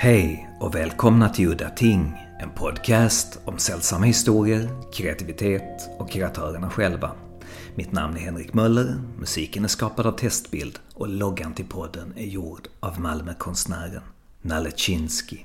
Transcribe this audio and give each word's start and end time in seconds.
Hej 0.00 0.50
och 0.60 0.74
välkomna 0.74 1.28
till 1.28 1.48
Udda 1.48 1.70
Ting, 1.70 2.12
en 2.40 2.50
podcast 2.50 3.38
om 3.44 3.58
sällsamma 3.58 4.06
historier, 4.06 4.70
kreativitet 4.92 5.90
och 5.98 6.10
kreatörerna 6.10 6.70
själva. 6.70 7.10
Mitt 7.74 7.92
namn 7.92 8.16
är 8.16 8.20
Henrik 8.20 8.54
Möller, 8.54 9.00
musiken 9.18 9.64
är 9.64 9.68
skapad 9.68 10.06
av 10.06 10.12
Testbild 10.12 10.78
och 10.94 11.08
loggan 11.08 11.54
till 11.54 11.64
podden 11.64 12.12
är 12.16 12.26
gjord 12.26 12.68
av 12.80 13.00
Malmökonstnären 13.00 14.02
Nalle 14.42 14.70
Chinsky. 14.76 15.38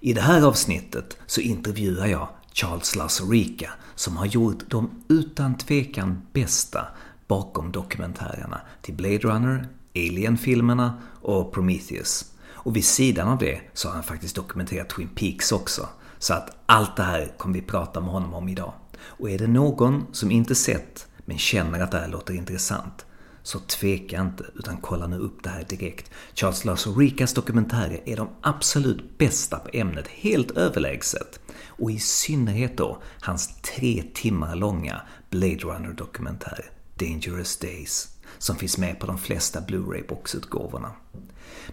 I 0.00 0.12
det 0.12 0.20
här 0.20 0.42
avsnittet 0.42 1.18
så 1.26 1.40
intervjuar 1.40 2.06
jag 2.06 2.28
Charles 2.52 2.96
Lazarica 2.96 3.70
som 3.94 4.16
har 4.16 4.26
gjort 4.26 4.70
de 4.70 4.90
utan 5.08 5.58
tvekan 5.58 6.22
bästa 6.32 6.86
bakom 7.26 7.72
dokumentärerna 7.72 8.60
till 8.82 8.94
Blade 8.94 9.18
Runner, 9.18 9.68
Alien-filmerna 9.94 11.02
och 11.22 11.52
Prometheus. 11.52 12.31
Och 12.64 12.76
vid 12.76 12.84
sidan 12.84 13.28
av 13.28 13.38
det 13.38 13.60
så 13.72 13.88
har 13.88 13.94
han 13.94 14.02
faktiskt 14.02 14.36
dokumenterat 14.36 14.88
Twin 14.88 15.08
Peaks 15.08 15.52
också. 15.52 15.88
Så 16.18 16.34
att 16.34 16.50
allt 16.66 16.96
det 16.96 17.02
här 17.02 17.34
kommer 17.38 17.54
vi 17.54 17.62
prata 17.62 18.00
med 18.00 18.10
honom 18.10 18.34
om 18.34 18.48
idag. 18.48 18.72
Och 19.02 19.30
är 19.30 19.38
det 19.38 19.46
någon 19.46 20.06
som 20.12 20.30
inte 20.30 20.54
sett 20.54 21.06
men 21.24 21.38
känner 21.38 21.80
att 21.80 21.90
det 21.90 21.98
här 21.98 22.08
låter 22.08 22.34
intressant 22.34 23.06
så 23.42 23.58
tveka 23.58 24.20
inte 24.20 24.44
utan 24.54 24.76
kolla 24.76 25.06
nu 25.06 25.18
upp 25.18 25.42
det 25.42 25.50
här 25.50 25.64
direkt. 25.68 26.10
Charles 26.34 26.64
Lazaricas 26.64 27.34
dokumentärer 27.34 28.00
är 28.06 28.16
de 28.16 28.28
absolut 28.40 29.18
bästa 29.18 29.58
på 29.58 29.70
ämnet, 29.72 30.08
helt 30.08 30.50
överlägset. 30.50 31.40
Och 31.66 31.90
i 31.90 31.98
synnerhet 31.98 32.76
då 32.76 33.02
hans 33.20 33.60
tre 33.60 34.02
timmar 34.14 34.56
långa 34.56 35.02
Blade 35.30 35.56
Runner-dokumentär 35.56 36.70
Dangerous 36.98 37.56
Days 37.56 38.08
som 38.38 38.56
finns 38.56 38.78
med 38.78 39.00
på 39.00 39.06
de 39.06 39.18
flesta 39.18 39.60
Blu-ray 39.60 40.08
boxutgåvorna. 40.08 40.92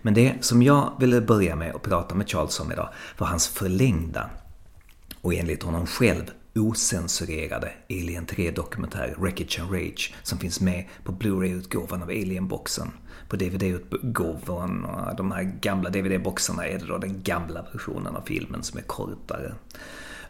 Men 0.02 0.14
det 0.14 0.36
som 0.42 0.64
jag 0.64 0.94
ville 1.00 1.22
börja 1.22 1.56
med 1.56 1.76
att 1.76 1.82
prata 1.82 2.16
med 2.16 2.30
Charles 2.30 2.59
om 2.59 2.72
idag 2.72 2.90
var 3.18 3.28
hans 3.28 3.48
förlängda 3.48 4.30
och 5.22 5.34
enligt 5.34 5.64
honom 5.64 5.86
själv 5.86 6.23
osensurerade 6.56 7.72
Alien 7.90 8.26
3-dokumentär 8.26 9.16
Wreckage 9.18 9.59
and 9.59 9.72
Rage 9.72 10.14
som 10.23 10.40
finns 10.40 10.62
med 10.62 10.86
på 11.04 11.12
Blu-ray-utgåvan 11.12 12.04
av 12.04 12.09
Alien-boxen. 12.09 12.92
På 13.30 13.36
DVD-utgåvan, 13.36 14.88
de 15.18 15.31
här 15.31 15.44
gamla 15.44 15.90
DVD-boxarna 15.90 16.68
är 16.68 16.80
det 16.80 16.86
då 16.86 16.98
den 16.98 17.24
gamla 17.24 17.66
versionen 17.74 18.16
av 18.16 18.22
filmen 18.22 18.64
som 18.64 18.80
är 18.80 18.84
kortare. 18.84 19.53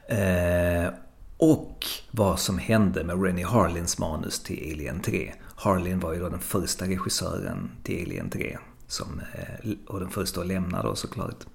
Eh, 0.07 0.93
och 1.37 1.85
vad 2.11 2.39
som 2.39 2.57
hände 2.57 3.03
med 3.03 3.23
Rennie 3.23 3.45
Harlins 3.45 3.97
manus 3.97 4.43
till 4.43 4.73
Alien 4.73 4.99
3. 4.99 5.33
Harlin 5.55 5.99
var 5.99 6.13
ju 6.13 6.19
då 6.19 6.29
den 6.29 6.39
första 6.39 6.85
regissören 6.85 7.71
till 7.83 8.05
Alien 8.05 8.29
3 8.29 8.57
som, 8.89 9.21
eh, 9.33 9.71
och 9.87 9.99
den 9.99 10.09
första 10.09 10.41
att 10.41 10.47
lämna 10.47 10.83
då 10.83 10.95
såklart. 10.95 11.45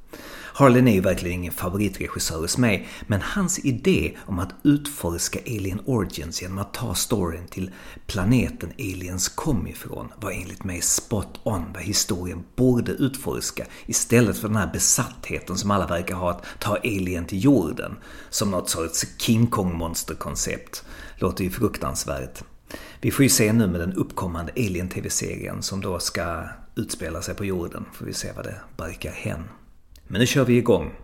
Harlan 0.57 0.89
är 0.89 0.93
ju 0.93 1.01
verkligen 1.01 1.41
ingen 1.41 1.53
favoritregissör 1.53 2.41
hos 2.41 2.59
mig, 2.59 2.89
men 3.07 3.23
hans 3.23 3.59
idé 3.59 4.17
om 4.27 4.39
att 4.39 4.55
utforska 4.63 5.39
Alien 5.47 5.81
Origins 5.87 6.43
genom 6.43 6.59
att 6.59 6.75
ta 6.75 6.95
storyn 6.95 7.47
till 7.47 7.71
planeten 8.07 8.73
aliens 8.79 9.29
kom 9.29 9.67
ifrån 9.67 10.09
var 10.21 10.31
enligt 10.31 10.65
mig 10.65 10.81
spot 10.81 11.41
on 11.43 11.65
vad 11.75 11.83
historien 11.83 12.45
borde 12.57 12.93
utforska 12.93 13.67
istället 13.87 14.39
för 14.39 14.49
den 14.49 14.57
här 14.57 14.73
besattheten 14.73 15.57
som 15.59 15.71
alla 15.71 15.87
verkar 15.87 16.15
ha 16.15 16.31
att 16.31 16.45
ta 16.59 16.77
alien 16.77 17.25
till 17.25 17.45
jorden 17.45 17.97
som 18.31 18.51
något 18.51 18.69
sorts 18.69 19.07
King 19.19 19.47
Kong-monsterkoncept. 19.47 20.85
Låter 21.17 21.45
ju 21.45 21.51
fruktansvärt. 21.51 22.43
Vi 23.01 23.11
får 23.11 23.23
ju 23.23 23.29
se 23.29 23.53
nu 23.53 23.67
med 23.67 23.81
den 23.81 23.93
uppkommande 23.93 24.53
Alien-TV-serien 24.53 25.63
som 25.63 25.81
då 25.81 25.99
ska 25.99 26.49
utspelar 26.77 27.21
sig 27.21 27.35
på 27.35 27.45
jorden. 27.45 27.85
Får 27.93 28.07
vi 28.07 28.13
se 28.13 28.33
vad 28.33 28.45
det 28.45 28.61
barkar 28.77 29.13
hän. 29.13 29.49
Men 30.07 30.21
nu 30.21 30.27
kör 30.27 30.45
vi 30.45 30.57
igång. 30.57 30.95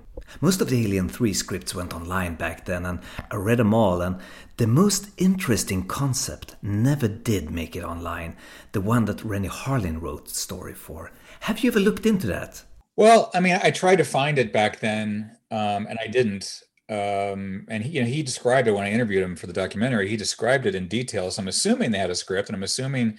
Most 0.40 0.62
of 0.62 0.68
the 0.68 0.84
Alien 0.84 1.08
3 1.08 1.34
scripts 1.34 1.74
went 1.74 1.94
online 1.94 2.36
back 2.36 2.64
then 2.64 2.86
and 2.86 2.98
I 3.32 3.36
read 3.36 3.58
them 3.58 3.74
all 3.74 4.02
and 4.02 4.16
the 4.56 4.66
most 4.66 5.04
interesting 5.16 5.84
concept 5.88 6.56
never 6.60 7.08
did 7.08 7.50
make 7.50 7.78
it 7.78 7.84
online. 7.84 8.32
The 8.72 8.80
one 8.80 9.06
that 9.06 9.24
Rennie 9.24 9.48
Harlin 9.48 10.00
wrote 10.00 10.24
the 10.28 10.34
story 10.34 10.74
for. 10.74 11.12
Have 11.40 11.60
you 11.60 11.70
ever 11.70 11.80
looked 11.80 12.06
into 12.06 12.26
that? 12.26 12.62
Well, 12.96 13.30
I 13.34 13.40
mean, 13.40 13.58
I 13.62 13.70
tried 13.70 13.98
to 13.98 14.04
find 14.04 14.38
it 14.38 14.52
back 14.52 14.80
then 14.80 15.36
um, 15.50 15.86
and 15.86 15.98
I 16.00 16.06
didn't. 16.06 16.62
Um, 16.88 17.66
and 17.68 17.84
he, 17.84 17.90
you 17.90 18.00
know, 18.00 18.08
he 18.08 18.22
described 18.22 18.66
it 18.66 18.72
when 18.72 18.84
I 18.84 18.90
interviewed 18.90 19.22
him 19.22 19.36
for 19.36 19.46
the 19.46 19.52
documentary. 19.52 20.08
He 20.08 20.16
described 20.16 20.66
it 20.66 20.74
in 20.74 20.88
detail. 20.88 21.30
So 21.30 21.40
I'm 21.40 21.48
assuming 21.48 21.92
they 21.92 21.98
had 21.98 22.10
a 22.10 22.16
script, 22.16 22.48
and 22.48 22.56
I'm 22.56 22.64
assuming 22.64 23.16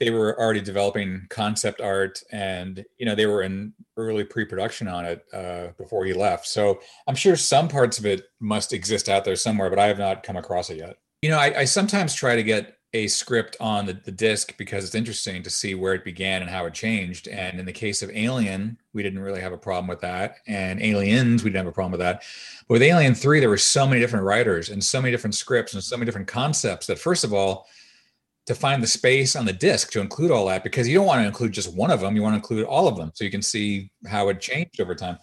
they 0.00 0.10
were 0.10 0.38
already 0.38 0.60
developing 0.60 1.26
concept 1.28 1.80
art 1.80 2.22
and 2.30 2.84
you 2.98 3.06
know 3.06 3.14
they 3.14 3.26
were 3.26 3.42
in 3.42 3.72
early 3.96 4.24
pre-production 4.24 4.88
on 4.88 5.04
it 5.04 5.24
uh, 5.32 5.68
before 5.76 6.04
he 6.04 6.12
left. 6.12 6.46
So 6.46 6.80
i'm 7.06 7.14
sure 7.14 7.36
some 7.36 7.68
parts 7.68 7.98
of 7.98 8.06
it 8.06 8.28
must 8.40 8.72
exist 8.72 9.08
out 9.08 9.24
there 9.24 9.36
somewhere 9.36 9.70
but 9.70 9.78
i 9.78 9.86
have 9.86 9.98
not 9.98 10.22
come 10.22 10.36
across 10.36 10.70
it 10.70 10.78
yet. 10.78 10.96
You 11.22 11.30
know 11.30 11.38
i, 11.38 11.60
I 11.60 11.64
sometimes 11.64 12.14
try 12.14 12.36
to 12.36 12.42
get 12.42 12.78
a 12.94 13.06
script 13.06 13.54
on 13.60 13.84
the, 13.84 13.92
the 13.92 14.10
disc 14.10 14.56
because 14.56 14.84
it's 14.84 14.94
interesting 14.94 15.42
to 15.42 15.50
see 15.50 15.74
where 15.74 15.92
it 15.92 16.04
began 16.04 16.40
and 16.40 16.50
how 16.50 16.64
it 16.64 16.72
changed. 16.72 17.28
And 17.28 17.60
in 17.60 17.66
the 17.66 17.72
case 17.72 18.00
of 18.00 18.10
alien 18.10 18.78
we 18.94 19.02
didn't 19.02 19.18
really 19.18 19.42
have 19.42 19.52
a 19.52 19.58
problem 19.58 19.86
with 19.86 20.00
that. 20.00 20.36
And 20.46 20.80
aliens 20.80 21.44
we 21.44 21.50
didn't 21.50 21.66
have 21.66 21.72
a 21.72 21.72
problem 21.72 21.92
with 21.92 22.00
that. 22.00 22.22
But 22.66 22.74
with 22.74 22.82
alien 22.82 23.14
3 23.14 23.40
there 23.40 23.50
were 23.50 23.58
so 23.58 23.86
many 23.86 24.00
different 24.00 24.24
writers 24.24 24.70
and 24.70 24.82
so 24.82 25.02
many 25.02 25.12
different 25.12 25.34
scripts 25.34 25.74
and 25.74 25.84
so 25.84 25.96
many 25.96 26.06
different 26.06 26.28
concepts 26.28 26.86
that 26.86 26.98
first 26.98 27.24
of 27.24 27.34
all 27.34 27.66
to 28.48 28.54
find 28.54 28.82
the 28.82 28.86
space 28.86 29.36
on 29.36 29.44
the 29.44 29.52
disk 29.52 29.92
to 29.92 30.00
include 30.00 30.30
all 30.30 30.46
that 30.46 30.64
because 30.64 30.88
you 30.88 30.94
don't 30.94 31.06
want 31.06 31.20
to 31.20 31.26
include 31.26 31.52
just 31.52 31.76
one 31.76 31.90
of 31.90 32.00
them 32.00 32.16
you 32.16 32.22
want 32.22 32.32
to 32.32 32.38
include 32.38 32.64
all 32.64 32.88
of 32.88 32.96
them 32.96 33.10
so 33.12 33.22
you 33.22 33.30
can 33.30 33.42
see 33.42 33.90
how 34.06 34.30
it 34.30 34.40
changed 34.40 34.80
over 34.80 34.94
time. 34.94 35.18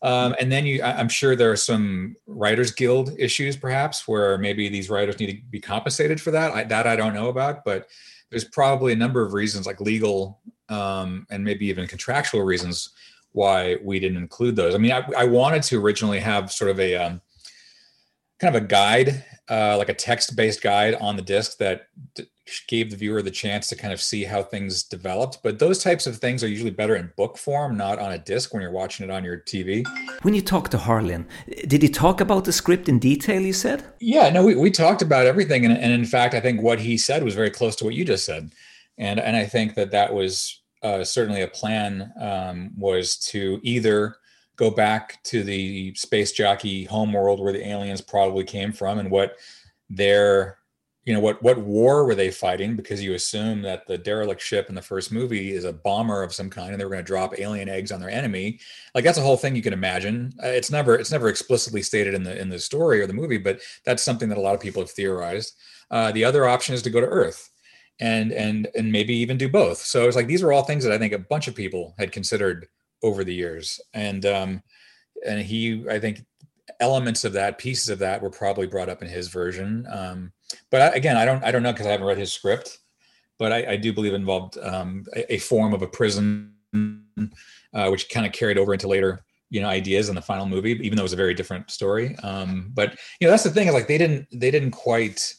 Um, 0.00 0.34
and 0.40 0.50
then 0.50 0.64
you 0.64 0.82
i'm 0.82 1.08
sure 1.10 1.36
there 1.36 1.52
are 1.52 1.56
some 1.56 2.16
writers 2.26 2.72
guild 2.72 3.14
issues 3.18 3.58
perhaps 3.58 4.08
where 4.08 4.38
maybe 4.38 4.70
these 4.70 4.88
writers 4.88 5.20
need 5.20 5.30
to 5.32 5.42
be 5.50 5.60
compensated 5.60 6.18
for 6.18 6.30
that. 6.30 6.50
I, 6.52 6.64
that 6.64 6.86
i 6.86 6.96
don't 6.96 7.14
know 7.14 7.28
about 7.28 7.62
but 7.62 7.88
there's 8.30 8.46
probably 8.46 8.94
a 8.94 8.96
number 8.96 9.22
of 9.22 9.34
reasons 9.34 9.66
like 9.66 9.80
legal 9.80 10.40
um, 10.70 11.26
and 11.30 11.44
maybe 11.44 11.66
even 11.66 11.86
contractual 11.86 12.42
reasons 12.42 12.90
why 13.32 13.76
we 13.84 14.00
didn't 14.00 14.16
include 14.16 14.56
those. 14.56 14.74
I 14.74 14.78
mean 14.78 14.92
i, 14.92 15.06
I 15.16 15.24
wanted 15.24 15.62
to 15.64 15.78
originally 15.78 16.20
have 16.20 16.50
sort 16.50 16.70
of 16.70 16.80
a 16.80 16.96
um, 16.96 17.20
kind 18.40 18.56
of 18.56 18.62
a 18.62 18.66
guide 18.66 19.24
uh, 19.50 19.76
like 19.76 19.90
a 19.90 19.94
text-based 19.94 20.62
guide 20.62 20.94
on 20.94 21.14
the 21.14 21.22
disc 21.22 21.58
that 21.58 21.82
d- 22.14 22.26
gave 22.68 22.90
the 22.90 22.96
viewer 22.96 23.22
the 23.22 23.30
chance 23.30 23.68
to 23.68 23.76
kind 23.76 23.92
of 23.92 24.00
see 24.00 24.24
how 24.24 24.42
things 24.42 24.82
developed. 24.82 25.38
But 25.42 25.58
those 25.58 25.82
types 25.82 26.06
of 26.06 26.18
things 26.18 26.42
are 26.42 26.48
usually 26.48 26.70
better 26.70 26.96
in 26.96 27.12
book 27.16 27.38
form, 27.38 27.76
not 27.76 27.98
on 27.98 28.12
a 28.12 28.18
disc 28.18 28.52
when 28.52 28.62
you're 28.62 28.72
watching 28.72 29.08
it 29.08 29.12
on 29.12 29.24
your 29.24 29.38
TV. 29.38 29.86
When 30.22 30.34
you 30.34 30.42
talked 30.42 30.72
to 30.72 30.78
Harlin, 30.78 31.26
did 31.68 31.82
he 31.82 31.88
talk 31.88 32.20
about 32.20 32.44
the 32.44 32.52
script 32.52 32.88
in 32.88 32.98
detail, 32.98 33.40
you 33.40 33.52
said? 33.52 33.84
Yeah, 34.00 34.28
no, 34.30 34.44
we, 34.44 34.56
we 34.56 34.70
talked 34.70 35.02
about 35.02 35.26
everything. 35.26 35.64
And, 35.64 35.76
and 35.76 35.92
in 35.92 36.04
fact, 36.04 36.34
I 36.34 36.40
think 36.40 36.62
what 36.62 36.80
he 36.80 36.98
said 36.98 37.22
was 37.22 37.34
very 37.34 37.50
close 37.50 37.76
to 37.76 37.84
what 37.84 37.94
you 37.94 38.04
just 38.04 38.24
said. 38.24 38.52
And, 38.98 39.20
and 39.20 39.36
I 39.36 39.46
think 39.46 39.74
that 39.76 39.92
that 39.92 40.12
was 40.12 40.62
uh, 40.82 41.04
certainly 41.04 41.42
a 41.42 41.48
plan 41.48 42.12
um, 42.20 42.72
was 42.76 43.16
to 43.18 43.60
either 43.62 44.16
go 44.56 44.70
back 44.70 45.22
to 45.24 45.42
the 45.42 45.94
space 45.94 46.32
jockey 46.32 46.84
homeworld 46.84 47.40
where 47.40 47.52
the 47.52 47.66
aliens 47.66 48.00
probably 48.00 48.44
came 48.44 48.72
from 48.72 48.98
and 48.98 49.10
what 49.10 49.36
their 49.88 50.58
you 51.04 51.12
know 51.12 51.20
what 51.20 51.42
what 51.42 51.58
war 51.58 52.04
were 52.04 52.14
they 52.14 52.30
fighting? 52.30 52.76
Because 52.76 53.02
you 53.02 53.14
assume 53.14 53.62
that 53.62 53.86
the 53.86 53.98
derelict 53.98 54.40
ship 54.40 54.68
in 54.68 54.74
the 54.74 54.82
first 54.82 55.10
movie 55.10 55.52
is 55.52 55.64
a 55.64 55.72
bomber 55.72 56.22
of 56.22 56.32
some 56.32 56.48
kind 56.48 56.70
and 56.70 56.80
they 56.80 56.84
were 56.84 56.92
going 56.92 57.04
to 57.04 57.06
drop 57.06 57.38
alien 57.38 57.68
eggs 57.68 57.90
on 57.90 58.00
their 58.00 58.10
enemy. 58.10 58.60
Like 58.94 59.02
that's 59.04 59.18
a 59.18 59.22
whole 59.22 59.36
thing 59.36 59.56
you 59.56 59.62
can 59.62 59.72
imagine. 59.72 60.32
Uh, 60.42 60.48
it's 60.48 60.70
never 60.70 60.94
it's 60.94 61.10
never 61.10 61.28
explicitly 61.28 61.82
stated 61.82 62.14
in 62.14 62.22
the 62.22 62.40
in 62.40 62.48
the 62.48 62.58
story 62.58 63.00
or 63.00 63.06
the 63.08 63.12
movie 63.12 63.38
but 63.38 63.60
that's 63.84 64.02
something 64.02 64.28
that 64.28 64.38
a 64.38 64.40
lot 64.40 64.54
of 64.54 64.60
people 64.60 64.80
have 64.82 64.90
theorized. 64.90 65.56
Uh, 65.90 66.12
the 66.12 66.24
other 66.24 66.46
option 66.46 66.74
is 66.74 66.82
to 66.82 66.90
go 66.90 67.00
to 67.00 67.06
earth 67.06 67.50
and 67.98 68.32
and 68.32 68.68
and 68.76 68.92
maybe 68.92 69.14
even 69.14 69.36
do 69.36 69.48
both. 69.48 69.78
So 69.78 70.06
it's 70.06 70.16
like 70.16 70.28
these 70.28 70.42
are 70.42 70.52
all 70.52 70.62
things 70.62 70.84
that 70.84 70.92
i 70.92 70.98
think 70.98 71.12
a 71.12 71.18
bunch 71.18 71.48
of 71.48 71.54
people 71.56 71.94
had 71.98 72.12
considered 72.12 72.68
over 73.02 73.24
the 73.24 73.34
years. 73.34 73.80
And 73.92 74.24
um 74.24 74.62
and 75.26 75.40
he 75.40 75.84
i 75.90 75.98
think 75.98 76.24
elements 76.80 77.24
of 77.24 77.32
that 77.32 77.58
pieces 77.58 77.88
of 77.88 77.98
that 77.98 78.22
were 78.22 78.30
probably 78.30 78.66
brought 78.66 78.88
up 78.88 79.02
in 79.02 79.08
his 79.08 79.28
version 79.28 79.86
um 79.90 80.32
but 80.70 80.82
I, 80.82 80.86
again, 80.96 81.16
I 81.16 81.24
don't 81.24 81.42
I 81.44 81.50
don't 81.50 81.62
know 81.62 81.72
because 81.72 81.86
I 81.86 81.90
haven't 81.90 82.06
read 82.06 82.18
his 82.18 82.32
script, 82.32 82.78
but 83.38 83.52
I, 83.52 83.72
I 83.72 83.76
do 83.76 83.92
believe 83.92 84.14
involved 84.14 84.58
um, 84.58 85.04
a, 85.14 85.34
a, 85.34 85.38
form 85.38 85.74
of 85.74 85.82
a 85.82 85.86
prison, 85.86 86.52
uh, 87.74 87.88
which 87.88 88.08
kind 88.10 88.26
of 88.26 88.32
carried 88.32 88.58
over 88.58 88.72
into 88.72 88.88
later 88.88 89.24
you 89.50 89.60
know 89.60 89.68
ideas 89.68 90.08
in 90.08 90.14
the 90.14 90.22
final 90.22 90.46
movie, 90.46 90.72
even 90.82 90.96
though 90.96 91.02
it 91.02 91.04
was 91.04 91.12
a 91.12 91.16
very 91.16 91.34
different 91.34 91.70
story. 91.70 92.16
Um, 92.22 92.70
but 92.74 92.98
you 93.20 93.26
know 93.26 93.30
that's 93.30 93.44
the 93.44 93.50
thing 93.50 93.68
is 93.68 93.74
like 93.74 93.88
they 93.88 93.98
didn't 93.98 94.28
they 94.32 94.50
didn't 94.50 94.72
quite. 94.72 95.34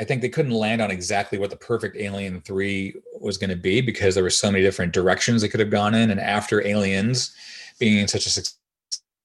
I 0.00 0.04
think 0.04 0.22
they 0.22 0.30
couldn't 0.30 0.52
land 0.52 0.80
on 0.80 0.90
exactly 0.90 1.38
what 1.38 1.50
the 1.50 1.56
perfect 1.56 1.96
Alien 1.98 2.40
Three 2.40 2.94
was 3.20 3.36
going 3.36 3.50
to 3.50 3.56
be 3.56 3.82
because 3.82 4.14
there 4.14 4.24
were 4.24 4.30
so 4.30 4.50
many 4.50 4.64
different 4.64 4.94
directions 4.94 5.42
they 5.42 5.48
could 5.48 5.60
have 5.60 5.70
gone 5.70 5.94
in. 5.94 6.10
And 6.10 6.18
after 6.18 6.66
Aliens 6.66 7.36
being 7.78 8.08
such 8.08 8.26
a 8.26 8.30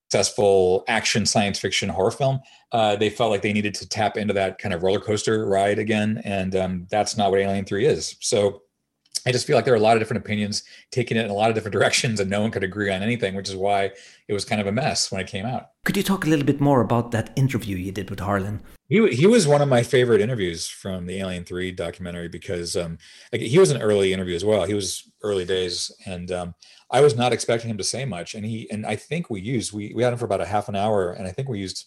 successful 0.09 0.85
action 0.87 1.25
science 1.25 1.59
fiction 1.59 1.89
horror 1.89 2.11
film. 2.11 2.39
Uh, 2.71 2.95
they 2.95 3.09
felt 3.09 3.29
like 3.29 3.41
they 3.41 3.53
needed 3.53 3.73
to 3.75 3.87
tap 3.87 4.17
into 4.17 4.33
that 4.33 4.57
kind 4.57 4.73
of 4.73 4.83
roller 4.83 4.99
coaster 4.99 5.45
ride 5.45 5.79
again, 5.79 6.21
and 6.23 6.55
um, 6.55 6.87
that's 6.89 7.17
not 7.17 7.29
what 7.29 7.39
Alien 7.39 7.65
Three 7.65 7.85
is. 7.85 8.15
So 8.21 8.61
I 9.25 9.31
just 9.33 9.45
feel 9.45 9.57
like 9.57 9.65
there 9.65 9.73
are 9.73 9.77
a 9.77 9.81
lot 9.81 9.97
of 9.97 10.01
different 10.01 10.23
opinions 10.23 10.63
taking 10.91 11.17
it 11.17 11.25
in 11.25 11.29
a 11.29 11.33
lot 11.33 11.49
of 11.49 11.55
different 11.55 11.73
directions, 11.77 12.19
and 12.19 12.29
no 12.29 12.41
one 12.41 12.51
could 12.51 12.63
agree 12.63 12.89
on 12.89 13.03
anything, 13.03 13.35
which 13.35 13.49
is 13.49 13.55
why 13.55 13.91
it 14.27 14.33
was 14.33 14.45
kind 14.45 14.61
of 14.61 14.67
a 14.67 14.71
mess 14.71 15.11
when 15.11 15.19
it 15.19 15.27
came 15.27 15.45
out. 15.45 15.71
Could 15.83 15.97
you 15.97 16.03
talk 16.03 16.25
a 16.25 16.29
little 16.29 16.45
bit 16.45 16.61
more 16.61 16.81
about 16.81 17.11
that 17.11 17.31
interview 17.35 17.75
you 17.75 17.91
did 17.91 18.09
with 18.09 18.19
Harlin? 18.19 18.61
He 18.87 19.05
he 19.09 19.27
was 19.27 19.45
one 19.45 19.61
of 19.61 19.67
my 19.67 19.83
favorite 19.83 20.21
interviews 20.21 20.67
from 20.67 21.05
the 21.05 21.19
Alien 21.19 21.43
Three 21.43 21.73
documentary 21.73 22.29
because 22.29 22.77
um, 22.77 22.97
like, 23.33 23.41
he 23.41 23.59
was 23.59 23.71
an 23.71 23.81
early 23.81 24.13
interview 24.13 24.35
as 24.35 24.45
well. 24.45 24.63
He 24.63 24.73
was 24.73 25.09
early 25.23 25.43
days, 25.43 25.91
and 26.05 26.31
um, 26.31 26.55
I 26.89 27.01
was 27.01 27.15
not 27.15 27.33
expecting 27.33 27.69
him 27.69 27.77
to 27.77 27.83
say 27.83 28.05
much. 28.05 28.33
And 28.33 28.45
he 28.45 28.69
and 28.71 28.85
I 28.85 28.95
think 28.95 29.29
we 29.29 29.41
used 29.41 29.73
we 29.73 29.93
we 29.95 30.03
had 30.03 30.13
him 30.13 30.19
for 30.19 30.25
about 30.25 30.41
a 30.41 30.45
half 30.45 30.69
an 30.69 30.75
hour, 30.75 31.11
and 31.11 31.27
I 31.27 31.31
think 31.31 31.49
we 31.49 31.59
used 31.59 31.85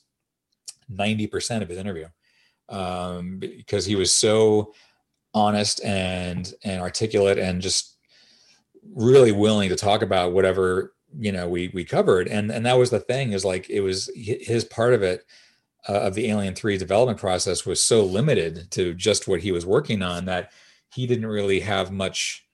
ninety 0.89 1.27
percent 1.27 1.63
of 1.63 1.69
his 1.69 1.79
interview 1.79 2.07
um, 2.69 3.39
because 3.39 3.85
he 3.85 3.97
was 3.97 4.13
so 4.13 4.73
honest 5.35 5.83
and 5.85 6.53
and 6.65 6.81
articulate 6.81 7.39
and 7.39 7.63
just 7.63 7.97
really 8.95 9.33
willing 9.33 9.69
to 9.69 9.77
talk 9.77 10.03
about 10.03 10.33
whatever 10.33 10.93
you 11.19 11.31
know 11.31 11.49
we 11.49 11.71
we 11.75 11.85
covered 11.85 12.27
and 12.29 12.51
and 12.51 12.65
that 12.67 12.79
was 12.79 12.91
the 12.91 13.01
thing 13.01 13.33
is 13.33 13.45
like 13.45 13.69
it 13.69 13.81
was 13.81 14.11
his 14.15 14.65
part 14.65 14.95
of 14.95 15.03
it 15.03 15.25
uh, 15.89 16.01
of 16.01 16.15
the 16.15 16.29
alien 16.29 16.55
3 16.55 16.77
development 16.79 17.19
process 17.19 17.65
was 17.65 17.81
so 17.81 18.05
limited 18.05 18.71
to 18.71 18.95
just 18.95 19.29
what 19.29 19.41
he 19.41 19.53
was 19.53 19.67
working 19.67 20.03
on 20.03 20.25
that 20.25 20.51
he 20.93 21.07
didn't 21.07 21.27
really 21.27 21.61
have 21.61 21.93
much 21.93 22.47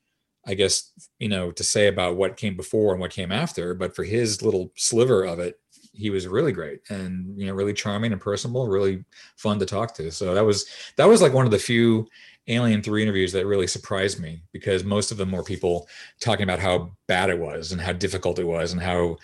i 0.46 0.54
guess 0.54 0.92
you 1.18 1.28
know 1.28 1.50
to 1.50 1.64
say 1.64 1.88
about 1.88 2.16
what 2.16 2.36
came 2.36 2.56
before 2.56 2.92
and 2.92 3.00
what 3.00 3.10
came 3.10 3.32
after 3.32 3.74
but 3.74 3.94
for 3.94 4.04
his 4.04 4.42
little 4.42 4.72
sliver 4.76 5.24
of 5.24 5.38
it 5.38 5.58
he 5.96 6.10
was 6.10 6.28
really 6.28 6.52
great 6.52 6.80
and 6.90 7.38
you 7.38 7.46
know 7.46 7.54
really 7.54 7.72
charming 7.72 8.12
and 8.12 8.20
personable 8.20 8.68
really 8.68 9.04
fun 9.36 9.58
to 9.58 9.66
talk 9.66 9.94
to. 9.94 10.10
So 10.10 10.34
that 10.34 10.44
was 10.44 10.66
that 10.96 11.08
was 11.08 11.22
like 11.22 11.32
one 11.32 11.46
of 11.46 11.50
the 11.50 11.58
few 11.58 12.06
Alien 12.48 12.82
3 12.82 13.02
interviews 13.02 13.32
that 13.32 13.46
really 13.46 13.66
surprised 13.66 14.20
me 14.20 14.42
because 14.52 14.84
most 14.84 15.10
of 15.10 15.16
them 15.16 15.32
were 15.32 15.42
people 15.42 15.88
talking 16.20 16.44
about 16.44 16.60
how 16.60 16.92
bad 17.08 17.30
it 17.30 17.38
was 17.38 17.72
and 17.72 17.80
how 17.80 17.92
difficult 17.92 18.38
it 18.38 18.46
was 18.46 18.72
and 18.72 18.80
how 18.80 19.16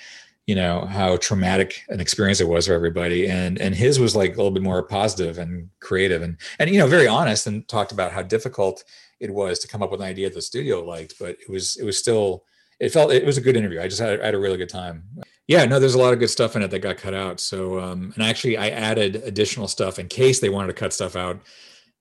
you 0.46 0.56
know 0.56 0.86
how 0.86 1.16
traumatic 1.18 1.82
an 1.88 2.00
experience 2.00 2.40
it 2.40 2.48
was 2.48 2.66
for 2.66 2.72
everybody. 2.72 3.28
And 3.28 3.60
and 3.60 3.74
his 3.74 4.00
was 4.00 4.16
like 4.16 4.32
a 4.32 4.36
little 4.36 4.50
bit 4.50 4.62
more 4.62 4.82
positive 4.82 5.38
and 5.38 5.68
creative 5.80 6.22
and 6.22 6.36
and 6.58 6.70
you 6.70 6.78
know 6.78 6.86
very 6.86 7.06
honest 7.06 7.46
and 7.46 7.68
talked 7.68 7.92
about 7.92 8.12
how 8.12 8.22
difficult 8.22 8.82
it 9.22 9.32
was 9.32 9.58
to 9.58 9.68
come 9.68 9.82
up 9.82 9.90
with 9.90 10.00
an 10.00 10.06
idea 10.06 10.28
the 10.28 10.42
studio 10.42 10.84
liked 10.84 11.14
but 11.18 11.30
it 11.30 11.48
was 11.48 11.76
it 11.76 11.84
was 11.84 11.98
still 11.98 12.44
it 12.80 12.90
felt 12.90 13.12
it 13.12 13.24
was 13.24 13.38
a 13.38 13.42
good 13.42 13.56
interview 13.56 13.80
i 13.80 13.88
just 13.88 14.00
had, 14.00 14.20
I 14.20 14.26
had 14.26 14.34
a 14.34 14.38
really 14.38 14.58
good 14.58 14.68
time 14.68 15.04
yeah 15.46 15.64
no 15.64 15.78
there's 15.78 15.94
a 15.94 15.98
lot 15.98 16.12
of 16.12 16.18
good 16.18 16.30
stuff 16.30 16.56
in 16.56 16.62
it 16.62 16.70
that 16.70 16.80
got 16.80 16.98
cut 16.98 17.14
out 17.14 17.40
so 17.40 17.80
um 17.80 18.12
and 18.14 18.22
actually 18.22 18.56
i 18.56 18.68
added 18.68 19.16
additional 19.16 19.68
stuff 19.68 19.98
in 19.98 20.08
case 20.08 20.40
they 20.40 20.50
wanted 20.50 20.68
to 20.68 20.74
cut 20.74 20.92
stuff 20.92 21.16
out 21.16 21.40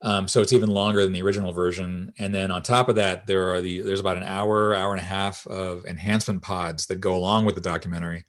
um, 0.03 0.27
so 0.27 0.41
it's 0.41 0.53
even 0.53 0.69
longer 0.69 1.03
than 1.03 1.13
the 1.13 1.21
original 1.21 1.53
version. 1.53 2.11
And 2.17 2.33
then 2.33 2.49
on 2.49 2.63
top 2.63 2.89
of 2.89 2.95
that, 2.95 3.27
there 3.27 3.53
are 3.53 3.61
the 3.61 3.81
there's 3.81 3.99
about 3.99 4.17
an 4.17 4.23
hour, 4.23 4.73
hour 4.73 4.91
and 4.91 5.01
a 5.01 5.05
half 5.05 5.45
of 5.47 5.85
enhancement 5.85 6.41
pods 6.41 6.87
that 6.87 6.99
go 6.99 7.15
along 7.15 7.45
with 7.45 7.55
the 7.55 7.61
documentary. 7.61 8.25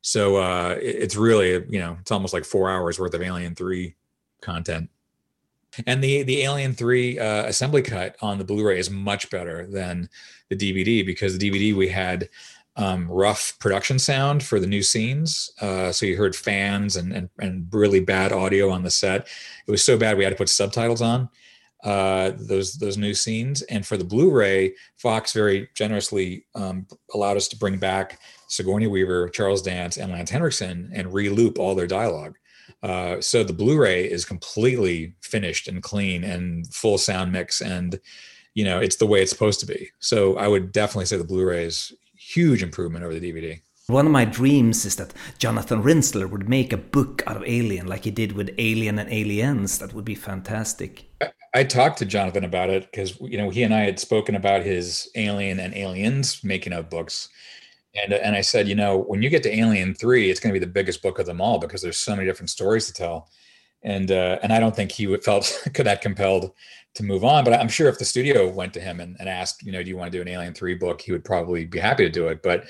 So 0.00 0.36
uh, 0.36 0.78
it's 0.80 1.16
really 1.16 1.64
you 1.68 1.78
know 1.78 1.96
it's 2.00 2.10
almost 2.10 2.32
like 2.32 2.44
four 2.44 2.70
hours 2.70 2.98
worth 2.98 3.14
of 3.14 3.22
Alien 3.22 3.54
Three 3.54 3.96
content. 4.40 4.88
And 5.86 6.02
the 6.02 6.22
the 6.22 6.42
Alien 6.42 6.74
Three 6.74 7.18
uh, 7.18 7.44
assembly 7.44 7.82
cut 7.82 8.16
on 8.20 8.38
the 8.38 8.44
Blu-ray 8.44 8.78
is 8.78 8.90
much 8.90 9.30
better 9.30 9.66
than 9.66 10.08
the 10.48 10.56
DVD 10.56 11.04
because 11.04 11.36
the 11.36 11.50
DVD 11.50 11.74
we 11.74 11.88
had 11.88 12.28
um, 12.76 13.10
rough 13.10 13.58
production 13.58 13.98
sound 13.98 14.42
for 14.42 14.58
the 14.58 14.66
new 14.66 14.82
scenes. 14.82 15.50
Uh, 15.60 15.92
so 15.92 16.06
you 16.06 16.16
heard 16.16 16.34
fans 16.34 16.96
and, 16.96 17.12
and, 17.12 17.28
and 17.38 17.68
really 17.70 18.00
bad 18.00 18.32
audio 18.32 18.70
on 18.70 18.82
the 18.82 18.90
set. 18.90 19.28
It 19.66 19.70
was 19.70 19.84
so 19.84 19.98
bad 19.98 20.16
we 20.16 20.24
had 20.24 20.30
to 20.30 20.36
put 20.36 20.48
subtitles 20.48 21.02
on 21.02 21.28
uh, 21.84 22.32
those 22.38 22.74
those 22.74 22.96
new 22.96 23.14
scenes. 23.14 23.62
And 23.62 23.86
for 23.86 23.96
the 23.96 24.04
Blu-ray, 24.04 24.74
Fox 24.96 25.32
very 25.32 25.68
generously 25.74 26.46
um, 26.54 26.86
allowed 27.12 27.36
us 27.36 27.48
to 27.48 27.56
bring 27.56 27.78
back 27.78 28.20
Sigourney 28.48 28.86
Weaver, 28.86 29.28
Charles 29.30 29.62
Dance, 29.62 29.96
and 29.96 30.12
Lance 30.12 30.30
Henriksen 30.30 30.90
and 30.94 31.12
re-loop 31.12 31.58
all 31.58 31.74
their 31.74 31.86
dialogue. 31.86 32.36
Uh, 32.82 33.20
so 33.20 33.44
the 33.44 33.52
Blu-ray 33.52 34.04
is 34.04 34.24
completely 34.24 35.14
finished 35.20 35.68
and 35.68 35.82
clean 35.82 36.24
and 36.24 36.66
full 36.74 36.98
sound 36.98 37.30
mix 37.30 37.60
and 37.60 38.00
you 38.54 38.64
know 38.64 38.80
it's 38.80 38.96
the 38.96 39.06
way 39.06 39.22
it's 39.22 39.30
supposed 39.30 39.60
to 39.60 39.66
be. 39.66 39.90
So 40.00 40.36
I 40.36 40.48
would 40.48 40.72
definitely 40.72 41.06
say 41.06 41.16
the 41.16 41.24
Blu-ray 41.24 41.64
is 41.64 41.92
huge 42.16 42.62
improvement 42.62 43.04
over 43.04 43.18
the 43.18 43.32
DVD. 43.32 43.60
One 43.88 44.06
of 44.06 44.12
my 44.12 44.24
dreams 44.24 44.84
is 44.84 44.96
that 44.96 45.12
Jonathan 45.38 45.82
Rinzler 45.82 46.30
would 46.30 46.48
make 46.48 46.72
a 46.72 46.76
book 46.76 47.22
out 47.26 47.36
of 47.36 47.42
Alien, 47.44 47.88
like 47.88 48.04
he 48.04 48.12
did 48.12 48.32
with 48.32 48.54
Alien 48.56 48.98
and 48.98 49.12
Aliens. 49.12 49.78
That 49.78 49.92
would 49.92 50.04
be 50.04 50.14
fantastic. 50.14 51.04
I, 51.20 51.32
I 51.52 51.64
talked 51.64 51.98
to 51.98 52.06
Jonathan 52.06 52.44
about 52.44 52.70
it 52.70 52.90
because 52.90 53.20
you 53.20 53.36
know 53.36 53.50
he 53.50 53.62
and 53.62 53.74
I 53.74 53.80
had 53.80 53.98
spoken 53.98 54.36
about 54.36 54.62
his 54.62 55.10
Alien 55.16 55.58
and 55.58 55.74
Aliens 55.74 56.44
making 56.44 56.72
of 56.72 56.90
books, 56.90 57.28
and 57.94 58.12
and 58.12 58.34
I 58.34 58.40
said, 58.40 58.68
you 58.68 58.74
know, 58.74 58.98
when 58.98 59.22
you 59.22 59.28
get 59.28 59.42
to 59.44 59.54
Alien 59.54 59.94
Three, 59.94 60.30
it's 60.30 60.40
going 60.40 60.52
to 60.52 60.58
be 60.58 60.64
the 60.64 60.70
biggest 60.70 61.02
book 61.02 61.18
of 61.18 61.26
them 61.26 61.40
all 61.40 61.58
because 61.58 61.82
there's 61.82 61.98
so 61.98 62.14
many 62.16 62.26
different 62.26 62.50
stories 62.50 62.86
to 62.86 62.92
tell, 62.92 63.28
and 63.82 64.10
uh, 64.10 64.38
and 64.42 64.52
I 64.52 64.60
don't 64.60 64.74
think 64.74 64.92
he 64.92 65.06
would 65.06 65.24
felt 65.24 65.62
could 65.74 65.86
that 65.86 66.00
compelled 66.00 66.52
to 66.94 67.02
move 67.02 67.24
on. 67.24 67.44
But 67.44 67.54
I'm 67.54 67.68
sure 67.68 67.88
if 67.88 67.98
the 67.98 68.04
studio 68.04 68.48
went 68.48 68.74
to 68.74 68.80
him 68.80 69.00
and, 69.00 69.16
and 69.18 69.28
asked, 69.28 69.62
you 69.62 69.72
know, 69.72 69.82
do 69.82 69.88
you 69.88 69.96
want 69.96 70.12
to 70.12 70.18
do 70.18 70.22
an 70.22 70.28
Alien 70.28 70.54
Three 70.54 70.74
book, 70.74 71.00
he 71.00 71.12
would 71.12 71.24
probably 71.24 71.64
be 71.64 71.78
happy 71.78 72.04
to 72.04 72.10
do 72.10 72.28
it. 72.28 72.42
But 72.42 72.64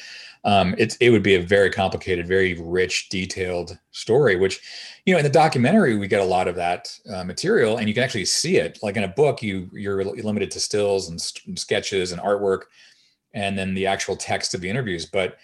um, 0.45 0.75
it 0.79 0.97
it 1.01 1.11
would 1.11 1.23
be 1.23 1.37
a 1.37 1.43
very 1.43 1.71
complicated, 1.71 2.27
very 2.27 2.55
rich, 2.61 3.09
detailed 3.09 3.79
story. 3.91 4.37
Which, 4.37 4.61
you 5.07 5.15
know, 5.15 5.19
in 5.19 5.25
the 5.25 5.31
documentary 5.31 5.97
we 5.97 6.09
get 6.09 6.21
a 6.21 6.25
lot 6.25 6.49
of 6.49 6.57
that 6.57 6.97
uh, 7.13 7.25
material, 7.25 7.79
and 7.79 7.89
you 7.89 7.95
can 7.95 8.03
actually 8.03 8.25
see 8.25 8.57
it. 8.57 8.79
Like 8.83 8.97
in 8.97 9.05
a 9.05 9.09
book, 9.09 9.43
you 9.43 9.69
you're 9.73 10.05
limited 10.05 10.51
to 10.53 10.61
stills 10.61 11.09
and, 11.09 11.21
st- 11.21 11.47
and 11.47 11.59
sketches 11.59 12.13
and 12.13 12.21
artwork, 12.21 12.63
and 13.35 13.59
then 13.59 13.75
the 13.75 13.87
actual 13.87 14.17
text 14.17 14.55
of 14.55 14.61
the 14.61 14.71
interviews. 14.71 15.07
But 15.07 15.39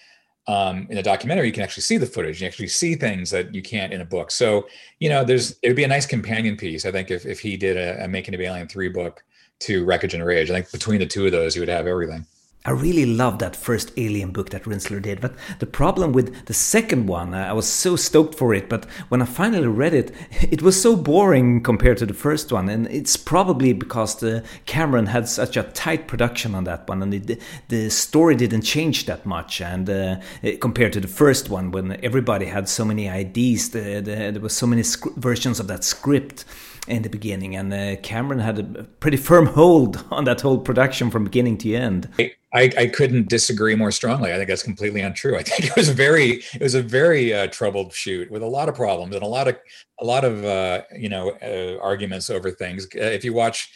um, 0.46 0.86
in 0.88 0.96
a 0.96 1.02
documentary, 1.02 1.46
you 1.46 1.52
can 1.52 1.62
actually 1.62 1.82
see 1.82 1.98
the 1.98 2.06
footage. 2.06 2.40
You 2.40 2.46
actually 2.46 2.68
see 2.68 2.94
things 2.94 3.30
that 3.30 3.54
you 3.54 3.60
can't 3.60 3.92
in 3.92 4.00
a 4.00 4.04
book. 4.04 4.30
So, 4.30 4.66
you 4.98 5.08
know, 5.10 5.22
there's 5.22 5.58
it 5.62 5.68
would 5.68 5.76
be 5.76 5.84
a 5.84 5.88
nice 5.88 6.06
companion 6.06 6.56
piece. 6.56 6.86
I 6.86 6.90
think 6.90 7.10
if 7.10 7.26
if 7.26 7.38
he 7.40 7.56
did 7.56 7.76
a, 7.76 8.04
a 8.04 8.08
Making 8.08 8.34
of 8.34 8.40
Alien 8.40 8.68
three 8.68 8.88
book 8.88 9.22
to 9.60 9.84
Wreckage 9.84 10.14
and 10.14 10.24
Rage, 10.24 10.50
I 10.50 10.54
think 10.54 10.72
between 10.72 11.00
the 11.00 11.06
two 11.06 11.26
of 11.26 11.32
those, 11.32 11.54
he 11.54 11.60
would 11.60 11.68
have 11.68 11.86
everything. 11.86 12.24
I 12.64 12.72
really 12.72 13.06
loved 13.06 13.40
that 13.40 13.54
first 13.54 13.92
Alien 13.96 14.32
book 14.32 14.50
that 14.50 14.64
Rinzler 14.64 15.00
did, 15.00 15.20
but 15.20 15.34
the 15.58 15.66
problem 15.66 16.12
with 16.12 16.46
the 16.46 16.54
second 16.54 17.06
one, 17.06 17.32
I 17.32 17.52
was 17.52 17.66
so 17.66 17.94
stoked 17.94 18.34
for 18.34 18.52
it, 18.52 18.68
but 18.68 18.84
when 19.08 19.22
I 19.22 19.26
finally 19.26 19.68
read 19.68 19.94
it, 19.94 20.12
it 20.50 20.60
was 20.60 20.80
so 20.80 20.96
boring 20.96 21.62
compared 21.62 21.98
to 21.98 22.06
the 22.06 22.14
first 22.14 22.52
one, 22.52 22.68
and 22.68 22.86
it's 22.88 23.16
probably 23.16 23.72
because 23.72 24.16
the 24.16 24.44
Cameron 24.66 25.06
had 25.06 25.28
such 25.28 25.56
a 25.56 25.62
tight 25.62 26.08
production 26.08 26.54
on 26.54 26.64
that 26.64 26.88
one, 26.88 27.02
and 27.02 27.12
the 27.12 27.38
the 27.68 27.90
story 27.90 28.34
didn't 28.34 28.62
change 28.62 29.06
that 29.06 29.24
much, 29.24 29.60
and 29.60 29.88
uh, 29.88 30.16
compared 30.60 30.92
to 30.94 31.00
the 31.00 31.08
first 31.08 31.48
one, 31.48 31.70
when 31.70 31.98
everybody 32.04 32.46
had 32.46 32.68
so 32.68 32.84
many 32.84 33.08
ideas, 33.08 33.70
the, 33.70 34.00
the, 34.00 34.32
there 34.32 34.40
was 34.40 34.54
so 34.54 34.66
many 34.66 34.82
versions 35.16 35.60
of 35.60 35.68
that 35.68 35.84
script 35.84 36.44
in 36.88 37.02
the 37.02 37.08
beginning, 37.08 37.56
and 37.56 37.72
uh, 37.72 37.96
Cameron 38.02 38.40
had 38.40 38.58
a 38.58 38.84
pretty 38.84 39.16
firm 39.16 39.46
hold 39.58 40.04
on 40.10 40.24
that 40.24 40.40
whole 40.40 40.58
production 40.58 41.10
from 41.10 41.24
beginning 41.24 41.58
to 41.58 41.74
end. 41.74 42.08
I, 42.54 42.72
I 42.78 42.86
couldn't 42.86 43.28
disagree 43.28 43.74
more 43.74 43.90
strongly. 43.90 44.32
I 44.32 44.36
think 44.36 44.48
that's 44.48 44.62
completely 44.62 45.02
untrue. 45.02 45.36
I 45.36 45.42
think 45.42 45.66
it 45.66 45.76
was 45.76 45.90
very 45.90 46.42
it 46.54 46.62
was 46.62 46.74
a 46.74 46.82
very 46.82 47.34
uh, 47.34 47.48
troubled 47.48 47.92
shoot 47.92 48.30
with 48.30 48.42
a 48.42 48.46
lot 48.46 48.68
of 48.68 48.74
problems 48.74 49.14
and 49.14 49.22
a 49.22 49.26
lot 49.26 49.48
of 49.48 49.56
a 50.00 50.04
lot 50.04 50.24
of 50.24 50.44
uh, 50.44 50.82
you 50.96 51.08
know 51.08 51.30
uh, 51.42 51.78
arguments 51.82 52.30
over 52.30 52.50
things. 52.50 52.86
Uh, 52.96 53.00
if 53.00 53.24
you 53.24 53.34
watch 53.34 53.70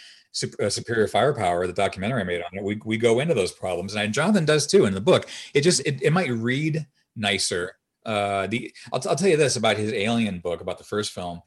uh, 0.61 0.71
Superior 0.71 1.07
Firepower, 1.07 1.67
the 1.67 1.75
documentary 1.75 2.23
I 2.23 2.25
made 2.25 2.43
on 2.43 2.59
it, 2.59 2.65
we 2.65 2.81
we 2.85 2.97
go 2.97 3.21
into 3.21 3.35
those 3.35 3.53
problems, 3.53 3.95
and 3.95 4.15
Jonathan 4.15 4.47
does 4.47 4.67
too 4.67 4.87
in 4.87 4.95
the 4.95 5.01
book. 5.01 5.29
It 5.53 5.61
just 5.61 5.81
it, 5.87 6.01
it 6.03 6.13
might 6.13 6.31
read 6.31 6.87
nicer. 7.15 7.77
Uh, 8.07 8.47
the 8.47 8.73
I'll, 8.93 9.03
I'll 9.07 9.17
tell 9.17 9.29
you 9.29 9.37
this 9.37 9.57
about 9.57 9.77
his 9.77 9.93
Alien 9.93 10.39
book 10.39 10.61
about 10.61 10.79
the 10.79 10.85
first 10.85 11.13
film 11.13 11.43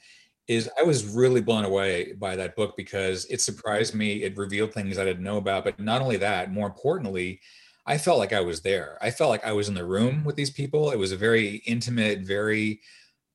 is 0.47 0.69
I 0.79 0.83
was 0.83 1.15
really 1.15 1.41
blown 1.41 1.65
away 1.65 2.13
by 2.13 2.35
that 2.35 2.55
book 2.55 2.75
because 2.77 3.25
it 3.25 3.41
surprised 3.41 3.95
me. 3.95 4.23
It 4.23 4.37
revealed 4.37 4.73
things 4.73 4.97
I 4.97 5.05
didn't 5.05 5.23
know 5.23 5.37
about. 5.37 5.63
But 5.63 5.79
not 5.79 6.01
only 6.01 6.17
that, 6.17 6.51
more 6.51 6.67
importantly, 6.67 7.41
I 7.85 7.97
felt 7.97 8.19
like 8.19 8.33
I 8.33 8.41
was 8.41 8.61
there. 8.61 8.97
I 9.01 9.11
felt 9.11 9.29
like 9.29 9.45
I 9.45 9.53
was 9.53 9.69
in 9.69 9.75
the 9.75 9.85
room 9.85 10.23
with 10.23 10.35
these 10.35 10.49
people. 10.49 10.91
It 10.91 10.99
was 10.99 11.11
a 11.11 11.17
very 11.17 11.57
intimate, 11.65 12.19
very, 12.19 12.81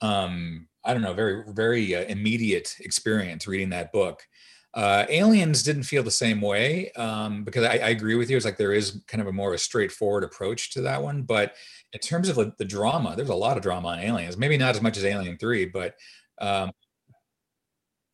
um, 0.01 0.69
I 0.85 0.93
don't 0.93 1.03
know, 1.03 1.13
very, 1.13 1.45
very 1.49 1.95
uh, 1.95 2.03
immediate 2.03 2.77
experience 2.81 3.47
reading 3.47 3.71
that 3.71 3.93
book. 3.93 4.27
Uh, 4.73 5.05
Aliens 5.09 5.65
didn't 5.65 5.83
feel 5.83 6.05
the 6.05 6.11
same 6.13 6.41
way 6.41 6.93
um, 6.93 7.43
because 7.43 7.65
I, 7.65 7.73
I, 7.73 7.89
agree 7.89 8.15
with 8.15 8.31
you. 8.31 8.37
It's 8.37 8.47
like 8.47 8.57
there 8.57 8.73
is 8.73 9.03
kind 9.09 9.21
of 9.21 9.27
a 9.27 9.33
more 9.33 9.49
of 9.49 9.55
a 9.57 9.59
straightforward 9.59 10.23
approach 10.23 10.71
to 10.75 10.81
that 10.83 11.03
one. 11.03 11.23
But 11.23 11.57
in 11.93 11.99
terms 11.99 12.29
of 12.29 12.37
like, 12.37 12.57
the 12.57 12.65
drama, 12.65 13.15
there's 13.17 13.31
a 13.31 13.35
lot 13.35 13.57
of 13.57 13.65
drama 13.65 13.89
on 13.89 13.99
Aliens. 13.99 14.37
Maybe 14.37 14.57
not 14.57 14.77
as 14.77 14.81
much 14.81 14.97
as 14.97 15.05
Alien 15.05 15.39
Three, 15.39 15.65
but 15.65 15.97
um, 16.41 16.71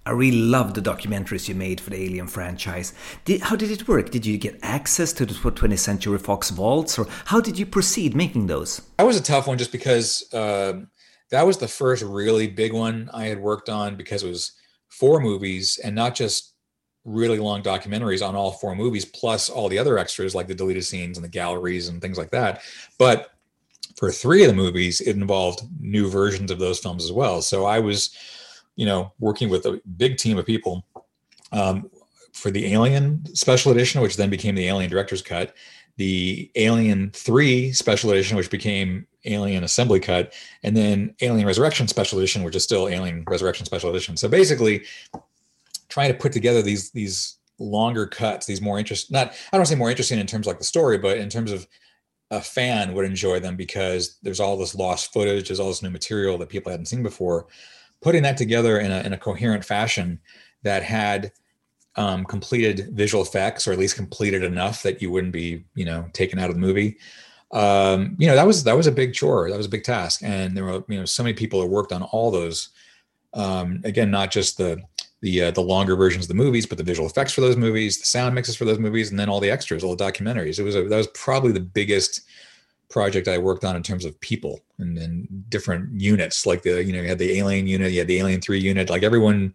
I 0.07 0.13
really 0.13 0.39
love 0.39 0.75
the 0.75 0.81
documentaries 0.81 1.49
you 1.49 1.57
made 1.57 1.81
for 1.81 1.91
the 1.91 2.01
Alien 2.01 2.29
franchise. 2.29 2.95
Did, 3.25 3.41
how 3.43 3.57
did 3.57 3.73
it 3.73 3.89
work? 3.89 4.11
Did 4.11 4.25
you 4.25 4.39
get 4.39 4.57
access 4.63 5.13
to 5.15 5.27
the 5.27 5.35
20th 5.35 5.81
Century 5.81 6.19
Fox 6.19 6.51
vaults, 6.51 6.97
or 6.97 7.09
how 7.25 7.41
did 7.41 7.59
you 7.59 7.67
proceed 7.67 8.15
making 8.15 8.47
those? 8.47 8.81
That 8.99 9.07
was 9.07 9.19
a 9.19 9.23
tough 9.23 9.49
one, 9.49 9.59
just 9.59 9.73
because 9.73 10.33
uh, 10.33 10.75
that 11.33 11.45
was 11.45 11.59
the 11.59 11.67
first 11.67 12.05
really 12.05 12.47
big 12.47 12.73
one 12.73 13.11
I 13.13 13.25
had 13.25 13.41
worked 13.41 13.69
on 13.69 13.97
because 13.97 14.23
it 14.23 14.29
was 14.29 14.53
four 14.89 15.21
movies 15.21 15.81
and 15.83 15.97
not 15.97 16.15
just 16.15 16.55
really 17.05 17.39
long 17.39 17.63
documentaries 17.63 18.27
on 18.27 18.37
all 18.37 18.53
four 18.53 18.77
movies, 18.77 19.05
plus 19.05 19.51
all 19.51 19.69
the 19.69 19.79
other 19.79 19.99
extras 19.99 20.37
like 20.37 20.47
the 20.47 20.55
deleted 20.55 20.85
scenes 20.85 21.19
and 21.19 21.25
the 21.25 21.29
galleries 21.29 21.89
and 21.89 22.01
things 22.01 22.17
like 22.17 22.31
that. 22.31 22.63
But 22.97 23.31
for 23.97 24.13
three 24.13 24.45
of 24.45 24.51
the 24.51 24.57
movies, 24.57 25.01
it 25.01 25.17
involved 25.17 25.63
new 25.81 26.09
versions 26.09 26.53
of 26.53 26.61
those 26.61 26.79
films 26.79 27.05
as 27.05 27.13
well. 27.13 27.43
So 27.43 27.65
I 27.65 27.81
was, 27.81 28.15
you 28.77 28.87
know, 28.87 29.13
working 29.19 29.49
with 29.49 29.67
a 29.67 29.81
big 29.97 30.17
team 30.19 30.39
of 30.39 30.47
people 30.47 30.85
um, 31.53 31.91
for 32.33 32.51
the 32.51 32.73
Alien 32.73 33.25
Special 33.35 33.73
Edition, 33.73 34.01
which 34.01 34.17
then 34.17 34.31
became 34.31 34.55
the 34.55 34.69
Alien 34.69 34.91
Director's 34.91 35.23
Cut, 35.23 35.55
the 35.97 36.51
Alien 36.55 37.11
3 37.13 37.73
Special 37.73 38.11
Edition, 38.11 38.37
which 38.37 38.51
became 38.51 39.07
Alien 39.25 39.65
Assembly 39.65 39.99
Cut, 39.99 40.35
and 40.63 40.77
then 40.77 41.15
Alien 41.21 41.47
Resurrection 41.47 41.89
Special 41.89 42.19
Edition, 42.19 42.43
which 42.43 42.55
is 42.55 42.63
still 42.63 42.89
Alien 42.89 43.25
Resurrection 43.29 43.67
Special 43.67 43.91
Edition. 43.91 44.17
So 44.17 44.29
basically, 44.29 44.85
trying 45.89 46.13
to 46.13 46.19
put 46.19 46.33
together 46.33 46.63
these 46.63 46.91
these 46.91 47.39
longer 47.59 48.07
cuts, 48.07 48.45
these 48.45 48.61
more 48.61 48.79
interest 48.79 49.11
not 49.11 49.33
I 49.53 49.57
don't 49.57 49.67
say 49.67 49.75
more 49.75 49.91
interesting 49.91 50.19
in 50.19 50.27
terms 50.27 50.47
like 50.47 50.59
the 50.59 50.65
story, 50.65 50.99
but 50.99 51.17
in 51.17 51.31
terms 51.31 51.51
of 51.51 51.67
a 52.31 52.41
fan 52.41 52.93
would 52.93 53.05
enjoy 53.05 53.41
them 53.41 53.57
because 53.57 54.19
there's 54.23 54.41
all 54.41 54.57
this 54.57 54.75
lost 54.75 55.13
footage, 55.13 55.49
there's 55.49 55.61
all 55.61 55.69
this 55.69 55.83
new 55.83 55.91
material 55.91 56.37
that 56.39 56.49
people 56.49 56.71
hadn't 56.71 56.87
seen 56.87 57.03
before. 57.03 57.47
Putting 58.03 58.23
that 58.23 58.37
together 58.37 58.79
in 58.79 58.93
a, 58.93 59.01
in 59.01 59.13
a 59.13 59.19
coherent 59.19 59.65
fashion 59.65 60.21
that 60.63 60.83
had 60.83 61.33
um, 61.97 62.25
completed 62.25 62.91
visual 62.93 63.23
effects, 63.23 63.67
or 63.67 63.73
at 63.73 63.79
least 63.79 63.97
completed 63.97 64.43
enough 64.43 64.83
that 64.83 65.01
you 65.01 65.11
wouldn't 65.11 65.33
be, 65.33 65.65
you 65.75 65.85
know, 65.85 66.09
taken 66.13 66.39
out 66.39 66.51
of 66.51 66.57
the 66.57 66.61
movie. 66.61 66.99
Um, 67.53 68.17
you 68.19 68.27
know, 68.27 68.35
that 68.35 68.47
was 68.47 68.65
that 68.65 68.77
was 68.77 68.87
a 68.87 68.93
big 68.93 69.15
chore. 69.15 69.51
That 69.51 69.57
was 69.57 69.67
a 69.67 69.71
big 69.71 69.85
task, 69.85 70.21
and 70.23 70.57
there 70.57 70.65
were 70.65 70.85
you 70.89 70.99
know 70.99 71.05
so 71.05 71.23
many 71.23 71.35
people 71.35 71.61
that 71.61 71.67
worked 71.67 71.93
on 71.93 72.03
all 72.03 72.31
those. 72.31 72.71
Um, 73.35 73.81
again, 73.85 74.11
not 74.11 74.31
just 74.31 74.59
the 74.59 74.83
the 75.21 75.45
uh, 75.45 75.51
the 75.53 75.63
longer 75.63 75.97
versions 75.97 76.25
of 76.25 76.29
the 76.29 76.35
movies, 76.35 76.67
but 76.67 76.77
the 76.79 76.85
visual 76.85 77.09
effects 77.09 77.33
for 77.33 77.41
those 77.41 77.57
movies, 77.57 77.99
the 77.99 78.07
sound 78.07 78.35
mixes 78.35 78.57
for 78.57 78.65
those 78.65 78.79
movies, 78.79 79.11
and 79.11 79.19
then 79.19 79.29
all 79.29 79.41
the 79.41 79.51
extras, 79.51 79.85
all 79.85 79.95
the 79.95 80.05
documentaries. 80.05 80.59
It 80.59 80.65
was 80.65 80.77
a, 80.77 80.83
that 80.83 80.97
was 80.97 81.09
probably 81.09 81.53
the 81.53 81.61
biggest 81.61 82.23
project 82.89 83.29
I 83.29 83.39
worked 83.39 83.65
on 83.65 83.77
in 83.77 83.83
terms 83.83 84.05
of 84.05 84.21
people 84.21 84.61
and, 84.79 84.97
and 84.99 85.51
different 85.51 86.01
units. 86.01 86.47
Like 86.47 86.63
the 86.63 86.83
you 86.85 86.93
know 86.93 87.03
you 87.03 87.09
had 87.09 87.19
the 87.19 87.39
Alien 87.39 87.67
unit, 87.67 87.93
you 87.93 87.99
had 87.99 88.09
the 88.09 88.19
Alien 88.19 88.41
Three 88.41 88.61
unit. 88.61 88.91
Like 88.91 89.03
everyone 89.03 89.55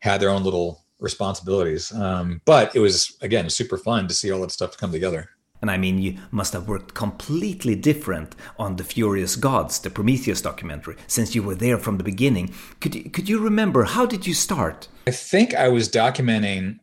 had 0.00 0.20
their 0.20 0.30
own 0.30 0.44
little 0.44 0.84
responsibilities. 1.00 1.92
Um, 1.92 2.40
but 2.44 2.74
it 2.74 2.80
was 2.80 3.16
again 3.20 3.48
super 3.50 3.78
fun 3.78 4.08
to 4.08 4.14
see 4.14 4.30
all 4.30 4.40
that 4.40 4.52
stuff 4.52 4.76
come 4.76 4.92
together. 4.92 5.30
And 5.60 5.70
I 5.70 5.76
mean, 5.76 5.98
you 5.98 6.18
must 6.30 6.52
have 6.52 6.68
worked 6.68 6.94
completely 6.94 7.74
different 7.74 8.36
on 8.58 8.76
the 8.76 8.84
Furious 8.84 9.34
Gods, 9.34 9.80
the 9.80 9.90
Prometheus 9.90 10.40
documentary, 10.40 10.96
since 11.08 11.34
you 11.34 11.42
were 11.42 11.56
there 11.56 11.78
from 11.78 11.98
the 11.98 12.04
beginning. 12.04 12.54
Could 12.80 12.94
you, 12.94 13.10
could 13.10 13.28
you 13.28 13.40
remember 13.40 13.82
how 13.82 14.06
did 14.06 14.24
you 14.24 14.34
start? 14.34 14.86
I 15.08 15.10
think 15.10 15.54
I 15.54 15.68
was 15.68 15.88
documenting 15.88 16.78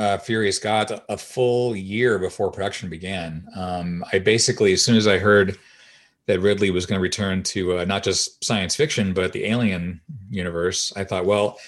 uh, 0.00 0.16
Furious 0.16 0.64
a, 0.64 1.02
a, 1.10 1.16
full 1.18 1.76
year 1.76 2.18
before 2.18 2.50
production 2.50 2.88
began. 2.88 3.46
Um, 3.54 4.02
I 4.12 4.18
basically, 4.18 4.72
as 4.72 4.82
soon 4.82 4.96
as 4.96 5.06
I 5.06 5.18
heard 5.18 5.58
that 6.26 6.40
Ridley 6.40 6.70
was 6.70 6.86
going 6.86 6.98
to 6.98 7.02
return 7.02 7.42
to 7.42 7.78
uh, 7.78 7.84
not 7.84 8.02
just 8.02 8.42
science 8.42 8.74
fiction 8.74 9.12
but 9.12 9.32
the 9.32 9.44
Alien 9.44 10.00
universe, 10.30 10.90
I 10.96 11.04
thought, 11.04 11.26
well, 11.26 11.58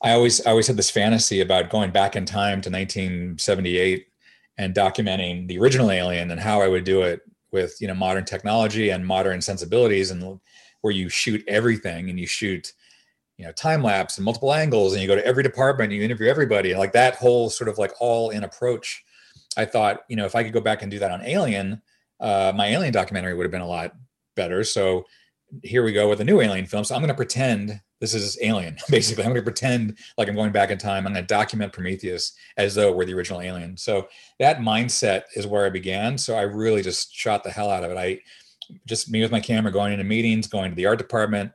I 0.00 0.12
always 0.12 0.44
I 0.46 0.50
always 0.50 0.66
had 0.66 0.78
this 0.78 0.90
fantasy 0.90 1.42
about 1.42 1.68
going 1.68 1.90
back 1.90 2.16
in 2.16 2.24
time 2.24 2.62
to 2.62 2.70
1978 2.70 4.06
and 4.56 4.74
documenting 4.74 5.46
the 5.46 5.58
original 5.58 5.90
Alien 5.90 6.30
and 6.30 6.40
how 6.40 6.62
I 6.62 6.68
would 6.68 6.84
do 6.84 7.02
it 7.02 7.20
with 7.52 7.76
you 7.78 7.88
know 7.88 7.94
modern 7.94 8.24
technology 8.24 8.88
and 8.88 9.06
modern 9.06 9.42
sensibilities 9.42 10.10
and 10.10 10.40
where 10.80 10.94
you 10.94 11.10
shoot 11.10 11.44
everything 11.46 12.08
and 12.08 12.18
you 12.18 12.26
shoot 12.26 12.72
you 13.42 13.48
know 13.48 13.52
time 13.54 13.82
lapse 13.82 14.18
and 14.18 14.24
multiple 14.24 14.54
angles 14.54 14.92
and 14.92 15.02
you 15.02 15.08
go 15.08 15.16
to 15.16 15.26
every 15.26 15.42
department 15.42 15.90
and 15.90 15.98
you 15.98 16.04
interview 16.04 16.28
everybody 16.28 16.76
like 16.76 16.92
that 16.92 17.16
whole 17.16 17.50
sort 17.50 17.68
of 17.68 17.76
like 17.76 17.92
all 17.98 18.30
in 18.30 18.44
approach 18.44 19.02
i 19.56 19.64
thought 19.64 20.02
you 20.08 20.14
know 20.14 20.24
if 20.24 20.36
i 20.36 20.44
could 20.44 20.52
go 20.52 20.60
back 20.60 20.82
and 20.82 20.92
do 20.92 21.00
that 21.00 21.10
on 21.10 21.20
alien 21.22 21.82
uh, 22.20 22.52
my 22.54 22.68
alien 22.68 22.92
documentary 22.92 23.34
would 23.34 23.42
have 23.42 23.50
been 23.50 23.60
a 23.60 23.66
lot 23.66 23.96
better 24.36 24.62
so 24.62 25.04
here 25.64 25.82
we 25.82 25.92
go 25.92 26.08
with 26.08 26.20
a 26.20 26.24
new 26.24 26.40
alien 26.40 26.66
film 26.66 26.84
so 26.84 26.94
i'm 26.94 27.00
going 27.00 27.08
to 27.08 27.14
pretend 27.14 27.80
this 28.00 28.14
is 28.14 28.36
Alien. 28.42 28.76
Basically, 28.90 29.22
I'm 29.22 29.30
going 29.30 29.40
to 29.40 29.44
pretend 29.44 29.96
like 30.18 30.26
I'm 30.26 30.34
going 30.34 30.50
back 30.50 30.70
in 30.70 30.76
time. 30.76 31.06
I'm 31.06 31.12
going 31.12 31.24
to 31.24 31.34
document 31.34 31.72
Prometheus 31.72 32.32
as 32.56 32.74
though 32.74 32.90
we're 32.90 33.04
the 33.04 33.14
original 33.14 33.40
Alien. 33.40 33.76
So 33.76 34.08
that 34.40 34.58
mindset 34.58 35.22
is 35.36 35.46
where 35.46 35.64
I 35.64 35.70
began. 35.70 36.18
So 36.18 36.34
I 36.34 36.42
really 36.42 36.82
just 36.82 37.14
shot 37.14 37.44
the 37.44 37.50
hell 37.52 37.70
out 37.70 37.84
of 37.84 37.92
it. 37.92 37.96
I 37.96 38.18
just 38.86 39.08
me 39.08 39.22
with 39.22 39.30
my 39.30 39.38
camera 39.38 39.70
going 39.70 39.92
into 39.92 40.04
meetings, 40.04 40.48
going 40.48 40.72
to 40.72 40.74
the 40.74 40.86
art 40.86 40.98
department, 40.98 41.52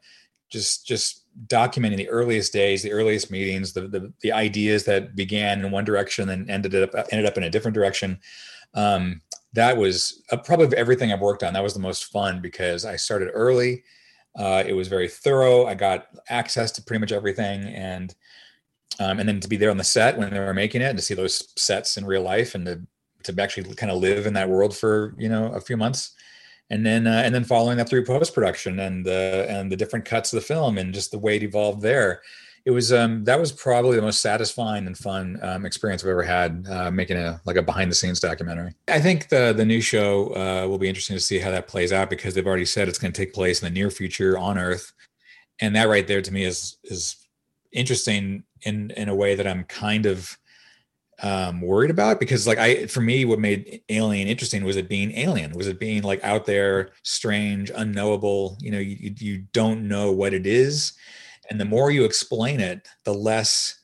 just 0.50 0.88
just 0.88 1.25
documenting 1.46 1.98
the 1.98 2.10
earliest 2.10 2.51
days, 2.51 2.82
the 2.82 2.91
earliest 2.91 3.29
meetings, 3.29 3.74
the 3.74 3.82
the, 3.82 4.12
the 4.22 4.32
ideas 4.32 4.86
that 4.86 5.15
began 5.15 5.63
in 5.63 5.72
one 5.72 5.86
direction 5.86 6.29
and 6.29 6.50
ended 6.50 6.75
up 6.75 7.08
ended 7.12 7.25
up 7.25 7.38
in 7.38 7.44
a 7.44 7.50
different 7.50 7.75
direction. 7.75 8.20
Um, 8.74 9.22
that 9.53 9.77
was 9.77 10.24
uh, 10.32 10.38
probably 10.38 10.75
everything 10.77 11.12
I've 11.12 11.22
worked 11.22 11.44
on. 11.44 11.53
That 11.53 11.63
was 11.63 11.74
the 11.74 11.79
most 11.79 12.06
fun 12.06 12.41
because 12.41 12.86
I 12.86 12.96
started 12.96 13.29
early 13.34 13.84
uh, 14.38 14.63
it 14.65 14.74
was 14.74 14.88
very 14.88 15.08
thorough. 15.08 15.65
I 15.65 15.74
got 15.74 16.08
access 16.29 16.72
to 16.74 16.84
pretty 16.84 17.00
much 17.00 17.12
everything, 17.12 17.63
and 17.65 18.13
um, 19.00 19.20
and 19.20 19.27
then 19.27 19.39
to 19.39 19.48
be 19.48 19.58
there 19.58 19.72
on 19.72 19.77
the 19.77 19.84
set 19.84 20.17
when 20.17 20.29
they 20.29 20.39
were 20.39 20.53
making 20.53 20.82
it, 20.82 20.86
and 20.86 20.98
to 20.98 21.03
see 21.03 21.15
those 21.15 21.53
sets 21.60 21.98
in 21.98 22.06
real 22.06 22.22
life, 22.22 22.53
and 22.53 22.65
to 22.65 22.82
to 23.24 23.41
actually 23.41 23.74
kind 23.74 23.91
of 23.91 23.98
live 23.98 24.27
in 24.27 24.34
that 24.34 24.50
world 24.50 24.77
for 24.77 25.15
you 25.17 25.27
know 25.27 25.48
a 25.53 25.60
few 25.60 25.75
months, 25.75 26.13
and 26.69 26.86
then 26.86 27.07
uh, 27.07 27.21
and 27.24 27.33
then 27.33 27.43
following 27.43 27.77
that 27.77 27.89
through 27.89 28.05
post 28.05 28.33
production 28.33 28.79
and 28.79 29.05
the 29.05 29.45
and 29.50 29.71
the 29.71 29.77
different 29.77 30.05
cuts 30.05 30.33
of 30.33 30.38
the 30.38 30.45
film 30.45 30.77
and 30.77 30.93
just 30.93 31.12
the 31.12 31.19
way 31.19 31.36
it 31.36 31.43
evolved 31.43 31.81
there 31.81 32.21
it 32.67 32.71
was 32.71 32.91
um, 32.91 33.24
that 33.24 33.39
was 33.39 33.53
probably 33.53 33.95
the 33.95 34.01
most 34.01 34.21
satisfying 34.21 34.88
and 34.88 34.97
fun 34.97 35.39
um, 35.41 35.65
experience 35.65 36.03
I've 36.03 36.09
ever 36.09 36.21
had 36.21 36.67
uh, 36.69 36.91
making 36.91 37.15
a 37.15 37.39
like 37.45 37.55
a 37.55 37.62
behind 37.62 37.89
the 37.89 37.95
scenes 37.95 38.19
documentary. 38.19 38.75
I 38.89 39.00
think 39.00 39.29
the 39.29 39.53
the 39.55 39.63
new 39.63 39.79
show 39.79 40.36
uh, 40.36 40.67
will 40.67 40.77
be 40.77 40.89
interesting 40.89 41.15
to 41.15 41.21
see 41.21 41.39
how 41.39 41.50
that 41.50 41.69
plays 41.69 41.93
out 41.93 42.09
because 42.09 42.33
they've 42.33 42.45
already 42.45 42.65
said 42.65 42.89
it's 42.89 43.00
going 43.00 43.13
to 43.13 43.17
take 43.17 43.33
place 43.33 43.62
in 43.62 43.74
the 43.74 43.79
near 43.79 43.89
future 43.89 44.38
on 44.38 44.57
Earth, 44.57 44.91
and 45.62 45.74
that 45.77 45.88
right 45.88 46.05
there 46.05 46.21
to 46.21 46.33
me 46.33 46.43
is 46.43 46.75
is 46.83 47.15
interesting 47.71 48.43
in 48.63 48.91
in 48.97 49.07
a 49.07 49.15
way 49.15 49.33
that 49.36 49.47
I'm 49.47 49.63
kind 49.63 50.05
of 50.05 50.38
um, 51.24 51.62
worried 51.62 51.91
about? 51.91 52.19
Because 52.19 52.47
like 52.47 52.57
I 52.57 52.88
for 52.88 53.01
me 53.01 53.25
what 53.25 53.39
made 53.39 53.81
Alien 53.89 54.27
interesting 54.27 54.63
was 54.63 54.77
it 54.77 54.89
being 54.89 55.12
alien. 55.17 55.51
Was 55.53 55.67
it 55.67 55.79
being 55.79 56.03
like 56.03 56.24
out 56.24 56.45
there 56.45 56.89
strange 57.03 57.71
unknowable? 57.74 58.57
You 58.59 58.71
know 58.71 58.79
you 58.79 59.13
you 59.17 59.43
don't 59.53 59.88
know 59.88 60.12
what 60.12 60.33
it 60.33 60.45
is. 60.45 60.93
And 61.50 61.59
the 61.62 61.65
more 61.65 61.91
you 61.91 62.03
explain 62.03 62.59
it 62.59 62.88
the 63.05 63.13
less 63.13 63.79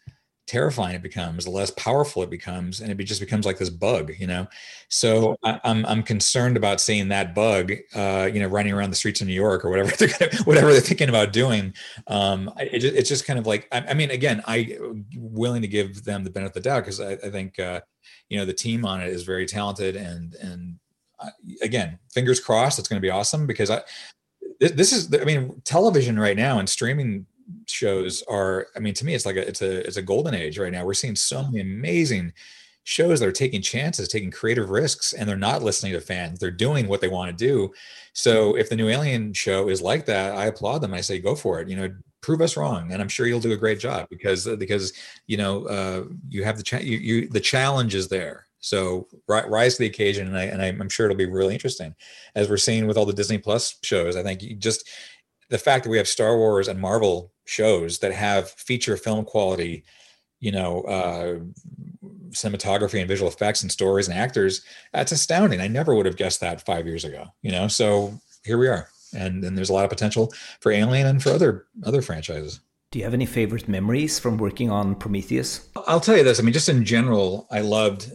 terrifying 0.46 0.96
it 0.96 1.02
becomes 1.02 1.46
the 1.46 1.52
less 1.52 1.72
powerful 1.72 2.22
it 2.22 2.30
becomes 2.30 2.82
and 2.82 2.92
it 2.92 3.04
just 3.06 3.22
becomes 3.22 3.46
like 3.46 3.58
this 3.58 3.70
bug 3.70 4.12
you 4.20 4.28
know? 4.28 4.46
So 4.90 5.36
I, 5.44 5.52
am 5.52 5.60
I'm, 5.64 5.86
I'm 5.86 6.04
concerned 6.04 6.58
about 6.58 6.82
seeing 6.82 7.08
that 7.10 7.34
bug 7.34 7.72
uh, 7.96 8.30
you 8.32 8.40
know 8.40 8.48
running 8.48 8.74
around 8.74 8.90
the 8.90 8.96
streets 8.96 9.22
of 9.22 9.28
new 9.28 9.34
york 9.34 9.64
or 9.64 9.70
whatever 9.70 9.92
they're 9.98 10.10
gonna, 10.10 10.44
whatever 10.44 10.72
they're 10.72 10.82
thinking 10.82 11.10
about 11.10 11.34
doing. 11.34 11.74
Um, 12.08 12.52
it, 12.58 12.84
it's 12.84 13.10
just 13.10 13.26
kind 13.26 13.40
of 13.40 13.48
like 13.48 13.68
I, 13.72 13.80
I, 13.90 13.94
mean 13.94 14.12
again 14.12 14.42
i 14.46 14.78
willing 15.16 15.62
to 15.62 15.68
give 15.68 16.04
them 16.04 16.24
the 16.24 16.30
benefit 16.30 16.58
of 16.58 16.64
the 16.64 16.70
doubt 16.70 16.82
because 16.82 17.00
I, 17.00 17.14
I, 17.14 17.30
think 17.30 17.60
uh, 17.60 17.82
you 18.30 18.38
know 18.38 18.46
the 18.46 18.54
team 18.54 18.86
on 18.86 19.02
it 19.02 19.10
is 19.10 19.24
very 19.24 19.46
talented 19.46 19.96
and 19.96 20.36
and 20.36 20.80
uh, 21.20 21.30
again 21.62 22.00
fingers 22.12 22.40
crossed 22.40 22.80
it's 22.80 22.88
going 22.88 23.02
to 23.02 23.06
be 23.06 23.10
awesome 23.10 23.48
because 23.48 23.70
i 23.70 23.82
this, 24.60 24.72
this 24.72 24.94
is 24.94 25.14
i 25.20 25.24
mean 25.24 25.62
television 25.64 26.20
right 26.20 26.38
now 26.38 26.60
and 26.60 26.70
streaming 26.70 27.26
shows 27.68 28.24
are 28.30 28.68
i 28.76 28.80
mean 28.80 28.94
to 28.94 29.06
me 29.06 29.14
it's 29.14 29.26
like 29.26 29.36
a 29.36 29.48
it's 29.48 29.62
a 29.62 29.86
it's 29.86 29.98
a 29.98 30.02
golden 30.02 30.34
age 30.34 30.58
right 30.58 30.72
now. 30.72 30.86
We're 30.86 30.94
seeing 30.94 31.16
so 31.16 31.44
many 31.44 31.62
amazing 31.62 32.34
shows 32.86 33.20
that 33.20 33.30
are 33.30 33.32
taking 33.32 33.62
chances 33.62 34.08
taking 34.08 34.32
creative 34.32 34.70
risks 34.70 35.14
and 35.14 35.28
they're 35.28 35.38
not 35.38 35.64
listening 35.64 35.94
to 35.94 36.02
fans. 36.02 36.40
They're 36.40 36.52
doing 36.52 36.88
what 36.88 37.00
they 37.00 37.08
want 37.08 37.36
to 37.36 37.46
do. 37.46 37.72
So 38.12 38.58
if 38.58 38.70
the 38.70 38.76
new 38.76 38.90
alien 38.90 39.34
show 39.34 39.70
is 39.70 39.82
like 39.82 40.06
that 40.08 40.36
i 40.36 40.46
applaud 40.46 40.80
them. 40.80 40.94
I 40.94 41.02
say 41.02 41.20
go 41.20 41.36
for 41.36 41.60
it. 41.62 41.70
You 41.70 41.76
know 41.76 41.94
prove 42.22 42.42
us 42.42 42.56
wrong 42.56 42.90
and 42.94 43.02
i'm 43.02 43.10
sure 43.10 43.28
you'll 43.28 43.42
do 43.42 43.52
a 43.52 43.58
great 43.58 43.80
job 43.80 44.08
because 44.10 44.48
because 44.58 44.94
you 45.28 45.36
know 45.36 45.66
uh, 45.66 46.04
you 46.30 46.44
have 46.44 46.56
the 46.58 46.64
cha- 46.64 46.78
you, 46.78 46.98
you 46.98 47.30
the 47.30 47.40
challenge 47.40 47.96
is 47.96 48.08
there. 48.08 48.48
So 48.60 49.10
rise 49.28 49.74
to 49.74 49.80
the 49.80 49.88
occasion 49.88 50.28
and, 50.28 50.38
I, 50.38 50.44
and 50.44 50.62
i'm 50.82 50.90
sure 50.90 51.06
it'll 51.06 51.18
be 51.18 51.26
really 51.26 51.54
interesting. 51.54 51.94
As 52.36 52.50
we're 52.50 52.58
seeing 52.58 52.88
with 52.88 52.98
all 52.98 53.06
the 53.06 53.14
disney 53.14 53.38
plus 53.38 53.78
shows 53.84 54.16
i 54.16 54.24
think 54.24 54.42
you 54.42 54.56
just 54.56 54.90
the 55.50 55.58
fact 55.58 55.84
that 55.84 55.90
we 55.90 55.98
have 55.98 56.08
Star 56.08 56.38
Wars 56.38 56.68
and 56.68 56.80
Marvel 56.80 57.33
shows 57.46 58.00
that 58.00 58.14
have 58.14 58.50
feature 58.52 58.98
film 58.98 59.26
quality, 59.26 59.84
you 60.40 60.52
know, 60.52 60.82
uh, 60.82 61.40
cinematography 62.32 63.00
and 63.00 63.08
visual 63.08 63.30
effects 63.30 63.62
and 63.62 63.72
stories 63.72 64.08
and 64.08 64.18
actors, 64.18 64.62
that's 64.92 65.12
astounding. 65.12 65.62
I 65.62 65.68
never 65.68 65.96
would 65.96 66.06
have 66.06 66.18
guessed 66.18 66.40
that 66.42 66.66
five 66.66 66.88
years 66.88 67.06
ago, 67.06 67.28
you 67.42 67.52
know, 67.52 67.68
so 67.68 68.20
here 68.44 68.58
we 68.58 68.68
are. 68.68 68.90
And, 69.16 69.44
and 69.44 69.58
there's 69.58 69.70
a 69.70 69.74
lot 69.74 69.84
of 69.84 69.92
potential 69.92 70.34
for 70.60 70.72
Alien 70.72 71.06
and 71.06 71.22
for 71.22 71.30
other 71.30 71.68
other 71.84 72.02
franchises. 72.02 72.60
Do 72.92 73.00
you 73.00 73.06
have 73.06 73.14
any 73.14 73.26
favorite 73.26 73.68
memories 73.68 74.20
from 74.20 74.38
working 74.38 74.70
on 74.70 74.96
Prometheus? 74.96 75.68
I'll 75.88 76.00
tell 76.00 76.18
you 76.18 76.24
this. 76.24 76.40
I 76.40 76.44
mean, 76.44 76.54
just 76.54 76.70
in 76.70 76.86
general, 76.86 77.48
I 77.50 77.62
loved 77.62 78.12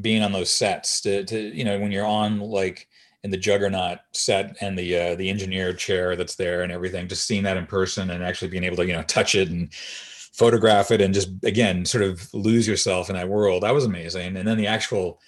being 0.00 0.22
on 0.22 0.32
those 0.32 0.50
sets. 0.50 1.02
To, 1.02 1.24
to 1.24 1.38
you 1.38 1.64
know, 1.64 1.78
when 1.78 1.92
you're 1.92 2.06
on 2.06 2.40
like 2.40 2.88
in 3.24 3.30
the 3.30 3.36
juggernaut 3.36 3.98
set 4.12 4.56
and 4.60 4.78
the 4.78 4.98
uh, 4.98 5.14
the 5.14 5.28
engineer 5.28 5.72
chair 5.72 6.16
that's 6.16 6.34
there 6.34 6.62
and 6.62 6.72
everything 6.72 7.06
just 7.06 7.26
seeing 7.26 7.42
that 7.44 7.56
in 7.56 7.66
person 7.66 8.10
and 8.10 8.24
actually 8.24 8.48
being 8.48 8.64
able 8.64 8.76
to 8.76 8.86
you 8.86 8.92
know 8.92 9.02
touch 9.04 9.34
it 9.34 9.48
and 9.48 9.72
photograph 9.74 10.90
it 10.90 11.00
and 11.00 11.14
just 11.14 11.28
again 11.44 11.84
sort 11.84 12.02
of 12.02 12.32
lose 12.34 12.66
yourself 12.66 13.08
in 13.10 13.16
that 13.16 13.28
world. 13.28 13.62
That 13.62 13.74
was 13.74 13.84
amazing. 13.84 14.36
And 14.36 14.48
then 14.48 14.56
the 14.56 14.66
actual 14.66 15.20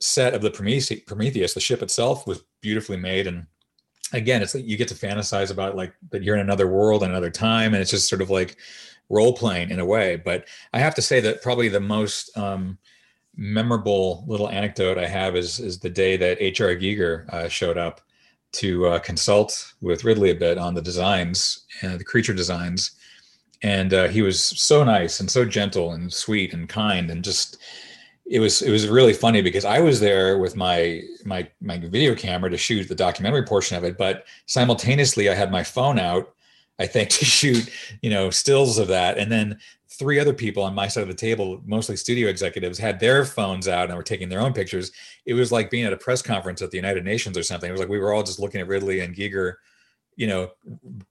set 0.00 0.34
of 0.34 0.42
the 0.42 0.50
Prometheus, 0.50 1.54
the 1.54 1.60
ship 1.60 1.82
itself, 1.82 2.26
was 2.26 2.42
beautifully 2.60 2.96
made. 2.96 3.26
And 3.26 3.46
again, 4.12 4.42
it's 4.42 4.54
like 4.54 4.66
you 4.66 4.76
get 4.76 4.88
to 4.88 4.94
fantasize 4.94 5.50
about 5.50 5.76
like 5.76 5.94
that 6.10 6.22
you're 6.22 6.36
in 6.36 6.40
another 6.40 6.66
world, 6.66 7.02
and 7.02 7.12
another 7.12 7.30
time, 7.30 7.74
and 7.74 7.80
it's 7.80 7.90
just 7.90 8.08
sort 8.08 8.22
of 8.22 8.30
like 8.30 8.56
role 9.08 9.32
playing 9.32 9.70
in 9.70 9.78
a 9.78 9.84
way. 9.84 10.16
But 10.16 10.46
I 10.72 10.78
have 10.78 10.94
to 10.96 11.02
say 11.02 11.20
that 11.20 11.42
probably 11.42 11.68
the 11.68 11.80
most 11.80 12.36
um, 12.36 12.78
memorable 13.36 14.24
little 14.26 14.48
anecdote 14.48 14.98
I 14.98 15.06
have 15.06 15.36
is 15.36 15.60
is 15.60 15.78
the 15.78 15.90
day 15.90 16.16
that 16.16 16.40
H.R. 16.40 16.74
Giger 16.76 17.28
uh, 17.32 17.48
showed 17.48 17.78
up 17.78 18.00
to 18.52 18.86
uh, 18.86 18.98
consult 19.00 19.74
with 19.80 20.04
Ridley 20.04 20.30
a 20.30 20.34
bit 20.34 20.58
on 20.58 20.74
the 20.74 20.82
designs 20.82 21.66
and 21.82 21.94
uh, 21.94 21.96
the 21.98 22.04
creature 22.04 22.32
designs. 22.32 22.92
And 23.62 23.92
uh, 23.92 24.08
he 24.08 24.22
was 24.22 24.42
so 24.42 24.84
nice 24.84 25.20
and 25.20 25.30
so 25.30 25.44
gentle 25.44 25.92
and 25.92 26.12
sweet 26.12 26.54
and 26.54 26.68
kind 26.68 27.10
and 27.10 27.24
just 27.24 27.58
it 28.28 28.40
was 28.40 28.62
it 28.62 28.70
was 28.70 28.88
really 28.88 29.12
funny 29.12 29.40
because 29.40 29.64
I 29.64 29.80
was 29.80 30.00
there 30.00 30.38
with 30.38 30.56
my 30.56 31.02
my 31.24 31.48
my 31.60 31.78
video 31.78 32.14
camera 32.14 32.50
to 32.50 32.56
shoot 32.56 32.88
the 32.88 32.94
documentary 32.94 33.44
portion 33.44 33.76
of 33.76 33.84
it, 33.84 33.96
but 33.96 34.26
simultaneously 34.46 35.28
I 35.30 35.34
had 35.34 35.52
my 35.52 35.62
phone 35.62 35.98
out, 35.98 36.34
I 36.78 36.86
think, 36.86 37.10
to 37.10 37.24
shoot 37.24 37.70
you 38.02 38.10
know 38.10 38.30
stills 38.30 38.78
of 38.78 38.88
that, 38.88 39.16
and 39.16 39.30
then 39.30 39.58
three 39.88 40.18
other 40.18 40.32
people 40.32 40.62
on 40.62 40.74
my 40.74 40.88
side 40.88 41.02
of 41.02 41.08
the 41.08 41.14
table, 41.14 41.62
mostly 41.64 41.96
studio 41.96 42.28
executives, 42.28 42.78
had 42.78 42.98
their 42.98 43.24
phones 43.24 43.68
out 43.68 43.88
and 43.88 43.96
were 43.96 44.02
taking 44.02 44.28
their 44.28 44.40
own 44.40 44.52
pictures. 44.52 44.92
It 45.24 45.34
was 45.34 45.52
like 45.52 45.70
being 45.70 45.84
at 45.84 45.92
a 45.92 45.96
press 45.96 46.22
conference 46.22 46.60
at 46.60 46.70
the 46.70 46.76
United 46.76 47.04
Nations 47.04 47.38
or 47.38 47.42
something. 47.42 47.68
It 47.68 47.72
was 47.72 47.80
like 47.80 47.88
we 47.88 47.98
were 47.98 48.12
all 48.12 48.22
just 48.22 48.40
looking 48.40 48.60
at 48.60 48.68
Ridley 48.68 49.00
and 49.00 49.14
Giger, 49.14 49.54
you 50.16 50.26
know, 50.26 50.50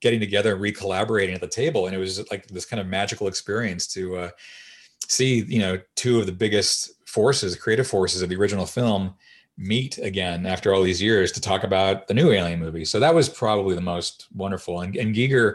getting 0.01 0.20
together 0.20 0.53
and 0.53 0.62
re-collaborating 0.62 1.36
at 1.36 1.41
the 1.41 1.48
table, 1.48 1.86
and 1.86 1.96
it 1.96 2.00
was 2.00 2.29
like 2.32 2.48
this 2.48 2.65
kind 2.65 2.82
of 2.82 2.88
magical 2.88 3.27
experience 3.27 3.88
to 3.88 4.17
uh, 4.17 4.29
see, 5.08 5.44
you 5.48 5.60
know, 5.60 5.79
two 5.96 6.20
of 6.20 6.25
the 6.25 6.32
biggest 6.32 7.08
forces, 7.08 7.55
creative 7.55 7.88
forces 7.88 8.22
of 8.22 8.29
the 8.29 8.36
original 8.36 8.65
film, 8.65 9.13
meet 9.58 9.98
again 10.00 10.46
after 10.46 10.74
all 10.74 10.84
these 10.84 11.01
years 11.01 11.32
to 11.32 11.39
talk 11.39 11.63
about 11.63 12.08
the 12.08 12.13
new 12.13 12.32
Alien 12.32 12.60
movie. 12.60 12.84
So 12.84 13.00
that 13.00 13.15
was 13.15 13.29
probably 13.29 13.74
the 13.74 13.82
most 13.82 14.27
wonderful. 14.36 14.82
And, 14.82 14.96
and 14.98 15.15
Giger 15.15 15.53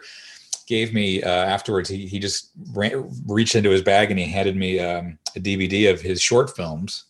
gave 0.71 0.95
me 0.95 1.21
uh, 1.23 1.29
afterwards. 1.29 1.89
He 1.89 2.07
he 2.07 2.19
just 2.19 2.53
ran, 2.73 3.11
reached 3.27 3.57
into 3.57 3.71
his 3.71 3.83
bag 3.83 4.11
and 4.11 4.19
he 4.19 4.27
handed 4.27 4.57
me 4.57 4.79
um, 4.79 5.19
a 5.37 5.41
DVD 5.41 5.91
of 5.91 6.01
his 6.01 6.23
short 6.23 6.57
films, 6.57 7.05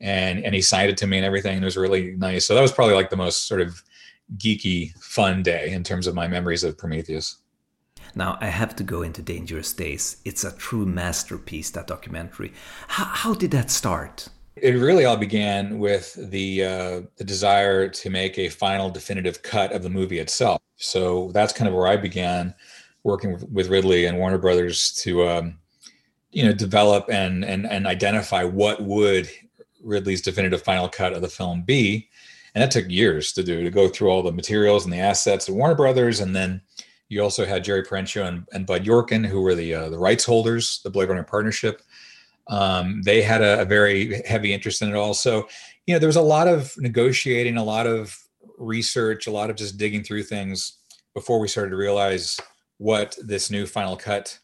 and 0.00 0.44
and 0.44 0.54
he 0.54 0.60
signed 0.60 0.90
it 0.90 0.98
to 0.98 1.06
me 1.06 1.16
and 1.16 1.24
everything. 1.24 1.54
And 1.54 1.64
it 1.64 1.64
was 1.64 1.76
really 1.76 2.16
nice. 2.16 2.44
So 2.44 2.54
that 2.54 2.60
was 2.60 2.72
probably 2.72 2.94
like 2.94 3.08
the 3.08 3.16
most 3.16 3.46
sort 3.46 3.60
of 3.60 3.82
geeky, 4.36 4.92
fun 4.98 5.42
day 5.42 5.70
in 5.70 5.84
terms 5.84 6.06
of 6.06 6.14
my 6.14 6.26
memories 6.26 6.64
of 6.64 6.76
Prometheus. 6.76 7.38
Now, 8.14 8.36
I 8.40 8.46
have 8.46 8.74
to 8.76 8.84
go 8.84 9.02
into 9.02 9.22
Dangerous 9.22 9.72
Days. 9.72 10.16
It's 10.24 10.42
a 10.42 10.56
true 10.56 10.84
masterpiece, 10.84 11.70
that 11.70 11.86
documentary. 11.86 12.52
How, 12.88 13.04
how 13.04 13.34
did 13.34 13.50
that 13.52 13.70
start? 13.70 14.28
It 14.56 14.72
really 14.72 15.04
all 15.04 15.16
began 15.16 15.78
with 15.78 16.14
the 16.30 16.64
uh, 16.64 17.00
the 17.16 17.24
desire 17.24 17.88
to 17.88 18.10
make 18.10 18.38
a 18.38 18.48
final 18.48 18.90
definitive 18.90 19.42
cut 19.42 19.72
of 19.72 19.82
the 19.84 19.90
movie 19.90 20.18
itself. 20.18 20.60
So 20.76 21.30
that's 21.32 21.52
kind 21.52 21.68
of 21.68 21.74
where 21.74 21.86
I 21.86 21.96
began 21.96 22.54
working 23.04 23.38
with 23.52 23.68
Ridley 23.68 24.06
and 24.06 24.18
Warner 24.18 24.38
Brothers 24.38 24.92
to, 25.02 25.26
um, 25.28 25.58
you 26.30 26.44
know, 26.44 26.52
develop 26.52 27.08
and 27.10 27.44
and 27.44 27.66
and 27.66 27.86
identify 27.86 28.44
what 28.44 28.82
would 28.82 29.30
Ridley's 29.82 30.22
definitive 30.22 30.62
final 30.62 30.88
cut 30.88 31.12
of 31.12 31.22
the 31.22 31.28
film 31.28 31.62
be, 31.62 32.08
and 32.54 32.62
that 32.62 32.70
took 32.70 32.90
years 32.90 33.32
to 33.32 33.42
do 33.42 33.64
to 33.64 33.70
go 33.70 33.88
through 33.88 34.08
all 34.08 34.22
the 34.22 34.32
materials 34.32 34.84
and 34.84 34.92
the 34.92 34.98
assets 34.98 35.48
of 35.48 35.54
Warner 35.54 35.74
Brothers, 35.74 36.20
and 36.20 36.34
then 36.34 36.60
you 37.08 37.22
also 37.22 37.46
had 37.46 37.64
Jerry 37.64 37.82
Perenchio 37.82 38.26
and, 38.26 38.46
and 38.52 38.66
Bud 38.66 38.84
Yorkin, 38.84 39.26
who 39.26 39.40
were 39.40 39.54
the 39.54 39.74
uh, 39.74 39.88
the 39.88 39.98
rights 39.98 40.24
holders, 40.24 40.80
the 40.84 40.90
Blade 40.90 41.08
Runner 41.08 41.22
partnership. 41.22 41.82
Um, 42.48 43.02
they 43.02 43.20
had 43.20 43.42
a, 43.42 43.60
a, 43.60 43.64
very 43.66 44.22
heavy 44.22 44.54
interest 44.54 44.80
in 44.80 44.88
it 44.88 44.94
also. 44.94 45.46
You 45.86 45.94
know, 45.94 45.98
there 45.98 46.08
was 46.08 46.16
a 46.16 46.22
lot 46.22 46.48
of 46.48 46.72
negotiating, 46.78 47.58
a 47.58 47.64
lot 47.64 47.86
of 47.86 48.18
research, 48.56 49.26
a 49.26 49.30
lot 49.30 49.50
of 49.50 49.56
just 49.56 49.76
digging 49.76 50.02
through 50.02 50.22
things 50.22 50.78
before 51.12 51.40
we 51.40 51.48
started 51.48 51.70
to 51.70 51.76
realize 51.76 52.40
what 52.78 53.16
this 53.22 53.50
new 53.50 53.66
final 53.66 53.96
cut 53.96 54.38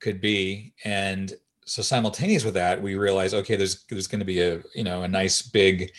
could 0.00 0.20
be. 0.20 0.72
And 0.84 1.32
so 1.64 1.82
simultaneous 1.82 2.44
with 2.44 2.54
that, 2.54 2.80
we 2.80 2.96
realized, 2.96 3.34
okay, 3.34 3.56
there's 3.56 3.84
there's 3.84 4.06
going 4.06 4.20
to 4.20 4.24
be 4.24 4.40
a 4.40 4.62
you 4.74 4.84
know 4.84 5.02
a 5.02 5.08
nice 5.08 5.42
big 5.42 5.92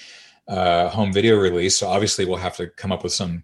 uh, 0.47 0.89
home 0.89 1.13
video 1.13 1.37
release. 1.37 1.77
So 1.77 1.87
obviously 1.87 2.25
we'll 2.25 2.37
have 2.37 2.57
to 2.57 2.67
come 2.67 2.91
up 2.91 3.03
with 3.03 3.13
some 3.13 3.43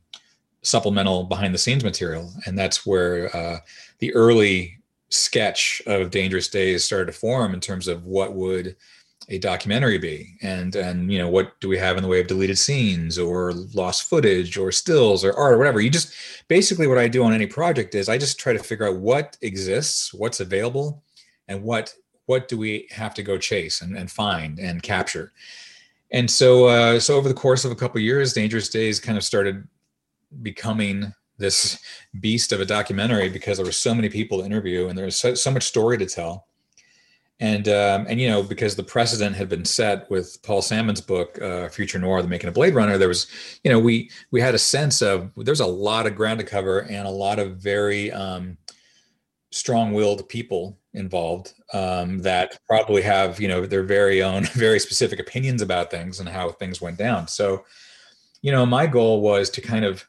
supplemental 0.61 1.23
behind 1.23 1.53
the 1.53 1.59
scenes 1.59 1.83
material, 1.83 2.31
and 2.45 2.57
that's 2.57 2.85
where 2.85 3.35
uh, 3.35 3.59
the 3.99 4.13
early 4.13 4.77
sketch 5.09 5.81
of 5.87 6.11
Dangerous 6.11 6.49
Days 6.49 6.83
started 6.83 7.07
to 7.07 7.17
form 7.17 7.53
in 7.53 7.59
terms 7.59 7.87
of 7.87 8.05
what 8.05 8.33
would 8.33 8.75
a 9.29 9.37
documentary 9.37 9.97
be? 9.97 10.35
And 10.41 10.75
and 10.75 11.11
you 11.11 11.19
know 11.19 11.29
what 11.29 11.59
do 11.61 11.69
we 11.69 11.77
have 11.77 11.97
in 11.97 12.03
the 12.03 12.09
way 12.09 12.19
of 12.19 12.27
deleted 12.27 12.57
scenes 12.57 13.17
or 13.17 13.53
lost 13.73 14.09
footage 14.09 14.57
or 14.57 14.71
stills 14.71 15.23
or 15.23 15.33
art 15.33 15.53
or 15.53 15.57
whatever? 15.57 15.79
You 15.79 15.89
just 15.89 16.13
basically 16.47 16.87
what 16.87 16.97
i 16.97 17.07
do 17.07 17.23
on 17.23 17.33
any 17.33 17.45
project 17.45 17.95
is 17.95 18.09
i 18.09 18.17
just 18.17 18.39
try 18.39 18.51
to 18.51 18.59
figure 18.59 18.87
out 18.87 18.97
what 18.97 19.37
exists 19.41 20.13
what's 20.13 20.39
available 20.39 21.03
and 21.47 21.63
what 21.63 21.93
what 22.25 22.47
do 22.47 22.57
we 22.57 22.87
have 22.91 23.15
to 23.15 23.23
go 23.23 23.39
chase 23.39 23.81
and, 23.81 23.97
and 23.97 24.11
find 24.11 24.59
and 24.59 24.83
capture. 24.83 25.33
And 26.11 26.29
so 26.29 26.67
uh, 26.67 26.99
so 26.99 27.15
over 27.15 27.27
the 27.27 27.33
course 27.33 27.65
of 27.65 27.71
a 27.71 27.75
couple 27.75 27.97
of 27.97 28.03
years 28.03 28.33
dangerous 28.33 28.69
days 28.69 28.99
kind 28.99 29.17
of 29.17 29.23
started 29.23 29.67
becoming 30.43 31.11
this 31.39 31.79
beast 32.19 32.51
of 32.51 32.61
a 32.61 32.65
documentary 32.65 33.29
because 33.29 33.57
there 33.57 33.65
were 33.65 33.71
so 33.71 33.95
many 33.95 34.09
people 34.09 34.39
to 34.39 34.45
interview 34.45 34.89
and 34.89 34.97
there 34.97 35.05
was 35.05 35.15
so, 35.15 35.33
so 35.33 35.49
much 35.49 35.63
story 35.63 35.97
to 35.97 36.05
tell 36.05 36.45
and 37.39 37.69
um, 37.69 38.05
and 38.09 38.19
you 38.19 38.27
know 38.27 38.43
because 38.43 38.75
the 38.75 38.83
precedent 38.83 39.35
had 39.35 39.47
been 39.47 39.63
set 39.63 40.09
with 40.09 40.41
Paul 40.43 40.61
Sammon's 40.61 41.01
book 41.01 41.41
uh, 41.41 41.69
Future 41.69 41.99
Noir: 41.99 42.21
The 42.21 42.27
Making 42.27 42.49
of 42.49 42.53
Blade 42.53 42.75
Runner, 42.75 42.97
there 42.97 43.07
was 43.07 43.27
you 43.63 43.71
know 43.71 43.79
we 43.79 44.11
we 44.31 44.41
had 44.41 44.55
a 44.55 44.59
sense 44.59 45.01
of 45.01 45.31
there's 45.37 45.61
a 45.61 45.65
lot 45.65 46.05
of 46.05 46.15
ground 46.15 46.39
to 46.39 46.45
cover 46.45 46.83
and 46.83 47.07
a 47.07 47.11
lot 47.11 47.39
of 47.39 47.57
very 47.57 48.11
um, 48.11 48.57
strong-willed 49.51 50.27
people 50.27 50.77
involved 50.93 51.53
um, 51.73 52.19
that 52.19 52.59
probably 52.67 53.01
have 53.01 53.39
you 53.39 53.47
know 53.47 53.65
their 53.65 53.83
very 53.83 54.21
own 54.21 54.43
very 54.53 54.79
specific 54.79 55.19
opinions 55.19 55.61
about 55.61 55.91
things 55.91 56.19
and 56.19 56.27
how 56.27 56.51
things 56.51 56.81
went 56.81 56.97
down. 56.97 57.27
So 57.27 57.63
you 58.41 58.51
know 58.51 58.65
my 58.65 58.85
goal 58.85 59.21
was 59.21 59.49
to 59.51 59.61
kind 59.61 59.85
of 59.85 60.05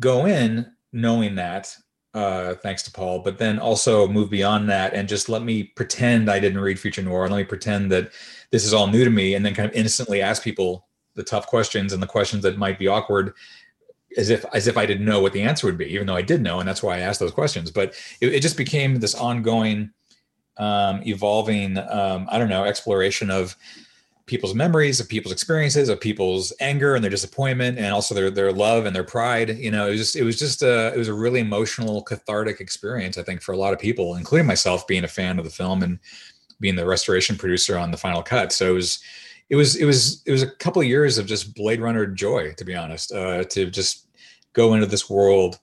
go 0.00 0.26
in 0.26 0.70
knowing 0.92 1.34
that 1.36 1.74
uh, 2.14 2.54
thanks 2.54 2.82
to 2.84 2.90
Paul, 2.90 3.20
but 3.20 3.38
then 3.38 3.58
also 3.58 4.08
move 4.08 4.30
beyond 4.30 4.68
that 4.70 4.94
and 4.94 5.08
just 5.08 5.28
let 5.28 5.42
me 5.42 5.64
pretend 5.64 6.30
I 6.30 6.40
didn't 6.40 6.60
read 6.60 6.80
Future 6.80 7.02
Noir. 7.02 7.28
Let 7.28 7.36
me 7.36 7.44
pretend 7.44 7.92
that 7.92 8.12
this 8.50 8.64
is 8.64 8.72
all 8.72 8.86
new 8.86 9.04
to 9.04 9.10
me, 9.10 9.34
and 9.34 9.44
then 9.44 9.54
kind 9.54 9.68
of 9.68 9.74
innocently 9.74 10.22
ask 10.22 10.42
people 10.42 10.86
the 11.14 11.22
tough 11.22 11.46
questions 11.46 11.92
and 11.92 12.02
the 12.02 12.06
questions 12.06 12.42
that 12.44 12.56
might 12.56 12.78
be 12.78 12.88
awkward, 12.88 13.34
as 14.16 14.30
if 14.30 14.44
as 14.54 14.66
if 14.66 14.78
I 14.78 14.86
didn't 14.86 15.04
know 15.04 15.20
what 15.20 15.32
the 15.32 15.42
answer 15.42 15.66
would 15.66 15.76
be, 15.76 15.92
even 15.92 16.06
though 16.06 16.16
I 16.16 16.22
did 16.22 16.40
know, 16.40 16.60
and 16.60 16.68
that's 16.68 16.82
why 16.82 16.96
I 16.96 17.00
asked 17.00 17.20
those 17.20 17.32
questions. 17.32 17.70
But 17.70 17.94
it, 18.20 18.34
it 18.34 18.40
just 18.40 18.56
became 18.56 19.00
this 19.00 19.14
ongoing, 19.14 19.90
um, 20.56 21.02
evolving, 21.04 21.76
um, 21.76 22.26
I 22.30 22.38
don't 22.38 22.48
know, 22.48 22.64
exploration 22.64 23.30
of 23.30 23.54
people's 24.28 24.54
memories 24.54 25.00
of 25.00 25.08
people's 25.08 25.32
experiences 25.32 25.88
of 25.88 26.00
people's 26.00 26.52
anger 26.60 26.94
and 26.94 27.02
their 27.02 27.10
disappointment 27.10 27.78
and 27.78 27.92
also 27.92 28.14
their 28.14 28.30
their 28.30 28.52
love 28.52 28.86
and 28.86 28.94
their 28.94 29.04
pride 29.04 29.58
you 29.58 29.70
know 29.70 29.88
it 29.88 29.90
was 29.90 30.00
just 30.00 30.16
it 30.16 30.22
was 30.22 30.38
just 30.38 30.62
a 30.62 30.92
it 30.94 30.98
was 30.98 31.08
a 31.08 31.14
really 31.14 31.40
emotional 31.40 32.02
cathartic 32.02 32.60
experience 32.60 33.18
i 33.18 33.22
think 33.22 33.42
for 33.42 33.52
a 33.52 33.56
lot 33.56 33.72
of 33.72 33.78
people 33.78 34.14
including 34.14 34.46
myself 34.46 34.86
being 34.86 35.04
a 35.04 35.08
fan 35.08 35.38
of 35.38 35.44
the 35.44 35.50
film 35.50 35.82
and 35.82 35.98
being 36.60 36.76
the 36.76 36.86
restoration 36.86 37.36
producer 37.36 37.78
on 37.78 37.90
the 37.90 37.96
final 37.96 38.22
cut. 38.22 38.52
So 38.52 38.70
it 38.70 38.74
was 38.74 39.00
it 39.50 39.56
was 39.56 39.76
it 39.76 39.84
was 39.84 40.22
it 40.26 40.32
was 40.32 40.42
a 40.42 40.50
couple 40.50 40.82
of 40.82 40.88
years 40.88 41.18
of 41.18 41.26
just 41.26 41.54
blade 41.54 41.80
runner 41.80 42.06
joy 42.06 42.52
to 42.54 42.64
be 42.64 42.74
honest 42.74 43.12
uh, 43.12 43.44
to 43.44 43.70
just 43.70 44.06
go 44.52 44.74
into 44.74 44.86
this 44.86 45.08
world 45.08 45.58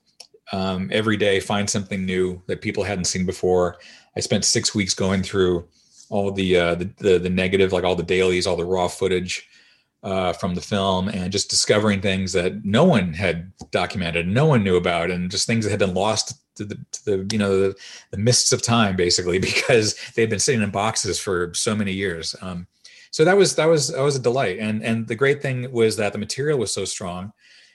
um, 0.52 0.88
every 0.92 1.16
day 1.16 1.40
find 1.40 1.68
something 1.68 2.04
new 2.04 2.42
that 2.46 2.60
people 2.60 2.84
hadn't 2.84 3.04
seen 3.04 3.26
before. 3.26 3.76
I 4.16 4.20
spent 4.20 4.44
six 4.44 4.74
weeks 4.74 4.94
going 4.94 5.22
through 5.22 5.68
all 6.08 6.30
the, 6.30 6.56
uh, 6.56 6.74
the, 6.74 6.90
the 6.98 7.18
the 7.18 7.30
negative, 7.30 7.72
like 7.72 7.84
all 7.84 7.96
the 7.96 8.02
dailies, 8.02 8.46
all 8.46 8.56
the 8.56 8.64
raw 8.64 8.88
footage 8.88 9.48
uh, 10.02 10.32
from 10.32 10.54
the 10.54 10.60
film, 10.60 11.08
and 11.08 11.32
just 11.32 11.50
discovering 11.50 12.00
things 12.00 12.32
that 12.32 12.64
no 12.64 12.84
one 12.84 13.12
had 13.12 13.52
documented, 13.70 14.28
no 14.28 14.46
one 14.46 14.62
knew 14.62 14.76
about, 14.76 15.10
and 15.10 15.30
just 15.30 15.46
things 15.46 15.64
that 15.64 15.70
had 15.70 15.80
been 15.80 15.94
lost 15.94 16.34
to 16.56 16.64
the, 16.64 16.78
to 16.92 17.04
the 17.04 17.28
you 17.32 17.38
know 17.38 17.60
the, 17.60 17.74
the, 18.10 18.16
mists 18.16 18.52
of 18.52 18.62
time, 18.62 18.96
basically, 18.96 19.38
because 19.50 19.96
they 20.14 20.22
had 20.22 20.30
been 20.30 20.38
sitting 20.38 20.62
in 20.62 20.70
boxes 20.70 21.18
for 21.18 21.52
so 21.54 21.74
many 21.74 21.92
years. 21.92 22.34
Um, 22.40 22.66
so 23.10 23.24
that 23.24 23.36
was 23.36 23.56
that 23.56 23.66
was 23.66 23.88
that 23.88 24.02
was 24.02 24.16
a 24.16 24.20
delight, 24.20 24.58
and 24.58 24.82
and 24.82 25.08
the 25.08 25.14
great 25.14 25.42
thing 25.42 25.70
was 25.72 25.96
that 25.96 26.12
the 26.12 26.18
material 26.18 26.58
was 26.58 26.72
so 26.72 26.84
strong, 26.84 27.32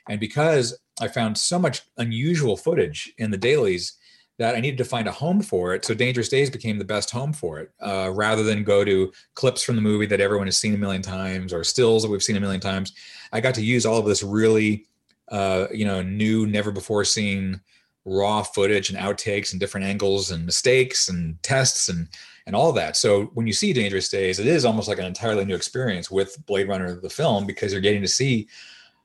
and 0.08 0.20
because 0.20 0.78
I 1.00 1.08
found 1.08 1.38
so 1.38 1.58
much 1.58 1.82
unusual 1.98 2.56
footage 2.56 3.12
in 3.18 3.32
the 3.32 3.38
dailies 3.38 3.94
that 4.42 4.56
I 4.56 4.60
needed 4.60 4.80
to 4.80 4.86
find 4.86 5.08
a 5.08 5.12
home 5.12 5.40
for 5.44 5.76
it. 5.76 5.86
So 5.86 5.94
Dangerous 5.94 6.28
Days 6.28 6.50
became 6.50 6.80
the 6.80 6.84
best 6.84 7.12
home 7.12 7.32
for 7.32 7.60
it, 7.60 7.70
uh, 7.80 8.10
rather 8.12 8.42
than 8.42 8.64
go 8.64 8.84
to 8.84 9.14
clips 9.36 9.62
from 9.62 9.76
the 9.76 9.84
movie 9.84 10.08
that 10.08 10.20
everyone 10.20 10.48
has 10.48 10.58
seen 10.58 10.74
a 10.74 10.80
million 10.80 11.04
times 11.04 11.54
or 11.54 11.64
stills 11.64 12.02
that 12.02 12.10
we've 12.10 12.24
seen 12.24 12.38
a 12.38 12.40
million 12.40 12.60
times. 12.60 12.92
I 13.32 13.40
got 13.40 13.54
to 13.54 13.64
use 13.64 13.86
all 13.86 14.00
of 14.00 14.08
this 14.08 14.24
really, 14.24 14.88
uh, 15.30 15.68
you 15.72 15.86
know, 15.86 16.02
new, 16.02 16.48
never 16.48 16.72
before 16.72 17.06
seen 17.06 17.62
raw 18.04 18.42
footage 18.42 18.90
and 18.90 18.98
outtakes 18.98 19.52
and 19.52 19.60
different 19.60 19.86
angles 19.86 20.32
and 20.32 20.44
mistakes 20.44 21.08
and 21.08 21.42
tests 21.44 21.88
and 21.88 22.08
and 22.48 22.56
all 22.56 22.72
that. 22.72 22.98
So 22.98 23.26
when 23.36 23.46
you 23.46 23.54
see 23.54 23.74
Dangerous 23.74 24.10
Days, 24.10 24.40
it 24.40 24.48
is 24.48 24.66
almost 24.66 24.88
like 24.88 24.98
an 24.98 25.06
entirely 25.06 25.46
new 25.46 25.54
experience 25.54 26.10
with 26.10 26.44
Blade 26.48 26.68
Runner 26.68 27.00
the 27.00 27.12
film 27.12 27.46
because 27.46 27.72
you're 27.72 27.82
getting 27.82 28.02
to 28.02 28.08
see, 28.08 28.48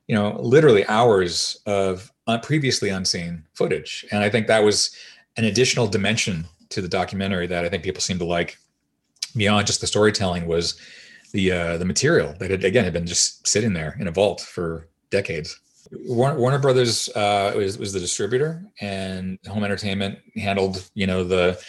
you 0.07 0.15
know, 0.15 0.35
literally 0.41 0.83
hours 0.87 1.61
of 1.67 2.11
previously 2.41 2.89
unseen 2.89 3.43
footage. 3.53 4.03
And 4.11 4.23
I 4.23 4.29
think 4.29 4.47
that 4.47 4.63
was 4.63 4.95
an 5.37 5.45
additional 5.45 5.87
dimension 5.87 6.45
to 6.69 6.81
the 6.81 6.87
documentary 6.87 7.47
that 7.47 7.63
I 7.63 7.69
think 7.69 7.83
people 7.83 8.01
seem 8.01 8.17
to 8.19 8.25
like 8.25 8.57
beyond 9.35 9.67
just 9.67 9.81
the 9.81 9.87
storytelling 9.87 10.47
was 10.47 10.79
the 11.31 11.51
uh, 11.51 11.77
the 11.77 11.85
material 11.85 12.33
that 12.39 12.49
had 12.49 12.63
again 12.63 12.83
had 12.83 12.93
been 12.93 13.05
just 13.05 13.47
sitting 13.47 13.73
there 13.73 13.95
in 13.99 14.07
a 14.07 14.11
vault 14.11 14.41
for 14.41 14.87
decades. 15.09 15.59
Warner, 16.05 16.37
Warner 16.37 16.59
Brothers 16.59 17.09
uh, 17.09 17.53
was 17.55 17.77
was 17.77 17.93
the 17.93 17.99
distributor, 17.99 18.63
and 18.81 19.37
Home 19.47 19.63
Entertainment 19.63 20.19
handled 20.35 20.89
you 20.93 21.07
know 21.07 21.23
the 21.23 21.61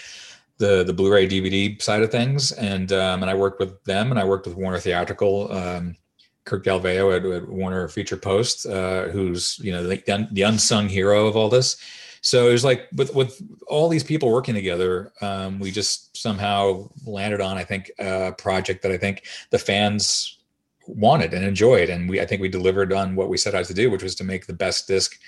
the 0.58 0.84
the 0.84 0.92
Blu-ray 0.92 1.28
DVD 1.28 1.80
side 1.80 2.02
of 2.02 2.10
things, 2.10 2.52
and 2.52 2.92
um, 2.92 3.22
and 3.22 3.30
I 3.30 3.34
worked 3.34 3.60
with 3.60 3.82
them, 3.84 4.10
and 4.10 4.18
I 4.18 4.24
worked 4.24 4.46
with 4.46 4.56
Warner 4.56 4.80
Theatrical. 4.80 5.52
Um, 5.52 5.96
Kurt 6.44 6.64
Galvao 6.64 7.14
at, 7.14 7.26
at, 7.26 7.46
Warner 7.46 7.88
Feature 7.88 8.16
Post, 8.16 8.64
uh, 8.64 9.08
who's 9.08 9.58
you 9.58 9.70
know 9.70 9.86
the, 9.86 10.28
the 10.32 10.42
unsung 10.42 10.88
hero 10.88 11.26
of 11.26 11.36
all 11.36 11.50
this. 11.50 11.76
So 12.20 12.48
it 12.48 12.52
was 12.52 12.64
like 12.64 12.88
with 12.94 13.14
with 13.14 13.40
all 13.66 13.88
these 13.88 14.04
people 14.04 14.30
working 14.30 14.54
together, 14.54 15.12
um, 15.20 15.58
we 15.58 15.70
just 15.70 16.16
somehow 16.16 16.88
landed 17.06 17.40
on 17.40 17.56
I 17.56 17.64
think 17.64 17.90
a 17.98 18.32
project 18.32 18.82
that 18.82 18.92
I 18.92 18.98
think 18.98 19.24
the 19.50 19.58
fans 19.58 20.38
wanted 20.86 21.34
and 21.34 21.44
enjoyed, 21.44 21.90
and 21.90 22.08
we 22.08 22.20
I 22.20 22.26
think 22.26 22.40
we 22.40 22.48
delivered 22.48 22.92
on 22.92 23.14
what 23.14 23.28
we 23.28 23.36
set 23.36 23.54
out 23.54 23.66
to 23.66 23.74
do, 23.74 23.90
which 23.90 24.02
was 24.02 24.14
to 24.16 24.24
make 24.24 24.46
the 24.46 24.52
best 24.52 24.88
disc 24.88 25.18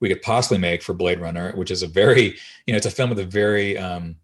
we 0.00 0.08
could 0.08 0.22
possibly 0.22 0.58
make 0.58 0.82
for 0.82 0.94
Blade 0.94 1.20
Runner, 1.20 1.52
which 1.52 1.70
is 1.70 1.82
a 1.82 1.86
very 1.86 2.36
you 2.66 2.72
know 2.72 2.76
it's 2.76 2.86
a 2.86 2.90
film 2.90 3.10
with 3.10 3.18
a 3.18 3.24
very 3.24 3.76
um, 3.78 4.16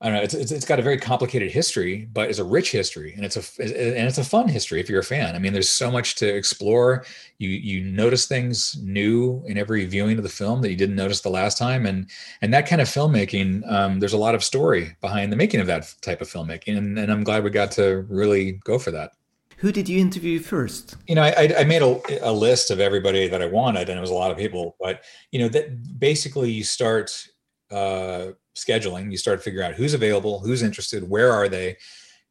I 0.00 0.06
don't 0.06 0.16
know. 0.16 0.22
It's, 0.22 0.34
it's, 0.34 0.52
it's 0.52 0.64
got 0.64 0.78
a 0.78 0.82
very 0.82 0.96
complicated 0.96 1.50
history, 1.50 2.08
but 2.12 2.30
it's 2.30 2.38
a 2.38 2.44
rich 2.44 2.70
history, 2.70 3.14
and 3.14 3.24
it's 3.24 3.36
a 3.36 3.62
and 3.62 4.06
it's 4.06 4.18
a 4.18 4.24
fun 4.24 4.46
history 4.46 4.78
if 4.78 4.88
you're 4.88 5.00
a 5.00 5.04
fan. 5.04 5.34
I 5.34 5.40
mean, 5.40 5.52
there's 5.52 5.68
so 5.68 5.90
much 5.90 6.14
to 6.16 6.28
explore. 6.28 7.04
You 7.38 7.48
you 7.48 7.82
notice 7.82 8.26
things 8.26 8.76
new 8.80 9.42
in 9.46 9.58
every 9.58 9.84
viewing 9.86 10.16
of 10.16 10.22
the 10.22 10.28
film 10.28 10.62
that 10.62 10.70
you 10.70 10.76
didn't 10.76 10.94
notice 10.94 11.22
the 11.22 11.30
last 11.30 11.58
time, 11.58 11.84
and 11.84 12.08
and 12.42 12.54
that 12.54 12.68
kind 12.68 12.80
of 12.80 12.86
filmmaking. 12.86 13.68
Um, 13.68 13.98
there's 13.98 14.12
a 14.12 14.18
lot 14.18 14.36
of 14.36 14.44
story 14.44 14.96
behind 15.00 15.32
the 15.32 15.36
making 15.36 15.60
of 15.60 15.66
that 15.66 15.92
type 16.00 16.20
of 16.20 16.28
filmmaking, 16.28 16.78
and, 16.78 16.96
and 16.96 17.10
I'm 17.10 17.24
glad 17.24 17.42
we 17.42 17.50
got 17.50 17.72
to 17.72 18.06
really 18.08 18.52
go 18.64 18.78
for 18.78 18.92
that. 18.92 19.14
Who 19.56 19.72
did 19.72 19.88
you 19.88 19.98
interview 19.98 20.38
first? 20.38 20.94
You 21.08 21.16
know, 21.16 21.22
I, 21.22 21.52
I 21.58 21.64
made 21.64 21.82
a, 21.82 22.00
a 22.22 22.30
list 22.30 22.70
of 22.70 22.78
everybody 22.78 23.26
that 23.26 23.42
I 23.42 23.46
wanted, 23.46 23.88
and 23.88 23.98
it 23.98 24.00
was 24.00 24.10
a 24.10 24.14
lot 24.14 24.30
of 24.30 24.36
people. 24.36 24.76
But 24.78 25.02
you 25.32 25.40
know, 25.40 25.48
that 25.48 25.98
basically 25.98 26.52
you 26.52 26.62
start. 26.62 27.26
Uh, 27.68 28.28
scheduling, 28.58 29.10
you 29.10 29.16
start 29.16 29.38
to 29.38 29.42
figure 29.42 29.62
out 29.62 29.74
who's 29.74 29.94
available, 29.94 30.40
who's 30.40 30.62
interested, 30.62 31.08
where 31.08 31.32
are 31.32 31.48
they, 31.48 31.76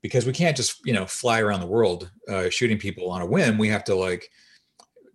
because 0.02 0.26
we 0.26 0.34
can't 0.34 0.58
just 0.58 0.86
you 0.86 0.94
know 0.94 1.06
fly 1.06 1.40
around 1.40 1.60
the 1.60 1.68
world 1.68 2.10
uh, 2.30 2.50
shooting 2.50 2.78
people 2.78 3.10
on 3.10 3.22
a 3.22 3.26
whim. 3.26 3.58
We 3.58 3.70
have 3.70 3.84
to 3.86 3.96
like 3.96 4.30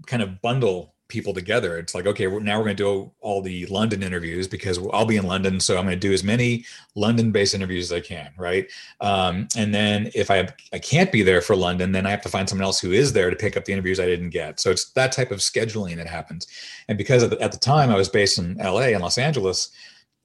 kind 0.06 0.22
of 0.22 0.40
bundle 0.40 0.94
people 1.08 1.34
together. 1.34 1.78
It's 1.78 1.94
like 1.94 2.06
okay, 2.06 2.26
now 2.26 2.58
we're 2.58 2.64
going 2.64 2.76
to 2.76 2.82
do 2.82 3.12
all 3.20 3.42
the 3.42 3.66
London 3.66 4.02
interviews 4.02 4.48
because 4.48 4.78
I'll 4.92 5.06
be 5.06 5.18
in 5.18 5.26
London, 5.26 5.60
so 5.60 5.76
I'm 5.76 5.84
going 5.84 6.00
to 6.00 6.08
do 6.08 6.12
as 6.12 6.24
many 6.24 6.64
London-based 6.94 7.54
interviews 7.54 7.92
as 7.92 7.96
I 7.96 8.00
can, 8.00 8.32
right? 8.38 8.66
Um, 9.00 9.46
and 9.56 9.74
then 9.74 10.10
if 10.14 10.30
I 10.30 10.48
I 10.72 10.78
can't 10.78 11.12
be 11.12 11.22
there 11.22 11.42
for 11.42 11.54
London, 11.54 11.92
then 11.92 12.06
I 12.06 12.10
have 12.10 12.22
to 12.22 12.28
find 12.28 12.48
someone 12.48 12.64
else 12.64 12.80
who 12.80 12.92
is 12.92 13.12
there 13.12 13.30
to 13.30 13.36
pick 13.36 13.56
up 13.56 13.66
the 13.66 13.72
interviews 13.72 14.00
I 14.00 14.06
didn't 14.06 14.30
get. 14.30 14.58
So 14.58 14.70
it's 14.70 14.90
that 14.92 15.12
type 15.12 15.30
of 15.30 15.38
scheduling 15.38 15.96
that 15.96 16.08
happens. 16.08 16.46
And 16.88 16.98
because 16.98 17.28
the, 17.28 17.40
at 17.40 17.52
the 17.52 17.58
time 17.58 17.90
I 17.90 17.96
was 17.96 18.08
based 18.08 18.38
in 18.38 18.60
L.A. 18.60 18.94
and 18.94 19.02
Los 19.02 19.18
Angeles 19.18 19.70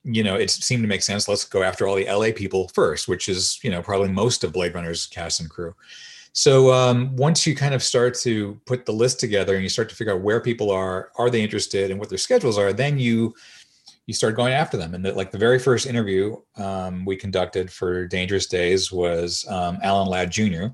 you 0.10 0.24
know, 0.24 0.36
it 0.36 0.50
seemed 0.50 0.84
to 0.84 0.88
make 0.88 1.02
sense. 1.02 1.28
Let's 1.28 1.44
go 1.44 1.64
after 1.64 1.86
all 1.86 1.96
the 1.96 2.06
LA 2.06 2.32
people 2.34 2.70
first, 2.70 3.10
which 3.10 3.28
is, 3.28 3.60
you 3.62 3.70
know, 3.70 3.82
probably 3.82 4.08
most 4.08 4.44
of 4.44 4.54
Blade 4.54 4.74
Runner's 4.74 5.06
cast 5.06 5.42
and 5.42 5.50
crew. 5.50 5.76
So 6.32 6.72
um, 6.72 7.14
once 7.16 7.46
you 7.46 7.56
kind 7.56 7.74
of 7.74 7.84
start 7.84 8.14
to 8.20 8.60
put 8.66 8.86
the 8.86 8.94
list 8.94 9.20
together 9.20 9.56
and 9.56 9.64
you 9.64 9.70
start 9.70 9.90
to 9.90 9.96
figure 9.96 10.14
out 10.14 10.22
where 10.22 10.40
people 10.40 10.72
are, 10.72 11.12
are 11.18 11.30
they 11.30 11.42
interested, 11.42 11.92
and 11.92 12.00
what 12.00 12.10
their 12.10 12.18
schedules 12.18 12.58
are, 12.58 12.72
then 12.72 12.98
you 12.98 13.36
you 14.06 14.14
start 14.14 14.38
going 14.38 14.54
after 14.54 14.78
them. 14.78 14.94
And 14.94 15.04
the, 15.04 15.12
like 15.12 15.32
the 15.32 15.38
very 15.38 15.60
first 15.60 15.86
interview 15.86 16.38
um, 16.56 17.04
we 17.04 17.18
conducted 17.18 17.70
for 17.70 18.08
Dangerous 18.08 18.48
Days 18.48 18.90
was 18.90 19.46
um, 19.50 19.80
Alan 19.84 20.08
Ladd 20.08 20.32
Jr., 20.32 20.68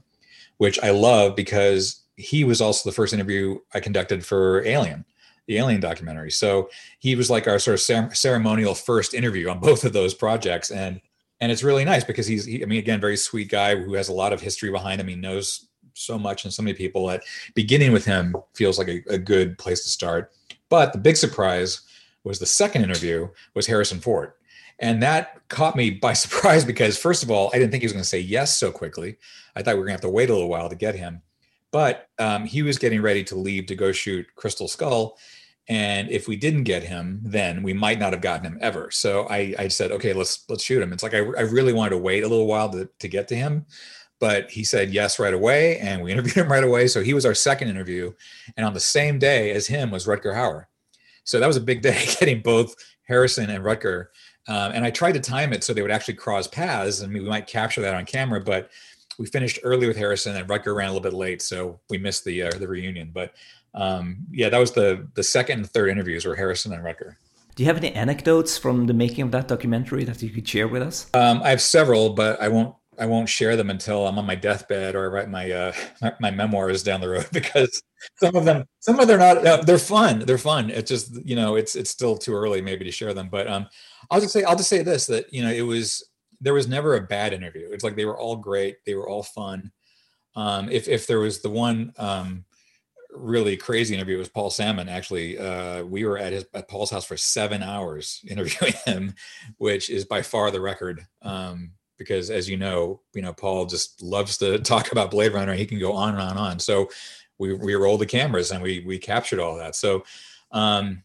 which 0.57 0.77
I 0.83 0.91
love 0.91 1.35
because 1.35 2.03
he 2.15 2.43
was 2.43 2.61
also 2.61 2.87
the 2.87 2.93
first 2.93 3.11
interview 3.11 3.57
I 3.73 3.79
conducted 3.79 4.23
for 4.23 4.63
Alien 4.65 5.03
the 5.47 5.57
Alien 5.57 5.81
documentary. 5.81 6.31
So 6.31 6.69
he 6.99 7.15
was 7.15 7.29
like 7.29 7.47
our 7.47 7.59
sort 7.59 7.75
of 7.75 8.15
ceremonial 8.15 8.75
first 8.75 9.13
interview 9.13 9.49
on 9.49 9.59
both 9.61 9.83
of 9.83 9.93
those 9.93 10.13
projects, 10.13 10.71
and 10.71 11.01
and 11.39 11.51
it's 11.51 11.63
really 11.63 11.85
nice 11.85 12.03
because 12.03 12.27
he's 12.27 12.45
he, 12.45 12.63
I 12.63 12.65
mean 12.65 12.79
again 12.79 13.01
very 13.01 13.17
sweet 13.17 13.49
guy 13.49 13.75
who 13.75 13.93
has 13.93 14.09
a 14.09 14.13
lot 14.13 14.33
of 14.33 14.41
history 14.41 14.71
behind 14.71 15.01
him. 15.01 15.07
He 15.07 15.15
knows 15.15 15.67
so 15.95 16.17
much 16.17 16.43
and 16.43 16.53
so 16.53 16.63
many 16.63 16.75
people 16.75 17.07
that 17.07 17.23
beginning 17.53 17.91
with 17.91 18.05
him 18.05 18.35
feels 18.53 18.79
like 18.79 18.87
a, 18.87 19.03
a 19.09 19.17
good 19.17 19.57
place 19.57 19.83
to 19.83 19.89
start. 19.89 20.31
But 20.69 20.91
the 20.91 20.99
big 20.99 21.17
surprise 21.17 21.81
was 22.23 22.39
the 22.39 22.45
second 22.45 22.83
interview 22.83 23.27
was 23.53 23.67
Harrison 23.67 23.99
Ford. 23.99 24.33
And 24.79 25.03
that 25.03 25.47
caught 25.49 25.75
me 25.75 25.91
by 25.91 26.13
surprise 26.13 26.65
because, 26.65 26.97
first 26.97 27.23
of 27.23 27.31
all, 27.31 27.49
I 27.53 27.59
didn't 27.59 27.71
think 27.71 27.81
he 27.81 27.85
was 27.85 27.93
going 27.93 28.03
to 28.03 28.09
say 28.09 28.19
yes 28.19 28.57
so 28.57 28.71
quickly. 28.71 29.17
I 29.55 29.61
thought 29.61 29.75
we 29.75 29.79
were 29.79 29.85
going 29.85 29.97
to 29.97 30.03
have 30.03 30.09
to 30.09 30.09
wait 30.09 30.29
a 30.29 30.33
little 30.33 30.49
while 30.49 30.69
to 30.69 30.75
get 30.75 30.95
him. 30.95 31.21
But 31.73 32.07
um, 32.19 32.45
he 32.45 32.61
was 32.61 32.77
getting 32.77 33.01
ready 33.01 33.23
to 33.25 33.35
leave 33.35 33.65
to 33.65 33.75
go 33.75 33.91
shoot 33.91 34.27
Crystal 34.35 34.67
Skull. 34.67 35.17
And 35.67 36.09
if 36.11 36.27
we 36.27 36.35
didn't 36.35 36.65
get 36.65 36.83
him, 36.83 37.19
then 37.23 37.63
we 37.63 37.73
might 37.73 37.99
not 37.99 38.13
have 38.13 38.21
gotten 38.21 38.45
him 38.45 38.59
ever. 38.61 38.91
So 38.91 39.27
I, 39.27 39.55
I 39.57 39.67
said, 39.69 39.91
okay, 39.91 40.13
let's 40.13 40.45
let's 40.49 40.63
shoot 40.63 40.83
him. 40.83 40.93
It's 40.93 41.01
like 41.01 41.15
I, 41.15 41.19
I 41.19 41.41
really 41.41 41.73
wanted 41.73 41.91
to 41.91 41.97
wait 41.97 42.23
a 42.23 42.27
little 42.27 42.45
while 42.45 42.69
to, 42.69 42.87
to 42.99 43.07
get 43.07 43.27
to 43.29 43.35
him, 43.35 43.65
but 44.19 44.51
he 44.51 44.63
said 44.63 44.93
yes 44.93 45.19
right 45.19 45.33
away, 45.33 45.79
and 45.79 46.03
we 46.03 46.11
interviewed 46.13 46.35
him 46.35 46.51
right 46.51 46.63
away. 46.63 46.87
So 46.87 47.01
he 47.01 47.13
was 47.13 47.25
our 47.25 47.33
second 47.33 47.69
interview, 47.69 48.13
and 48.55 48.65
on 48.65 48.73
the 48.73 48.79
same 48.79 49.17
day 49.17 49.51
as 49.51 49.65
him 49.65 49.89
was 49.89 50.05
Rutger 50.05 50.35
Hauer. 50.35 50.65
So 51.23 51.39
that 51.39 51.47
was 51.47 51.57
a 51.57 51.61
big 51.61 51.81
day 51.81 52.05
getting 52.19 52.41
both 52.41 52.75
Harrison 53.07 53.49
and 53.49 53.63
Rutger. 53.63 54.07
Um, 54.47 54.73
and 54.73 54.83
I 54.85 54.91
tried 54.91 55.13
to 55.13 55.21
time 55.21 55.53
it 55.53 55.63
so 55.63 55.73
they 55.73 55.81
would 55.81 55.91
actually 55.91 56.15
cross 56.15 56.47
paths, 56.47 57.01
and 57.01 57.13
we 57.13 57.21
might 57.21 57.47
capture 57.47 57.81
that 57.81 57.95
on 57.95 58.05
camera, 58.05 58.41
but 58.41 58.69
we 59.17 59.25
finished 59.25 59.59
early 59.63 59.87
with 59.87 59.97
Harrison, 59.97 60.35
and 60.35 60.47
Rutger 60.47 60.75
ran 60.75 60.89
a 60.89 60.93
little 60.93 61.09
bit 61.09 61.13
late, 61.17 61.41
so 61.41 61.79
we 61.89 61.97
missed 61.97 62.25
the 62.25 62.43
uh, 62.43 62.51
the 62.51 62.67
reunion. 62.67 63.11
But 63.13 63.33
um, 63.73 64.25
yeah, 64.31 64.49
that 64.49 64.59
was 64.59 64.71
the 64.71 65.07
the 65.15 65.23
second 65.23 65.59
and 65.59 65.69
third 65.69 65.89
interviews 65.89 66.25
were 66.25 66.35
Harrison 66.35 66.73
and 66.73 66.83
Rutger. 66.83 67.15
Do 67.55 67.61
you 67.61 67.67
have 67.67 67.77
any 67.77 67.91
anecdotes 67.93 68.57
from 68.57 68.87
the 68.87 68.93
making 68.93 69.25
of 69.25 69.31
that 69.31 69.47
documentary 69.47 70.03
that 70.05 70.21
you 70.23 70.31
could 70.31 70.47
share 70.47 70.67
with 70.67 70.81
us? 70.81 71.07
Um, 71.13 71.41
I 71.43 71.51
have 71.51 71.61
several, 71.61 72.09
but 72.11 72.41
I 72.41 72.47
won't 72.47 72.75
I 72.99 73.05
won't 73.05 73.29
share 73.29 73.55
them 73.55 73.69
until 73.69 74.07
I'm 74.07 74.17
on 74.17 74.25
my 74.25 74.35
deathbed 74.35 74.95
or 74.95 75.05
I 75.05 75.07
write 75.07 75.29
my 75.29 75.51
uh, 75.51 75.73
my, 76.01 76.13
my 76.19 76.31
memoirs 76.31 76.83
down 76.83 77.01
the 77.01 77.09
road 77.09 77.27
because 77.31 77.81
some 78.19 78.35
of 78.35 78.45
them 78.45 78.65
some 78.79 78.99
of 78.99 79.07
them 79.07 79.21
are 79.21 79.35
not 79.35 79.45
uh, 79.45 79.61
they're 79.63 79.77
fun 79.77 80.19
they're 80.19 80.37
fun 80.37 80.69
it's 80.69 80.89
just 80.89 81.25
you 81.25 81.35
know 81.35 81.55
it's 81.55 81.75
it's 81.75 81.89
still 81.89 82.17
too 82.17 82.33
early 82.33 82.61
maybe 82.61 82.83
to 82.83 82.91
share 82.91 83.13
them 83.13 83.29
but 83.29 83.47
um 83.47 83.67
I'll 84.11 84.19
just 84.19 84.33
say 84.33 84.43
I'll 84.43 84.57
just 84.57 84.69
say 84.69 84.83
this 84.83 85.05
that 85.07 85.31
you 85.33 85.41
know 85.41 85.51
it 85.51 85.61
was 85.61 86.03
there 86.43 86.53
was 86.53 86.67
never 86.67 86.95
a 86.95 87.01
bad 87.01 87.33
interview. 87.33 87.69
It's 87.71 87.83
like 87.83 87.95
they 87.95 88.05
were 88.05 88.19
all 88.19 88.35
great. 88.35 88.83
They 88.85 88.95
were 88.95 89.09
all 89.09 89.23
fun. 89.23 89.71
Um, 90.35 90.69
if 90.69 90.87
if 90.87 91.07
there 91.07 91.19
was 91.19 91.41
the 91.41 91.49
one 91.49 91.93
um, 91.97 92.43
really 93.11 93.55
crazy 93.55 93.95
interview, 93.95 94.15
it 94.15 94.19
was 94.19 94.29
Paul 94.29 94.49
Sammon. 94.49 94.89
Actually, 94.89 95.37
uh, 95.39 95.83
we 95.83 96.05
were 96.05 96.17
at 96.17 96.33
his 96.33 96.45
at 96.53 96.67
Paul's 96.67 96.91
house 96.91 97.05
for 97.05 97.17
seven 97.17 97.63
hours 97.63 98.21
interviewing 98.27 98.73
him, 98.85 99.15
which 99.57 99.89
is 99.89 100.05
by 100.05 100.21
far 100.21 100.51
the 100.51 100.61
record. 100.61 101.05
Um, 101.21 101.71
because 101.97 102.29
as 102.29 102.49
you 102.49 102.57
know, 102.57 102.99
you 103.13 103.21
know 103.21 103.33
Paul 103.33 103.65
just 103.65 104.01
loves 104.01 104.37
to 104.39 104.59
talk 104.73 104.91
about 104.91 105.11
Blade 105.11 105.33
Runner. 105.33 105.53
He 105.53 105.65
can 105.65 105.79
go 105.79 105.93
on 105.93 106.09
and 106.09 106.21
on 106.21 106.31
and 106.31 106.39
on. 106.39 106.59
So 106.59 106.89
we 107.37 107.53
we 107.53 107.75
rolled 107.75 108.01
the 108.01 108.05
cameras 108.05 108.51
and 108.51 108.61
we 108.61 108.81
we 108.81 108.97
captured 108.99 109.39
all 109.39 109.55
that. 109.57 109.75
So 109.75 110.03
um, 110.51 111.03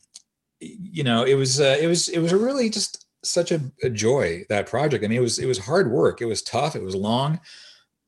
you 0.61 1.05
know, 1.05 1.23
it 1.23 1.35
was 1.35 1.61
uh, 1.61 1.77
it 1.81 1.87
was 1.87 2.09
it 2.09 2.19
was 2.19 2.33
a 2.33 2.37
really 2.37 2.71
just 2.71 3.07
such 3.23 3.53
a, 3.53 3.61
a, 3.83 3.91
joy 3.91 4.45
that 4.49 4.67
project. 4.67 5.05
I 5.05 5.09
mean, 5.09 5.19
it 5.19 5.23
was 5.23 5.39
it 5.39 5.47
was 5.47 5.59
hard 5.59 5.91
work. 5.91 6.21
It 6.21 6.27
was 6.27 6.43
tough. 6.43 6.77
It 6.77 6.83
was 6.83 6.95
long, 6.95 7.41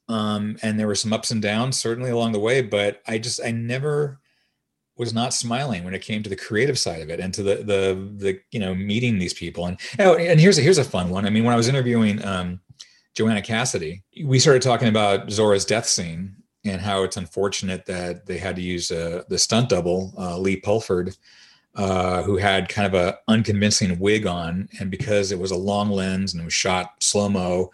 um, 0.09 0.57
and 0.63 0.79
there 0.79 0.87
were 0.87 0.95
some 0.95 1.13
ups 1.13 1.31
and 1.31 1.43
downs 1.43 1.77
certainly 1.77 2.11
along 2.11 2.33
the 2.33 2.41
way. 2.41 2.63
But 2.63 3.03
I 3.07 3.19
just 3.19 3.41
I 3.45 3.51
never 3.51 4.21
was 4.97 5.15
not 5.15 5.33
smiling 5.33 5.83
when 5.83 5.95
it 5.95 6.03
came 6.03 6.23
to 6.23 6.29
the 6.29 6.37
creative 6.37 6.79
side 6.79 7.01
of 7.01 7.09
it 7.09 7.21
and 7.21 7.33
to 7.35 7.43
the 7.43 7.57
the 7.57 8.09
the 8.17 8.41
you 8.53 8.61
know 8.61 8.75
meeting 8.75 9.19
these 9.19 9.35
people. 9.35 9.67
And 9.67 9.81
oh, 9.99 10.15
and 10.15 10.39
here's 10.39 10.59
a, 10.59 10.63
here's 10.63 10.79
a 10.79 10.85
fun 10.85 11.11
one. 11.11 11.27
I 11.27 11.31
mean, 11.31 11.45
when 11.45 11.55
I 11.55 11.57
was 11.57 11.69
interviewing 11.69 12.25
um, 12.25 12.61
Joanna 13.15 13.43
Cassidy, 13.43 14.03
we 14.25 14.39
started 14.39 14.63
talking 14.63 14.89
about 14.89 15.29
Zhora's 15.29 15.65
death 15.65 15.87
scene 15.87 16.37
and 16.65 16.81
how 16.81 17.03
it's 17.03 17.17
unfortunate 17.17 17.87
that 17.87 18.27
they 18.27 18.39
had 18.39 18.57
to 18.57 18.63
use 18.63 18.91
uh, 18.91 19.23
the 19.29 19.39
stunt 19.39 19.71
double 19.71 20.13
uh, 20.19 20.39
Lee 20.39 20.61
Pulford 20.61 21.17
uh, 21.77 22.23
who 22.23 22.37
had 22.37 22.69
kind 22.69 22.87
of 22.87 22.95
a 22.95 23.19
unconvincing 23.29 23.99
wig 23.99 24.27
on, 24.27 24.69
and 24.81 24.91
because 24.91 25.31
it 25.33 25.39
was 25.39 25.51
a 25.53 25.57
long 25.57 25.91
lens 25.91 26.33
and 26.33 26.43
it 26.43 26.45
was 26.45 26.53
shot 26.55 26.95
slow 27.01 27.29
mo, 27.29 27.71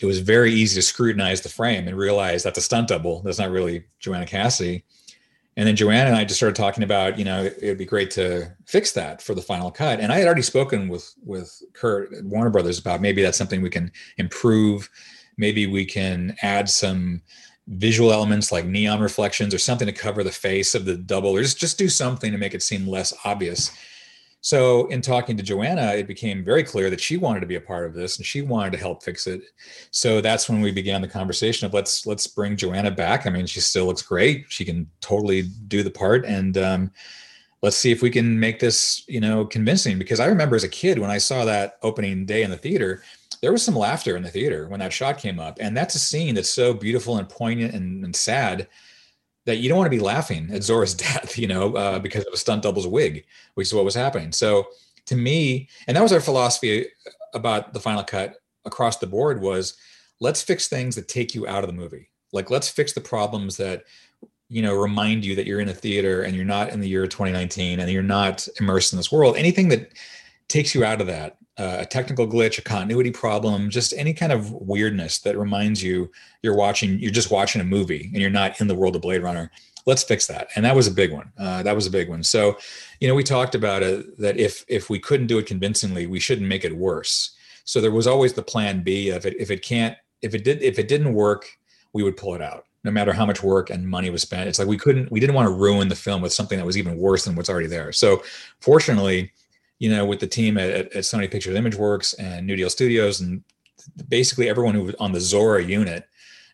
it 0.00 0.06
was 0.06 0.20
very 0.20 0.52
easy 0.52 0.76
to 0.76 0.82
scrutinize 0.82 1.40
the 1.40 1.48
frame 1.48 1.88
and 1.88 1.96
realize 1.96 2.42
that's 2.42 2.58
a 2.58 2.62
stunt 2.62 2.88
double 2.88 3.22
that's 3.22 3.38
not 3.38 3.50
really 3.50 3.84
Joanna 4.00 4.26
Cassidy. 4.26 4.84
and 5.56 5.68
then 5.68 5.76
Joanna 5.76 6.10
and 6.10 6.16
I 6.16 6.24
just 6.24 6.38
started 6.38 6.56
talking 6.56 6.82
about, 6.82 7.18
you 7.18 7.24
know, 7.24 7.44
it 7.44 7.62
would 7.62 7.78
be 7.78 7.84
great 7.84 8.10
to 8.12 8.50
fix 8.66 8.92
that 8.92 9.22
for 9.22 9.34
the 9.34 9.42
final 9.42 9.70
cut. 9.70 10.00
And 10.00 10.12
I 10.12 10.18
had 10.18 10.26
already 10.26 10.42
spoken 10.42 10.88
with 10.88 11.14
with 11.24 11.62
Kurt 11.74 12.12
at 12.12 12.24
Warner 12.24 12.50
Brothers 12.50 12.78
about 12.78 13.00
maybe 13.00 13.22
that's 13.22 13.38
something 13.38 13.62
we 13.62 13.70
can 13.70 13.92
improve. 14.16 14.90
Maybe 15.36 15.66
we 15.66 15.84
can 15.84 16.36
add 16.42 16.68
some 16.68 17.22
visual 17.66 18.12
elements 18.12 18.52
like 18.52 18.66
neon 18.66 19.00
reflections 19.00 19.54
or 19.54 19.58
something 19.58 19.86
to 19.86 19.92
cover 19.92 20.22
the 20.22 20.30
face 20.30 20.74
of 20.74 20.84
the 20.84 20.96
double, 20.96 21.30
or 21.30 21.42
just, 21.42 21.58
just 21.58 21.78
do 21.78 21.88
something 21.88 22.30
to 22.32 22.38
make 22.38 22.54
it 22.54 22.62
seem 22.62 22.86
less 22.86 23.14
obvious. 23.24 23.70
So, 24.44 24.88
in 24.88 25.00
talking 25.00 25.38
to 25.38 25.42
Joanna, 25.42 25.94
it 25.94 26.06
became 26.06 26.44
very 26.44 26.62
clear 26.62 26.90
that 26.90 27.00
she 27.00 27.16
wanted 27.16 27.40
to 27.40 27.46
be 27.46 27.54
a 27.54 27.60
part 27.62 27.86
of 27.86 27.94
this 27.94 28.18
and 28.18 28.26
she 28.26 28.42
wanted 28.42 28.72
to 28.72 28.78
help 28.78 29.02
fix 29.02 29.26
it. 29.26 29.40
So 29.90 30.20
that's 30.20 30.50
when 30.50 30.60
we 30.60 30.70
began 30.70 31.00
the 31.00 31.08
conversation 31.08 31.64
of 31.64 31.72
let's 31.72 32.04
let's 32.04 32.26
bring 32.26 32.54
Joanna 32.54 32.90
back. 32.90 33.26
I 33.26 33.30
mean, 33.30 33.46
she 33.46 33.60
still 33.60 33.86
looks 33.86 34.02
great. 34.02 34.44
She 34.50 34.66
can 34.66 34.86
totally 35.00 35.44
do 35.68 35.82
the 35.82 35.90
part, 35.90 36.26
and 36.26 36.58
um, 36.58 36.90
let's 37.62 37.78
see 37.78 37.90
if 37.90 38.02
we 38.02 38.10
can 38.10 38.38
make 38.38 38.60
this 38.60 39.02
you 39.08 39.18
know 39.18 39.46
convincing. 39.46 39.98
Because 39.98 40.20
I 40.20 40.26
remember 40.26 40.56
as 40.56 40.64
a 40.64 40.68
kid 40.68 40.98
when 40.98 41.10
I 41.10 41.16
saw 41.16 41.46
that 41.46 41.78
opening 41.80 42.26
day 42.26 42.42
in 42.42 42.50
the 42.50 42.58
theater, 42.58 43.02
there 43.44 43.52
was 43.52 43.62
some 43.62 43.76
laughter 43.76 44.16
in 44.16 44.22
the 44.22 44.30
theater 44.30 44.68
when 44.68 44.80
that 44.80 44.90
shot 44.90 45.18
came 45.18 45.38
up, 45.38 45.58
and 45.60 45.76
that's 45.76 45.94
a 45.94 45.98
scene 45.98 46.34
that's 46.34 46.48
so 46.48 46.72
beautiful 46.72 47.18
and 47.18 47.28
poignant 47.28 47.74
and, 47.74 48.02
and 48.02 48.16
sad 48.16 48.66
that 49.44 49.56
you 49.58 49.68
don't 49.68 49.76
want 49.76 49.86
to 49.86 49.94
be 49.94 50.02
laughing 50.02 50.48
at 50.50 50.62
Zhora's 50.62 50.94
death, 50.94 51.36
you 51.36 51.46
know, 51.46 51.74
uh, 51.74 51.98
because 51.98 52.24
of 52.24 52.32
a 52.32 52.38
stunt 52.38 52.62
double's 52.62 52.86
wig, 52.86 53.26
which 53.52 53.66
is 53.66 53.74
what 53.74 53.84
was 53.84 53.94
happening. 53.94 54.32
So 54.32 54.68
to 55.04 55.14
me, 55.14 55.68
and 55.86 55.94
that 55.94 56.02
was 56.02 56.10
our 56.10 56.22
philosophy 56.22 56.86
about 57.34 57.74
the 57.74 57.80
final 57.80 58.02
cut 58.02 58.36
across 58.64 58.96
the 58.96 59.06
board 59.06 59.42
was 59.42 59.76
let's 60.20 60.40
fix 60.40 60.66
things 60.66 60.94
that 60.94 61.06
take 61.06 61.34
you 61.34 61.46
out 61.46 61.64
of 61.64 61.68
the 61.68 61.76
movie. 61.76 62.08
Like 62.32 62.48
let's 62.48 62.70
fix 62.70 62.94
the 62.94 63.02
problems 63.02 63.58
that 63.58 63.84
you 64.48 64.62
know 64.62 64.74
remind 64.74 65.22
you 65.22 65.34
that 65.34 65.46
you're 65.46 65.60
in 65.60 65.68
a 65.68 65.74
theater 65.74 66.22
and 66.22 66.34
you're 66.34 66.46
not 66.46 66.70
in 66.70 66.80
the 66.80 66.88
year 66.88 67.06
2019 67.06 67.78
and 67.80 67.90
you're 67.90 68.02
not 68.02 68.48
immersed 68.58 68.94
in 68.94 68.96
this 68.96 69.12
world. 69.12 69.36
Anything 69.36 69.68
that 69.68 69.92
takes 70.48 70.74
you 70.74 70.84
out 70.84 71.00
of 71.00 71.06
that 71.06 71.38
uh, 71.56 71.78
a 71.80 71.86
technical 71.86 72.26
glitch, 72.26 72.58
a 72.58 72.62
continuity 72.62 73.10
problem, 73.10 73.70
just 73.70 73.92
any 73.96 74.12
kind 74.12 74.32
of 74.32 74.50
weirdness 74.52 75.20
that 75.20 75.38
reminds 75.38 75.82
you 75.82 76.10
you're 76.42 76.56
watching, 76.56 76.98
you're 76.98 77.12
just 77.12 77.30
watching 77.30 77.60
a 77.60 77.64
movie 77.64 78.10
and 78.12 78.20
you're 78.20 78.30
not 78.30 78.60
in 78.60 78.66
the 78.66 78.74
world 78.74 78.96
of 78.96 79.02
Blade 79.02 79.22
Runner. 79.22 79.50
Let's 79.86 80.02
fix 80.02 80.26
that. 80.26 80.48
And 80.56 80.64
that 80.64 80.74
was 80.74 80.86
a 80.86 80.90
big 80.90 81.12
one. 81.12 81.30
Uh, 81.38 81.62
that 81.62 81.76
was 81.76 81.86
a 81.86 81.90
big 81.90 82.08
one. 82.08 82.22
So, 82.22 82.56
you 83.00 83.06
know, 83.06 83.14
we 83.14 83.22
talked 83.22 83.54
about 83.54 83.82
it 83.82 84.18
that 84.18 84.38
if 84.38 84.64
if 84.66 84.88
we 84.90 84.98
couldn't 84.98 85.26
do 85.26 85.38
it 85.38 85.46
convincingly, 85.46 86.06
we 86.06 86.18
shouldn't 86.18 86.48
make 86.48 86.64
it 86.64 86.76
worse. 86.76 87.36
So 87.64 87.80
there 87.80 87.92
was 87.92 88.06
always 88.06 88.32
the 88.32 88.42
plan 88.42 88.82
B 88.82 89.10
of 89.10 89.26
it. 89.26 89.36
If 89.38 89.50
it 89.50 89.62
can't, 89.62 89.96
if 90.22 90.34
it 90.34 90.42
did, 90.42 90.62
if 90.62 90.78
it 90.78 90.88
didn't 90.88 91.12
work, 91.12 91.46
we 91.92 92.02
would 92.02 92.16
pull 92.16 92.34
it 92.34 92.42
out 92.42 92.64
no 92.82 92.90
matter 92.90 93.12
how 93.12 93.24
much 93.24 93.42
work 93.42 93.70
and 93.70 93.88
money 93.88 94.10
was 94.10 94.20
spent. 94.22 94.46
It's 94.48 94.58
like 94.58 94.68
we 94.68 94.76
couldn't, 94.76 95.10
we 95.10 95.18
didn't 95.18 95.34
want 95.34 95.48
to 95.48 95.54
ruin 95.54 95.88
the 95.88 95.96
film 95.96 96.20
with 96.20 96.34
something 96.34 96.58
that 96.58 96.66
was 96.66 96.76
even 96.76 96.98
worse 96.98 97.24
than 97.24 97.34
what's 97.34 97.48
already 97.48 97.66
there. 97.66 97.92
So, 97.92 98.22
fortunately, 98.60 99.32
you 99.84 99.90
know, 99.90 100.06
with 100.06 100.18
the 100.18 100.26
team 100.26 100.56
at, 100.56 100.70
at 100.70 101.04
Sony 101.04 101.30
Pictures 101.30 101.54
Imageworks 101.54 102.14
and 102.18 102.46
New 102.46 102.56
Deal 102.56 102.70
Studios, 102.70 103.20
and 103.20 103.44
basically 104.08 104.48
everyone 104.48 104.74
who 104.74 104.84
was 104.84 104.94
on 104.94 105.12
the 105.12 105.18
Zhora 105.18 105.68
unit. 105.68 106.08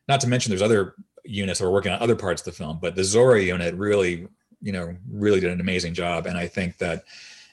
Not 0.09 0.21
to 0.23 0.27
mention, 0.27 0.51
there's 0.51 0.61
other 0.61 0.97
units 1.23 1.61
that 1.61 1.65
were 1.65 1.71
working 1.71 1.93
on 1.93 2.01
other 2.01 2.17
parts 2.17 2.43
of 2.43 2.47
the 2.47 2.59
film, 2.59 2.81
but 2.83 2.97
the 2.97 3.03
Zhora 3.03 3.47
unit 3.47 3.77
really, 3.77 4.27
you 4.61 4.73
know, 4.73 4.97
really 5.09 5.39
did 5.39 5.53
an 5.53 5.61
amazing 5.61 5.95
job. 5.95 6.27
And 6.27 6.37
I 6.37 6.49
think 6.49 6.79
that 6.79 7.05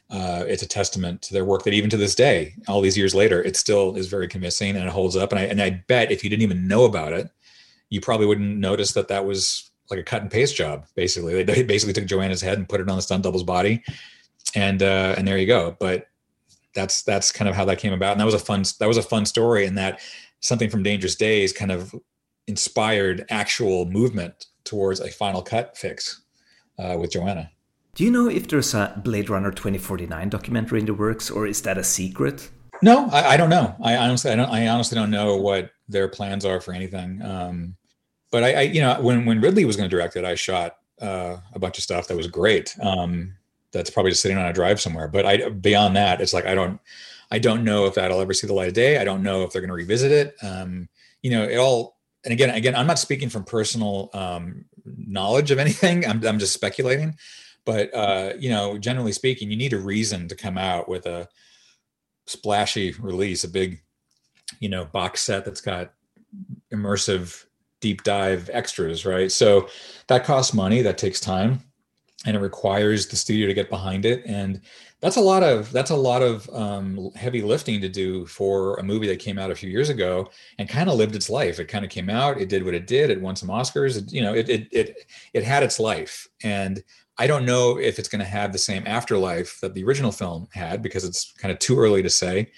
uh, 0.09 0.45
it's 0.47 0.63
a 0.63 0.67
testament 0.67 1.21
to 1.21 1.33
their 1.33 1.45
work 1.45 1.63
that 1.65 1.75
even 1.75 1.91
to 1.91 1.97
this 1.97 2.15
day, 2.15 2.55
all 2.67 2.81
these 2.81 2.97
years 2.97 3.13
later, 3.13 3.43
it 3.43 3.55
still 3.55 3.95
is 3.95 4.07
very 4.07 4.27
convincing 4.27 4.75
and 4.75 4.83
it 4.83 4.91
holds 4.91 5.15
up. 5.15 5.31
And 5.31 5.37
I 5.37 5.43
and 5.43 5.61
I 5.61 5.83
bet 5.87 6.11
if 6.11 6.23
you 6.23 6.29
didn't 6.31 6.41
even 6.41 6.67
know 6.67 6.85
about 6.85 7.13
it, 7.13 7.29
you 7.91 8.01
probably 8.01 8.25
wouldn't 8.25 8.57
notice 8.57 8.93
that 8.93 9.09
that 9.09 9.25
was 9.25 9.69
like 9.91 9.99
a 9.99 10.03
cut 10.03 10.23
and 10.23 10.31
paste 10.31 10.55
job. 10.55 10.87
Basically, 10.95 11.43
they 11.43 11.61
basically 11.61 11.93
took 11.93 12.07
Joanna's 12.07 12.41
head 12.41 12.57
and 12.57 12.67
put 12.67 12.81
it 12.81 12.89
on 12.89 12.95
the 12.95 13.03
stunt 13.03 13.23
double's 13.23 13.43
body 13.43 13.83
and 14.57 14.81
uh, 14.81 15.13
and 15.17 15.27
there 15.27 15.37
you 15.37 15.45
go. 15.45 15.77
But 15.79 16.07
that's 16.73 17.03
that's 17.03 17.31
kind 17.31 17.47
of 17.47 17.55
how 17.55 17.65
that 17.65 17.77
came 17.77 17.93
about, 17.93 18.13
and 18.13 18.19
that 18.19 18.25
was 18.25 18.33
a 18.33 18.39
fun 18.39 18.63
that 18.79 18.87
was 18.87 18.97
a 18.97 19.03
fun 19.03 19.25
story, 19.25 19.65
and 19.65 19.77
that 19.77 19.99
something 20.39 20.69
from 20.69 20.83
Dangerous 20.83 21.15
Days 21.15 21.53
kind 21.53 21.71
of 21.71 21.93
inspired 22.47 23.25
actual 23.29 23.85
movement 23.85 24.47
towards 24.63 24.99
a 24.99 25.09
final 25.09 25.41
cut 25.41 25.77
fix 25.77 26.23
uh, 26.79 26.97
with 26.99 27.11
Joanna. 27.11 27.51
Do 27.93 28.03
you 28.03 28.11
know 28.11 28.27
if 28.29 28.47
there's 28.47 28.73
a 28.73 28.99
Blade 29.03 29.29
Runner 29.29 29.51
2049 29.51 30.29
documentary 30.29 30.79
in 30.79 30.85
the 30.85 30.93
works, 30.93 31.29
or 31.29 31.45
is 31.47 31.61
that 31.63 31.77
a 31.77 31.83
secret? 31.83 32.49
No, 32.81 33.07
I, 33.09 33.33
I 33.33 33.37
don't 33.37 33.49
know. 33.49 33.75
I 33.83 33.95
honestly, 33.95 34.31
I 34.31 34.35
don't. 34.35 34.49
I 34.49 34.67
honestly 34.67 34.95
don't 34.95 35.11
know 35.11 35.35
what 35.37 35.69
their 35.87 36.07
plans 36.07 36.45
are 36.45 36.59
for 36.59 36.73
anything. 36.73 37.21
Um, 37.21 37.75
but 38.31 38.43
I, 38.43 38.53
I, 38.53 38.61
you 38.61 38.81
know, 38.81 38.99
when 39.01 39.25
when 39.25 39.39
Ridley 39.39 39.65
was 39.65 39.75
going 39.75 39.89
to 39.89 39.95
direct 39.95 40.15
it, 40.15 40.25
I 40.25 40.33
shot 40.33 40.77
uh, 40.99 41.37
a 41.53 41.59
bunch 41.59 41.77
of 41.77 41.83
stuff 41.83 42.07
that 42.07 42.17
was 42.17 42.27
great. 42.27 42.75
Um, 42.81 43.36
that's 43.73 43.89
probably 43.89 44.11
just 44.11 44.21
sitting 44.21 44.37
on 44.37 44.45
a 44.45 44.53
drive 44.53 44.79
somewhere. 44.79 45.07
But 45.07 45.25
I 45.25 45.49
beyond 45.49 45.95
that, 45.95 46.21
it's 46.21 46.33
like 46.33 46.45
I 46.45 46.55
don't 46.55 46.79
I 47.31 47.39
don't 47.39 47.63
know 47.63 47.85
if 47.85 47.95
that'll 47.95 48.21
ever 48.21 48.33
see 48.33 48.47
the 48.47 48.53
light 48.53 48.69
of 48.69 48.73
day. 48.73 48.97
I 48.97 49.03
don't 49.03 49.23
know 49.23 49.43
if 49.43 49.51
they're 49.51 49.61
going 49.61 49.69
to 49.69 49.75
revisit 49.75 50.11
it. 50.11 50.35
Um, 50.41 50.87
you 51.21 51.31
know, 51.31 51.43
it 51.43 51.57
all 51.57 51.97
and 52.23 52.33
again, 52.33 52.49
again, 52.49 52.75
I'm 52.75 52.87
not 52.87 52.99
speaking 52.99 53.29
from 53.29 53.43
personal 53.43 54.09
um, 54.13 54.65
knowledge 54.85 55.51
of 55.51 55.59
anything. 55.59 56.05
I'm 56.07 56.25
I'm 56.25 56.39
just 56.39 56.53
speculating. 56.53 57.15
But 57.65 57.93
uh, 57.93 58.33
you 58.39 58.49
know, 58.49 58.77
generally 58.77 59.11
speaking, 59.11 59.51
you 59.51 59.57
need 59.57 59.73
a 59.73 59.79
reason 59.79 60.27
to 60.29 60.35
come 60.35 60.57
out 60.57 60.87
with 60.87 61.05
a 61.05 61.27
splashy 62.25 62.93
release, 62.93 63.43
a 63.43 63.49
big, 63.49 63.81
you 64.59 64.69
know, 64.69 64.85
box 64.85 65.21
set 65.21 65.43
that's 65.45 65.61
got 65.61 65.93
immersive 66.73 67.45
deep 67.81 68.03
dive 68.03 68.49
extras, 68.53 69.05
right? 69.05 69.31
So 69.31 69.67
that 70.07 70.23
costs 70.23 70.53
money, 70.53 70.81
that 70.81 70.97
takes 70.97 71.19
time 71.19 71.66
and 72.27 72.35
it 72.35 72.39
requires 72.41 73.07
the 73.07 73.15
studio 73.15 73.47
to 73.47 73.53
get 73.53 73.69
behind 73.69 74.05
it. 74.05 74.21
And 74.25 74.59
that's 74.99 75.15
a 75.15 75.21
lot 75.21 75.43
of 75.43 75.71
that's 75.71 75.91
a 75.91 75.95
lot 75.95 76.21
of 76.21 76.47
um, 76.49 77.09
heavy 77.15 77.41
lifting 77.41 77.79
to 77.81 77.89
do 77.89 78.25
for 78.25 78.75
a 78.75 78.83
movie 78.83 79.07
that 79.07 79.19
came 79.19 79.39
out 79.39 79.49
a 79.49 79.55
few 79.55 79.69
years 79.69 79.89
ago 79.89 80.29
and 80.59 80.67
kind 80.67 80.89
of 80.89 80.97
lived 80.97 81.15
its 81.15 81.29
life. 81.29 81.57
It 81.57 81.69
kind 81.69 81.85
of 81.85 81.89
came 81.89 82.09
out 82.09 82.39
it 82.39 82.49
did 82.49 82.65
what 82.65 82.73
it 82.73 82.85
did 82.85 83.09
it 83.09 83.21
won 83.21 83.37
some 83.37 83.49
oscars 83.49 83.97
it, 83.97 84.11
you 84.11 84.21
know 84.21 84.35
it, 84.35 84.49
it 84.49 84.67
it 84.71 85.09
it 85.33 85.43
had 85.43 85.63
its 85.63 85.79
life. 85.79 86.27
And 86.43 86.83
i 87.19 87.25
don't 87.25 87.45
know 87.45 87.79
if 87.79 87.97
it's 87.97 88.09
going 88.09 88.19
to 88.19 88.25
have 88.25 88.51
the 88.51 88.59
same 88.59 88.83
afterlife 88.85 89.59
that 89.61 89.73
the 89.73 89.83
original 89.83 90.11
film 90.11 90.47
had 90.53 90.83
because 90.83 91.03
it's 91.03 91.33
kind 91.39 91.51
of 91.51 91.57
too 91.57 91.79
early 91.79 92.03
to 92.03 92.09
say. 92.09 92.51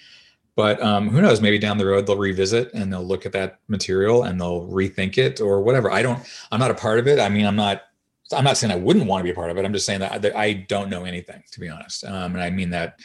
But 0.56 0.82
um, 0.82 1.08
who 1.08 1.22
knows? 1.22 1.40
Maybe 1.40 1.58
down 1.58 1.78
the 1.78 1.86
road 1.86 2.06
they'll 2.06 2.18
revisit 2.18 2.74
and 2.74 2.92
they'll 2.92 3.06
look 3.06 3.24
at 3.24 3.32
that 3.32 3.60
material 3.68 4.24
and 4.24 4.38
they'll 4.38 4.66
rethink 4.66 5.16
it 5.16 5.40
or 5.40 5.62
whatever. 5.62 5.92
I 5.92 6.02
don't 6.02 6.20
i'm 6.50 6.58
not 6.58 6.72
a 6.72 6.74
part 6.74 6.98
of 6.98 7.06
it. 7.06 7.20
I 7.20 7.28
mean 7.28 7.46
i'm 7.46 7.56
not 7.56 7.82
I'm 8.32 8.44
not 8.44 8.56
saying 8.56 8.72
I 8.72 8.76
wouldn't 8.76 9.06
want 9.06 9.20
to 9.20 9.24
be 9.24 9.30
a 9.30 9.34
part 9.34 9.50
of 9.50 9.58
it. 9.58 9.64
I'm 9.64 9.72
just 9.72 9.86
saying 9.86 10.00
that, 10.00 10.22
that 10.22 10.36
I 10.36 10.52
don't 10.52 10.90
know 10.90 11.04
anything, 11.04 11.42
to 11.50 11.60
be 11.60 11.68
honest. 11.68 12.04
Um, 12.04 12.34
and 12.34 12.42
I 12.42 12.50
mean 12.50 12.70
that 12.70 13.00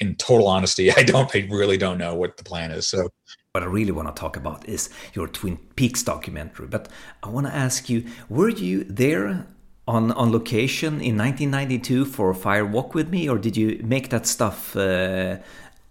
in 0.00 0.14
total 0.16 0.48
honesty. 0.48 0.92
I 0.96 1.02
don't. 1.02 1.34
I 1.34 1.46
really 1.50 1.76
don't 1.76 1.98
know 1.98 2.14
what 2.14 2.36
the 2.36 2.44
plan 2.44 2.70
is. 2.70 2.86
So. 2.86 3.08
What 3.54 3.62
I 3.62 3.66
really 3.66 3.92
want 3.92 4.08
to 4.08 4.18
talk 4.18 4.38
about 4.38 4.66
is 4.66 4.88
your 5.12 5.28
Twin 5.28 5.58
Peaks 5.76 6.02
documentary. 6.02 6.66
But 6.68 6.88
I 7.22 7.28
want 7.28 7.46
to 7.46 7.54
ask 7.54 7.90
you: 7.90 8.06
Were 8.30 8.48
you 8.48 8.84
there 8.84 9.46
on 9.86 10.12
on 10.12 10.32
location 10.32 11.00
in 11.00 11.18
1992 11.18 12.06
for 12.06 12.32
Fire 12.32 12.64
Walk 12.64 12.94
with 12.94 13.10
Me, 13.10 13.28
or 13.28 13.38
did 13.38 13.54
you 13.56 13.78
make 13.84 14.08
that 14.08 14.26
stuff 14.26 14.74
uh, 14.74 15.36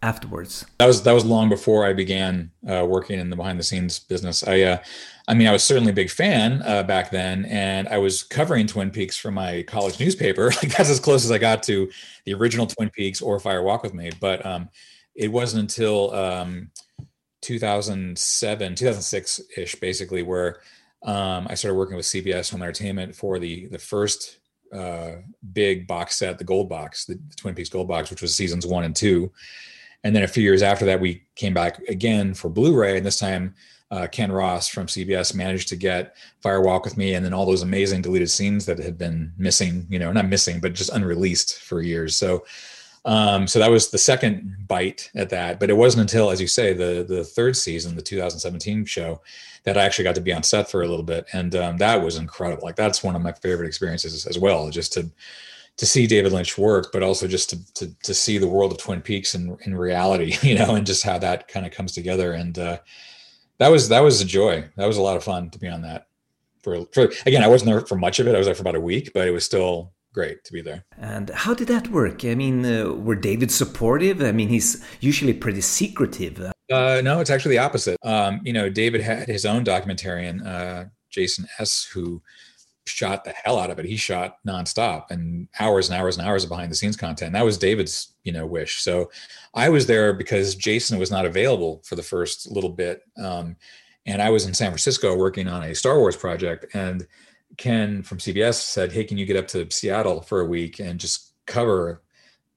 afterwards? 0.02 0.66
That 0.80 0.88
was 0.88 1.04
that 1.04 1.12
was 1.12 1.26
long 1.26 1.50
before 1.50 1.86
I 1.86 1.94
began 1.94 2.52
uh, 2.68 2.86
working 2.88 3.20
in 3.20 3.30
the 3.30 3.36
behind 3.36 3.60
the 3.60 3.64
scenes 3.64 4.00
business. 4.00 4.44
I 4.48 4.62
uh, 4.62 4.78
I 5.32 5.34
mean, 5.34 5.48
I 5.48 5.54
was 5.54 5.64
certainly 5.64 5.92
a 5.92 5.96
big 5.96 6.10
fan 6.10 6.62
uh, 6.66 6.84
back 6.84 7.10
then, 7.10 7.46
and 7.46 7.88
I 7.88 8.00
was 8.00 8.22
covering 8.22 8.68
Twin 8.68 8.92
Peaks 8.92 9.16
for 9.16 9.32
my 9.32 9.64
college 9.64 9.98
newspaper. 9.98 10.52
Like 10.62 10.76
that's 10.76 10.90
as 10.90 11.00
close 11.00 11.24
as 11.24 11.32
I 11.32 11.38
got 11.38 11.64
to 11.64 11.90
the 12.26 12.34
original 12.34 12.68
Twin 12.68 12.90
Peaks 12.90 13.22
or 13.22 13.40
Fire 13.40 13.64
Walk 13.64 13.82
with 13.82 13.94
Me. 13.94 14.12
But 14.20 14.46
um, 14.46 14.68
it 15.16 15.32
wasn't 15.32 15.62
until 15.62 16.14
um, 16.14 16.70
2007, 17.44 18.76
2006 18.76 19.42
ish, 19.56 19.76
basically, 19.76 20.22
where 20.22 20.60
um, 21.04 21.48
I 21.50 21.56
started 21.56 21.78
working 21.78 21.96
with 21.96 22.06
CBS 22.08 22.52
Home 22.52 22.62
Entertainment 22.62 23.16
for 23.16 23.40
the 23.40 23.68
the 23.68 23.80
first 23.80 24.40
uh, 24.74 25.14
big 25.54 25.88
box 25.88 26.18
set, 26.18 26.40
the 26.40 26.44
Gold 26.44 26.68
Box, 26.68 27.06
the, 27.06 27.14
the 27.14 27.36
Twin 27.38 27.56
Peaks 27.56 27.70
Gold 27.70 27.88
Box, 27.88 28.10
which 28.10 28.22
was 28.22 28.36
seasons 28.36 28.68
one 28.68 28.84
and 28.84 28.94
two. 28.98 29.32
And 30.04 30.14
then 30.14 30.24
a 30.24 30.28
few 30.28 30.44
years 30.44 30.62
after 30.62 30.84
that, 30.88 31.00
we 31.00 31.24
came 31.36 31.54
back 31.54 31.80
again 31.88 32.34
for 32.34 32.50
Blu-ray, 32.50 32.98
and 32.98 33.06
this 33.06 33.20
time 33.20 33.56
uh, 33.92 34.08
Ken 34.08 34.32
Ross 34.32 34.70
from 34.70 34.88
CBS 34.88 35.36
managed 35.36 35.68
to 35.70 35.76
get 35.76 36.16
Fire 36.40 36.62
Walk 36.62 36.86
with 36.86 36.98
Me 36.98 37.14
and 37.14 37.26
then 37.26 37.34
all 37.34 37.46
those 37.46 37.62
amazing 37.62 38.02
deleted 38.02 38.30
scenes 38.30 38.66
that 38.66 38.80
had 38.80 38.98
been 38.98 39.34
missing, 39.38 39.86
you 39.90 40.00
know, 40.00 40.12
not 40.14 40.30
missing, 40.30 40.62
but 40.62 40.74
just 40.74 40.94
unreleased 40.94 41.60
for 41.60 41.82
years. 41.82 42.16
So, 42.16 42.46
um, 43.04 43.48
so 43.48 43.60
that 43.60 43.70
was 43.70 43.90
the 43.90 43.98
second 43.98 44.66
bite 44.68 45.12
at 45.14 45.30
that. 45.30 45.60
But 45.60 45.70
it 45.70 45.76
wasn't 45.76 46.02
until, 46.02 46.32
as 46.32 46.40
you 46.40 46.48
say, 46.48 46.74
the 46.74 47.04
the 47.08 47.24
third 47.24 47.58
season, 47.58 47.96
the 47.96 48.02
2017 48.02 48.86
show, 48.86 49.22
that 49.64 49.78
I 49.78 49.84
actually 49.84 50.06
got 50.06 50.16
to 50.16 50.22
be 50.22 50.34
on 50.34 50.44
set 50.44 50.70
for 50.70 50.84
a 50.84 50.88
little 50.88 51.04
bit, 51.04 51.26
and 51.34 51.54
um, 51.56 51.78
that 51.78 52.02
was 52.02 52.18
incredible. 52.18 52.64
Like 52.64 52.76
that's 52.76 53.04
one 53.04 53.16
of 53.16 53.22
my 53.22 53.34
favorite 53.34 53.68
experiences 53.68 54.26
as 54.26 54.40
well, 54.40 54.70
just 54.70 54.94
to 54.94 55.10
to 55.78 55.86
see 55.86 56.06
David 56.06 56.32
Lynch 56.32 56.58
work, 56.58 56.92
but 56.94 57.04
also 57.04 57.28
just 57.28 57.50
to 57.50 57.74
to, 57.74 57.94
to 58.04 58.14
see 58.14 58.38
the 58.38 58.48
world 58.48 58.72
of 58.72 58.78
Twin 58.78 59.02
Peaks 59.02 59.36
in 59.36 59.58
in 59.66 59.76
reality, 59.76 60.38
you 60.48 60.56
know, 60.56 60.76
and 60.76 60.86
just 60.86 61.04
how 61.04 61.18
that 61.18 61.48
kind 61.50 61.66
of 61.66 61.74
comes 61.74 61.92
together 61.92 62.34
and. 62.34 62.58
Uh, 62.58 62.78
that 63.62 63.70
was 63.70 63.90
that 63.90 64.00
was 64.00 64.20
a 64.22 64.26
joy. 64.26 64.68
That 64.76 64.88
was 64.88 64.98
a 64.98 65.02
lot 65.04 65.18
of 65.18 65.24
fun 65.24 65.52
to 65.52 65.60
be 65.60 65.68
on 65.68 65.84
that. 65.84 66.08
for, 66.64 66.84
for 66.94 67.12
again, 67.28 67.44
I 67.44 67.48
wasn't 67.48 67.70
there 67.70 67.82
for 67.82 67.96
much 67.96 68.20
of 68.20 68.28
it. 68.28 68.34
I 68.34 68.40
was 68.40 68.48
there 68.48 68.56
for 68.56 68.64
about 68.64 68.76
a 68.76 68.82
week, 68.82 69.12
but 69.14 69.28
it 69.28 69.32
was 69.32 69.46
still 69.46 69.94
great 70.14 70.44
to 70.46 70.52
be 70.52 70.62
there. 70.62 70.84
And 70.98 71.30
how 71.30 71.54
did 71.54 71.68
that 71.68 71.90
work? 71.90 72.26
I 72.26 72.34
mean, 72.34 72.66
uh, 72.66 72.92
were 72.92 73.16
David 73.16 73.52
supportive? 73.52 74.20
I 74.24 74.32
mean, 74.32 74.50
he's 74.50 74.84
usually 75.00 75.34
pretty 75.34 75.62
secretive. 75.62 76.42
Uh, 76.72 77.02
no, 77.04 77.20
it's 77.20 77.30
actually 77.30 77.56
the 77.56 77.64
opposite. 77.64 77.98
Um, 78.04 78.42
you 78.44 78.52
know, 78.52 78.68
David 78.68 79.02
had 79.02 79.28
his 79.28 79.46
own 79.46 79.64
documentarian, 79.64 80.44
uh, 80.44 80.86
Jason 81.12 81.46
S., 81.60 81.88
who 81.94 82.20
shot 82.86 83.24
the 83.24 83.32
hell 83.32 83.60
out 83.60 83.70
of 83.70 83.80
it. 83.80 83.86
He 83.86 83.96
shot 83.96 84.38
nonstop 84.46 85.12
and 85.12 85.48
hours 85.60 85.90
and 85.90 86.00
hours 86.00 86.18
and 86.18 86.28
hours 86.28 86.44
of 86.44 86.50
behind 86.50 86.72
the 86.72 86.76
scenes 86.76 86.98
content. 86.98 87.34
That 87.34 87.46
was 87.46 87.58
David's, 87.58 88.14
you 88.24 88.32
know, 88.32 88.46
wish. 88.46 88.82
So 88.82 89.12
I 89.54 89.70
was 89.70 89.86
there 89.86 90.14
because 90.14 90.56
Jason 90.56 90.98
was 90.98 91.12
not 91.12 91.26
available 91.26 91.82
for 91.86 91.96
the 91.96 92.04
first 92.04 92.50
little 92.50 92.70
bit. 92.70 93.04
Um, 93.22 93.56
and 94.06 94.22
I 94.22 94.30
was 94.30 94.46
in 94.46 94.54
San 94.54 94.70
Francisco 94.70 95.16
working 95.16 95.48
on 95.48 95.64
a 95.64 95.76
Star 95.76 96.00
Wars 96.00 96.16
project. 96.16 96.66
And 96.74 97.08
Ken 97.58 98.02
from 98.02 98.18
CBS 98.18 98.56
said, 98.56 98.92
Hey, 98.92 99.04
can 99.04 99.18
you 99.18 99.26
get 99.26 99.38
up 99.38 99.48
to 99.50 99.70
Seattle 99.70 100.22
for 100.22 100.42
a 100.42 100.46
week 100.46 100.80
and 100.80 101.00
just 101.00 101.34
cover 101.46 102.02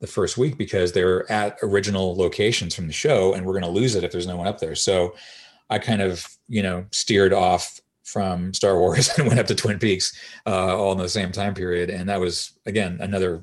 the 0.01 0.07
first 0.07 0.37
week 0.37 0.57
because 0.59 0.93
they're 0.93 1.31
at 1.31 1.59
original 1.63 2.17
locations 2.17 2.75
from 2.75 2.87
the 2.87 2.93
show 2.93 3.35
and 3.35 3.45
we're 3.45 3.53
going 3.53 3.65
to 3.65 3.71
lose 3.71 3.95
it 3.95 4.05
if 4.05 4.13
there's 4.13 4.27
no 4.27 4.37
one 4.37 4.47
up 4.47 4.59
there. 4.59 4.75
So 4.75 5.15
I 5.71 5.79
kind 5.79 6.03
of, 6.03 6.27
you 6.49 6.63
know, 6.63 6.87
steered 6.93 7.33
off 7.33 7.81
from 8.05 8.55
Star 8.55 8.79
Wars 8.79 9.09
and 9.19 9.27
went 9.27 9.41
up 9.41 9.47
to 9.47 9.55
Twin 9.55 9.79
Peaks 9.79 10.19
uh, 10.47 10.77
all 10.77 10.93
in 10.93 10.99
the 10.99 11.09
same 11.09 11.33
time 11.33 11.55
period. 11.55 11.91
And 11.91 12.09
that 12.09 12.21
was, 12.21 12.53
again, 12.67 12.99
another 13.01 13.43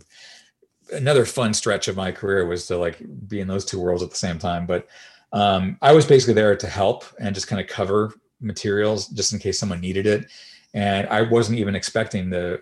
another 0.94 1.26
fun 1.26 1.54
stretch 1.54 1.88
of 1.88 1.96
my 1.96 2.12
career 2.12 2.46
was 2.46 2.68
to 2.68 2.78
like 2.78 3.02
be 3.28 3.40
in 3.40 3.48
those 3.48 3.64
two 3.64 3.80
worlds 3.80 4.04
at 4.04 4.10
the 4.10 4.16
same 4.16 4.38
time. 4.38 4.66
But 4.66 4.88
um, 5.32 5.78
I 5.82 5.94
was 5.94 6.06
basically 6.06 6.34
there 6.34 6.56
to 6.56 6.68
help 6.68 7.06
and 7.20 7.34
just 7.34 7.48
kind 7.48 7.62
of 7.62 7.68
cover 7.68 8.14
materials 8.42 9.08
just 9.08 9.32
in 9.34 9.40
case 9.40 9.58
someone 9.58 9.80
needed 9.80 10.06
it. 10.06 10.30
And 10.74 11.08
I 11.08 11.22
wasn't 11.22 11.60
even 11.60 11.76
expecting 11.76 12.32
to 12.32 12.62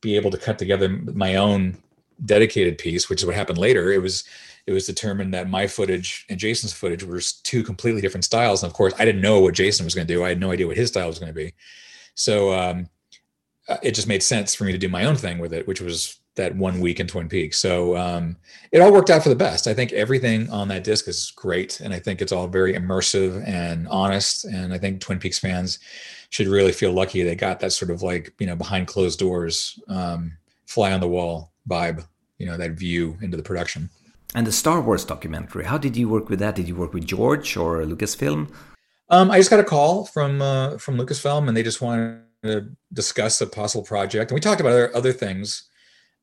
be 0.00 0.16
able 0.16 0.30
to 0.30 0.38
cut 0.38 0.58
together 0.58 0.88
my 0.88 1.36
own 1.36 1.76
dedicated 2.24 2.78
piece, 2.78 3.08
which 3.08 3.20
is 3.20 3.26
what 3.26 3.34
happened 3.34 3.58
later. 3.58 3.92
It 3.92 4.02
was 4.02 4.24
it 4.68 4.72
was 4.72 4.84
determined 4.84 5.32
that 5.32 5.48
my 5.48 5.66
footage 5.66 6.26
and 6.28 6.38
Jason's 6.38 6.74
footage 6.74 7.02
were 7.02 7.22
two 7.42 7.62
completely 7.62 8.02
different 8.02 8.26
styles. 8.26 8.62
And 8.62 8.70
of 8.70 8.76
course, 8.76 8.92
I 8.98 9.06
didn't 9.06 9.22
know 9.22 9.40
what 9.40 9.54
Jason 9.54 9.84
was 9.84 9.94
going 9.94 10.06
to 10.06 10.14
do. 10.14 10.22
I 10.22 10.28
had 10.28 10.38
no 10.38 10.50
idea 10.50 10.66
what 10.66 10.76
his 10.76 10.90
style 10.90 11.06
was 11.06 11.18
going 11.18 11.32
to 11.32 11.34
be. 11.34 11.54
So 12.14 12.52
um, 12.52 12.86
uh, 13.66 13.78
it 13.82 13.94
just 13.94 14.08
made 14.08 14.22
sense 14.22 14.54
for 14.54 14.64
me 14.64 14.72
to 14.72 14.78
do 14.78 14.90
my 14.90 15.06
own 15.06 15.16
thing 15.16 15.38
with 15.38 15.54
it, 15.54 15.66
which 15.66 15.80
was 15.80 16.18
that 16.34 16.54
one 16.54 16.80
week 16.80 17.00
in 17.00 17.06
Twin 17.06 17.30
Peaks. 17.30 17.58
So 17.58 17.96
um, 17.96 18.36
it 18.70 18.80
all 18.80 18.92
worked 18.92 19.08
out 19.08 19.22
for 19.22 19.30
the 19.30 19.34
best. 19.34 19.66
I 19.66 19.72
think 19.72 19.90
everything 19.94 20.50
on 20.50 20.68
that 20.68 20.84
disc 20.84 21.08
is 21.08 21.32
great, 21.34 21.80
and 21.80 21.94
I 21.94 21.98
think 21.98 22.20
it's 22.20 22.30
all 22.30 22.46
very 22.46 22.74
immersive 22.74 23.42
and 23.48 23.88
honest. 23.88 24.44
And 24.44 24.74
I 24.74 24.76
think 24.76 25.00
Twin 25.00 25.18
Peaks 25.18 25.38
fans 25.38 25.78
should 26.28 26.46
really 26.46 26.72
feel 26.72 26.92
lucky 26.92 27.22
they 27.22 27.34
got 27.34 27.58
that 27.60 27.72
sort 27.72 27.90
of 27.90 28.02
like 28.02 28.34
you 28.38 28.46
know 28.46 28.54
behind 28.54 28.86
closed 28.86 29.18
doors, 29.18 29.80
um, 29.88 30.36
fly 30.66 30.92
on 30.92 31.00
the 31.00 31.08
wall 31.08 31.52
vibe. 31.66 32.06
You 32.36 32.46
know 32.46 32.58
that 32.58 32.72
view 32.72 33.16
into 33.22 33.38
the 33.38 33.42
production. 33.42 33.88
And 34.34 34.46
the 34.46 34.52
Star 34.52 34.80
Wars 34.80 35.04
documentary, 35.04 35.64
how 35.64 35.78
did 35.78 35.96
you 35.96 36.08
work 36.08 36.28
with 36.28 36.38
that? 36.40 36.54
Did 36.54 36.68
you 36.68 36.76
work 36.76 36.92
with 36.92 37.06
George 37.06 37.56
or 37.56 37.82
Lucasfilm? 37.82 38.52
Um, 39.10 39.30
I 39.30 39.38
just 39.38 39.50
got 39.50 39.60
a 39.60 39.64
call 39.64 40.04
from 40.04 40.42
uh, 40.42 40.76
from 40.76 40.98
Lucasfilm, 40.98 41.48
and 41.48 41.56
they 41.56 41.62
just 41.62 41.80
wanted 41.80 42.22
to 42.42 42.68
discuss 42.92 43.40
a 43.40 43.46
possible 43.46 43.84
project. 43.84 44.30
And 44.30 44.36
we 44.36 44.40
talked 44.40 44.60
about 44.60 44.72
other, 44.72 44.94
other 44.94 45.12
things, 45.12 45.68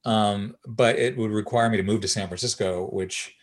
um, 0.06 0.56
but 0.68 0.98
it 0.98 1.18
would 1.18 1.32
require 1.32 1.70
me 1.70 1.78
to 1.78 1.84
move 1.84 2.02
to 2.02 2.08
San 2.08 2.28
Francisco, 2.28 2.88
which 2.92 3.36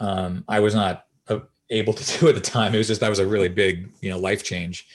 um, 0.00 0.44
I 0.48 0.60
was 0.60 0.74
not 0.74 1.06
uh, 1.28 1.40
able 1.70 1.92
to 1.92 2.18
do 2.18 2.28
at 2.28 2.34
the 2.34 2.40
time. 2.40 2.74
It 2.74 2.78
was 2.78 2.88
just 2.88 3.00
that 3.00 3.10
was 3.10 3.20
a 3.20 3.26
really 3.26 3.48
big, 3.48 3.88
you 4.00 4.10
know, 4.10 4.18
life 4.18 4.42
change. 4.42 4.86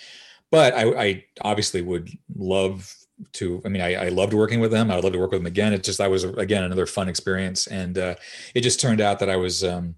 But 0.51 0.75
I, 0.75 0.83
I 1.01 1.25
obviously 1.41 1.81
would 1.81 2.09
love 2.35 2.93
to 3.33 3.61
i 3.65 3.69
mean 3.69 3.81
I, 3.81 4.05
I, 4.05 4.09
loved 4.09 4.33
working 4.33 4.59
with 4.59 4.71
them. 4.71 4.89
I 4.89 4.95
would 4.95 5.03
love 5.03 5.13
to 5.13 5.19
work 5.19 5.31
with 5.31 5.39
them 5.39 5.47
again. 5.47 5.73
It 5.73 5.83
just 5.83 5.99
that 5.99 6.09
was 6.09 6.23
again 6.23 6.63
another 6.63 6.85
fun 6.85 7.07
experience. 7.07 7.67
And 7.67 7.97
uh, 7.97 8.15
it 8.55 8.61
just 8.61 8.79
turned 8.79 9.01
out 9.01 9.19
that 9.19 9.29
i 9.29 9.35
was 9.35 9.63
um, 9.63 9.95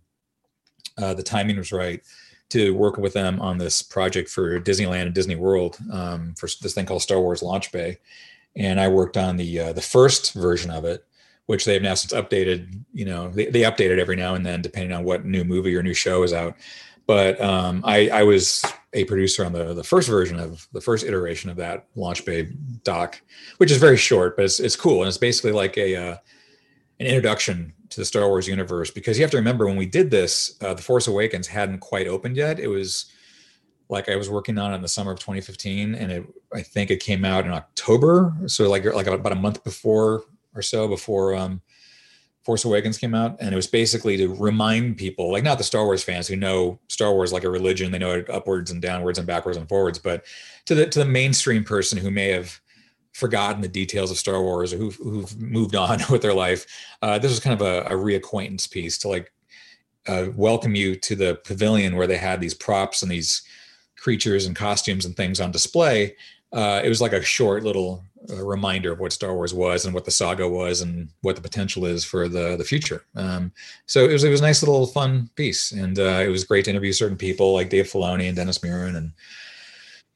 uh, 0.98 1.14
the 1.14 1.24
timing 1.24 1.58
was 1.58 1.72
right 1.72 2.02
to 2.50 2.76
work 2.76 2.98
with 2.98 3.14
them 3.14 3.42
on 3.42 3.58
this 3.58 3.82
project 3.82 4.30
for 4.30 4.60
disneyland 4.60 5.04
and 5.04 5.16
disney 5.16 5.36
world 5.36 5.78
um, 5.92 6.36
for 6.38 6.48
this 6.62 6.74
thing 6.74 6.86
called 6.86 7.02
star 7.02 7.20
wars 7.20 7.42
launch 7.42 7.72
bay. 7.72 7.98
And 8.56 8.80
i 8.80 8.88
worked 8.88 9.18
on 9.18 9.38
the 9.38 9.60
uh, 9.60 9.74
the 9.74 9.82
first 9.82 10.34
version 10.34 10.72
of 10.72 10.86
it 10.86 11.06
which 11.48 11.66
they 11.66 11.74
have 11.74 11.84
now 11.84 11.94
since 11.94 12.14
updated 12.14 12.80
you 12.94 13.06
know 13.06 13.30
they, 13.30 13.46
they 13.48 13.62
update 13.62 13.92
it 13.92 14.00
every 14.00 14.16
now 14.16 14.36
and 14.36 14.46
then 14.46 14.62
depending 14.62 14.92
on 14.92 15.04
what 15.04 15.26
new 15.26 15.44
movie 15.44 15.76
or 15.76 15.84
new 15.84 15.94
show 15.94 16.24
is 16.24 16.34
out 16.34 16.56
but 17.08 17.40
um, 17.42 17.82
I, 17.86 18.10
I, 18.10 18.24
was 18.24 18.64
a 18.94 19.04
producer 19.06 19.46
on 19.46 19.54
the 19.54 19.74
the 19.74 19.84
first 19.84 20.10
version 20.10 20.40
of 20.40 20.68
the 20.72 20.82
first 20.82 21.06
iteration 21.06 21.50
of 21.50 21.58
that 21.58 21.86
Launch 21.96 22.26
Bay 22.26 22.50
doc, 22.84 23.22
which 23.58 23.72
is 23.72 23.78
very 23.78 23.98
short, 23.98 24.36
but 24.36 24.46
it's, 24.46 24.60
it's 24.60 24.76
cool 24.76 25.02
and 25.02 25.08
it's 25.08 25.18
basically 25.18 25.52
like 25.52 25.78
a 25.78 25.96
uh, 25.96 26.18
an 27.00 27.06
introduction 27.06 27.74
to 27.90 28.02
the 28.02 28.06
Star 28.06 28.28
Wars 28.28 28.48
universe. 28.48 28.90
Because 28.90 29.18
you 29.18 29.24
have 29.24 29.32
to 29.32 29.38
remember 29.38 29.68
when 29.68 29.78
we 29.78 29.86
did 29.86 30.10
this, 30.10 30.58
uh, 30.62 30.74
the 30.74 30.82
Force 30.82 31.08
Awakens 31.08 31.48
hadn't 31.48 31.80
quite 31.80 32.08
opened 32.08 32.38
yet. 32.38 32.60
It 32.60 32.68
was 32.68 33.12
like 33.90 34.10
I 34.10 34.16
was 34.16 34.30
working 34.30 34.58
on 34.58 34.72
it 34.72 34.78
in 34.78 34.82
the 34.82 34.88
summer 34.88 35.12
of 35.12 35.20
2015, 35.20 35.94
and 35.96 36.12
it 36.12 36.26
I 36.54 36.62
think 36.62 36.90
it 36.90 36.98
came 36.98 37.24
out 37.24 37.46
in 37.46 37.52
October, 37.52 38.34
so 38.48 38.70
like 38.70 38.86
like 38.86 39.08
about 39.08 39.32
a 39.32 39.36
month 39.36 39.64
before 39.64 40.24
or 40.56 40.62
so 40.62 40.88
before 40.88 41.36
um, 41.36 41.62
Force 42.46 42.64
Awakens 42.64 43.00
came 43.00 43.16
out, 43.16 43.38
and 43.40 43.54
it 43.54 43.56
was 43.56 43.66
basically 43.66 44.18
to 44.18 44.28
remind 44.28 44.98
people, 44.98 45.32
like 45.32 45.44
not 45.44 45.58
the 45.58 45.64
Star 45.64 45.84
Wars 45.84 46.04
fans 46.04 46.28
who 46.28 46.36
know 46.36 46.80
Star 46.90 47.12
Wars 47.12 47.34
like 47.34 47.44
a 47.44 47.50
religion, 47.50 47.92
they 47.92 47.98
know 47.98 48.12
it 48.12 48.30
upwards 48.30 48.70
and 48.70 48.82
downwards 48.82 49.18
and 49.18 49.26
backwards 49.26 49.58
and 49.58 49.68
forwards, 49.68 49.98
but 49.98 50.24
to 50.66 50.76
the 50.76 50.86
to 50.86 51.00
the 51.00 51.06
mainstream 51.06 51.64
person 51.64 51.98
who 51.98 52.12
may 52.12 52.28
have 52.28 52.62
forgotten 53.14 53.62
the 53.62 53.68
details 53.68 54.12
of 54.12 54.18
Star 54.18 54.42
Wars 54.42 54.74
or 54.74 54.78
who've, 54.78 54.96
who've 54.98 55.42
moved 55.42 55.76
on 55.76 56.00
with 56.12 56.22
their 56.22 56.34
life, 56.34 56.68
uh, 57.02 57.18
this 57.18 57.32
was 57.32 57.40
kind 57.40 57.60
of 57.60 57.66
a, 57.66 57.82
a 57.88 57.98
reacquaintance 57.98 58.70
piece 58.70 59.00
to 59.00 59.08
like 59.08 59.32
uh, 60.08 60.28
welcome 60.36 60.76
you 60.76 60.96
to 60.96 61.16
the 61.16 61.40
pavilion 61.46 61.96
where 61.96 62.08
they 62.08 62.18
had 62.18 62.40
these 62.40 62.54
props 62.54 63.02
and 63.02 63.12
these 63.12 63.42
creatures 63.98 64.46
and 64.46 64.56
costumes 64.56 65.06
and 65.06 65.18
things 65.18 65.42
on 65.42 65.50
display. 65.50 66.16
Uh, 66.54 66.80
it 66.84 66.90
was 66.90 67.02
like 67.02 67.14
a 67.14 67.24
short 67.24 67.64
little 67.64 68.04
a 68.30 68.44
reminder 68.44 68.92
of 68.92 69.00
what 69.00 69.14
Star 69.14 69.34
Wars 69.34 69.54
was 69.54 69.86
and 69.86 69.94
what 69.94 70.06
the 70.06 70.12
saga 70.12 70.48
was 70.48 70.82
and 70.82 71.10
what 71.22 71.36
the 71.36 71.42
potential 71.42 71.86
is 71.86 72.04
for 72.04 72.28
the 72.28 72.56
the 72.58 72.64
future. 72.64 73.06
Um, 73.16 73.52
so 73.86 74.06
it 74.06 74.12
was 74.14 74.24
it 74.24 74.30
was 74.30 74.42
a 74.42 74.44
nice 74.44 74.62
little 74.62 74.88
fun 74.88 75.30
piece, 75.36 75.72
and 75.72 75.98
uh, 76.00 76.22
it 76.24 76.30
was 76.30 76.44
great 76.44 76.66
to 76.66 76.72
interview 76.72 76.92
certain 76.92 77.18
people 77.18 77.54
like 77.54 77.70
Dave 77.70 77.86
Filoni 77.86 78.28
and 78.28 78.36
Dennis 78.36 78.60
Muren 78.60 78.96
and 78.96 79.12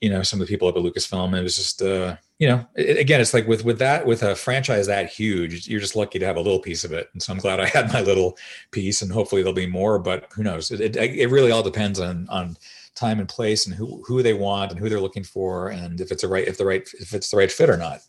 you 0.01 0.09
know 0.09 0.23
some 0.23 0.39
of 0.39 0.47
the 0.47 0.51
people 0.51 0.67
up 0.67 0.75
at 0.77 0.83
Lucasfilm. 0.83 1.37
It 1.37 1.43
was 1.43 1.55
just 1.55 1.81
uh, 1.81 2.15
you 2.37 2.47
know 2.47 2.65
it, 2.75 2.97
again 2.97 3.21
it's 3.21 3.33
like 3.33 3.47
with 3.47 3.65
with 3.65 3.79
that 3.79 4.05
with 4.05 4.23
a 4.23 4.35
franchise 4.35 4.87
that 4.87 5.09
huge, 5.09 5.67
you're 5.67 5.79
just 5.79 5.95
lucky 5.95 6.19
to 6.19 6.25
have 6.25 6.37
a 6.37 6.41
little 6.41 6.59
piece 6.59 6.83
of 6.83 6.93
it, 6.93 7.09
and 7.13 7.21
so 7.21 7.33
I'm 7.33 7.39
glad 7.39 7.59
I 7.59 7.67
had 7.67 7.91
my 7.93 8.01
little 8.01 8.37
piece, 8.71 9.01
and 9.01 9.11
hopefully 9.11 9.41
there'll 9.41 9.53
be 9.53 9.67
more. 9.67 9.99
But 9.99 10.25
who 10.33 10.43
knows? 10.43 10.71
It 10.71 10.81
it, 10.81 10.95
it 10.95 11.27
really 11.29 11.51
all 11.51 11.63
depends 11.63 11.99
on 11.99 12.27
on 12.29 12.57
time 12.99 13.19
and 13.19 13.29
place 13.29 13.65
and 13.65 13.75
who 13.75 14.03
who 14.05 14.21
they 14.21 14.33
want 14.33 14.71
and 14.71 14.79
who 14.79 14.89
they're 14.89 14.99
looking 14.99 15.23
for 15.23 15.69
and 15.69 16.01
if 16.01 16.11
it's 16.11 16.23
a 16.23 16.27
right 16.27 16.47
if 16.47 16.57
the 16.57 16.65
right 16.65 16.87
if 16.99 17.13
it's 17.13 17.29
the 17.31 17.37
right 17.37 17.51
fit 17.51 17.69
or 17.69 17.77
not. 17.77 17.99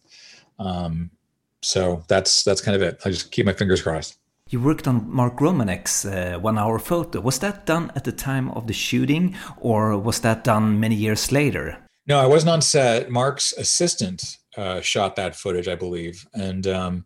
Um, 0.58 1.10
so 1.62 2.02
that's 2.08 2.42
that's 2.44 2.60
kind 2.60 2.76
of 2.76 2.82
it. 2.82 3.00
I 3.04 3.10
just 3.10 3.30
keep 3.30 3.46
my 3.46 3.52
fingers 3.52 3.82
crossed. 3.82 4.16
You 4.48 4.60
worked 4.60 4.88
on 4.88 5.08
Mark 5.08 5.36
Romanek's 5.38 6.04
uh, 6.04 6.36
one-hour 6.40 6.80
photo. 6.80 7.20
Was 7.20 7.38
that 7.38 7.66
done 7.66 7.92
at 7.94 8.02
the 8.02 8.10
time 8.10 8.50
of 8.50 8.66
the 8.66 8.72
shooting, 8.72 9.36
or 9.58 9.96
was 9.96 10.20
that 10.20 10.42
done 10.42 10.80
many 10.80 10.96
years 10.96 11.30
later? 11.30 11.78
No, 12.08 12.18
I 12.18 12.26
wasn't 12.26 12.50
on 12.50 12.62
set. 12.62 13.10
Mark's 13.10 13.52
assistant 13.52 14.38
uh, 14.56 14.80
shot 14.80 15.14
that 15.14 15.36
footage, 15.36 15.68
I 15.68 15.76
believe, 15.76 16.26
and 16.34 16.66
um, 16.66 17.04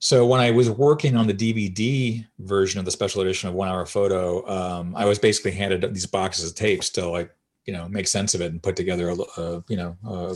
so 0.00 0.26
when 0.26 0.40
I 0.40 0.50
was 0.50 0.70
working 0.70 1.16
on 1.16 1.26
the 1.26 1.34
DVD 1.34 2.24
version 2.38 2.78
of 2.78 2.84
the 2.84 2.90
special 2.90 3.20
edition 3.20 3.48
of 3.48 3.54
One 3.54 3.68
Hour 3.68 3.84
Photo, 3.84 4.48
um, 4.48 4.94
I 4.94 5.04
was 5.04 5.18
basically 5.18 5.52
handed 5.52 5.82
these 5.92 6.06
boxes 6.06 6.50
of 6.50 6.56
tapes 6.56 6.88
to 6.90 7.08
like 7.08 7.30
you 7.66 7.72
know 7.72 7.88
make 7.88 8.06
sense 8.06 8.34
of 8.34 8.40
it 8.40 8.52
and 8.52 8.62
put 8.62 8.76
together 8.76 9.10
a, 9.10 9.16
a 9.40 9.64
you 9.68 9.76
know 9.76 9.96
a 10.04 10.34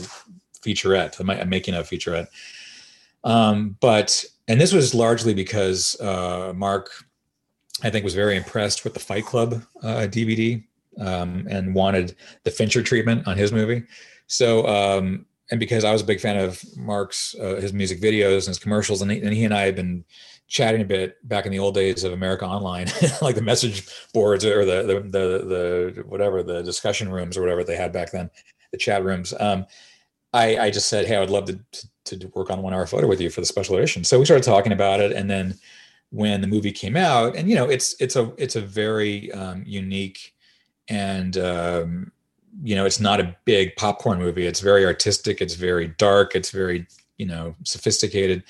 featurette, 0.59 1.19
a, 1.19 1.45
making 1.45 1.75
of 1.75 1.89
featurette. 1.89 2.27
Um, 3.23 3.77
but 3.79 4.23
and 4.47 4.59
this 4.59 4.73
was 4.73 4.93
largely 4.93 5.33
because 5.33 5.99
uh, 6.01 6.51
Mark, 6.53 6.89
I 7.83 7.89
think, 7.89 8.03
was 8.03 8.15
very 8.15 8.35
impressed 8.35 8.83
with 8.83 8.93
the 8.93 8.99
Fight 8.99 9.25
Club 9.25 9.63
uh, 9.81 10.07
DVD 10.09 10.61
um, 10.99 11.47
and 11.49 11.73
wanted 11.73 12.15
the 12.43 12.51
Fincher 12.51 12.83
treatment 12.83 13.27
on 13.27 13.37
his 13.37 13.53
movie. 13.53 13.83
So 14.27 14.67
um, 14.67 15.25
and 15.51 15.59
because 15.59 15.83
I 15.83 15.91
was 15.91 16.01
a 16.01 16.05
big 16.05 16.19
fan 16.19 16.37
of 16.37 16.63
Mark's 16.77 17.35
uh, 17.39 17.55
his 17.55 17.73
music 17.73 18.01
videos 18.01 18.39
and 18.39 18.47
his 18.47 18.59
commercials, 18.59 19.01
and 19.01 19.11
he, 19.11 19.19
and 19.19 19.33
he 19.33 19.45
and 19.45 19.53
I 19.53 19.61
had 19.61 19.75
been 19.75 20.05
chatting 20.47 20.81
a 20.81 20.85
bit 20.85 21.27
back 21.27 21.45
in 21.45 21.51
the 21.51 21.59
old 21.59 21.75
days 21.75 22.03
of 22.03 22.13
America 22.13 22.45
Online, 22.45 22.87
like 23.21 23.35
the 23.35 23.41
message 23.41 23.87
boards 24.13 24.45
or 24.45 24.65
the, 24.65 24.83
the 24.83 24.99
the 25.01 25.93
the, 25.95 26.03
whatever 26.07 26.43
the 26.43 26.61
discussion 26.63 27.11
rooms 27.11 27.37
or 27.37 27.41
whatever 27.41 27.63
they 27.63 27.75
had 27.75 27.91
back 27.91 28.11
then, 28.11 28.29
the 28.71 28.77
chat 28.77 29.03
rooms. 29.03 29.33
Um, 29.39 29.65
I, 30.33 30.57
I 30.57 30.71
just 30.71 30.89
said, 30.89 31.05
hey, 31.05 31.15
I 31.15 31.19
would 31.19 31.29
love 31.29 31.45
to, 31.45 31.59
to, 32.05 32.17
to 32.17 32.27
work 32.29 32.49
on 32.49 32.63
one 32.63 32.73
hour 32.73 32.87
photo 32.87 33.07
with 33.07 33.21
you 33.21 33.29
for 33.29 33.39
the 33.39 33.45
special 33.45 33.77
edition. 33.77 34.03
So 34.03 34.17
we 34.17 34.25
started 34.25 34.43
talking 34.43 34.71
about 34.71 34.99
it, 34.99 35.11
and 35.11 35.29
then 35.29 35.55
when 36.09 36.41
the 36.41 36.47
movie 36.47 36.71
came 36.71 36.95
out, 36.95 37.35
and 37.35 37.49
you 37.49 37.55
know, 37.55 37.69
it's 37.69 37.95
it's 37.99 38.15
a 38.15 38.33
it's 38.37 38.55
a 38.55 38.61
very 38.61 39.31
um, 39.31 39.63
unique 39.65 40.33
and 40.87 41.37
um, 41.37 42.11
you 42.61 42.75
know, 42.75 42.85
it's 42.85 42.99
not 42.99 43.19
a 43.19 43.35
big 43.45 43.75
popcorn 43.75 44.19
movie. 44.19 44.45
It's 44.45 44.59
very 44.59 44.85
artistic. 44.85 45.41
It's 45.41 45.55
very 45.55 45.87
dark. 45.97 46.35
It's 46.35 46.51
very, 46.51 46.85
you 47.17 47.25
know, 47.25 47.55
sophisticated. 47.63 48.43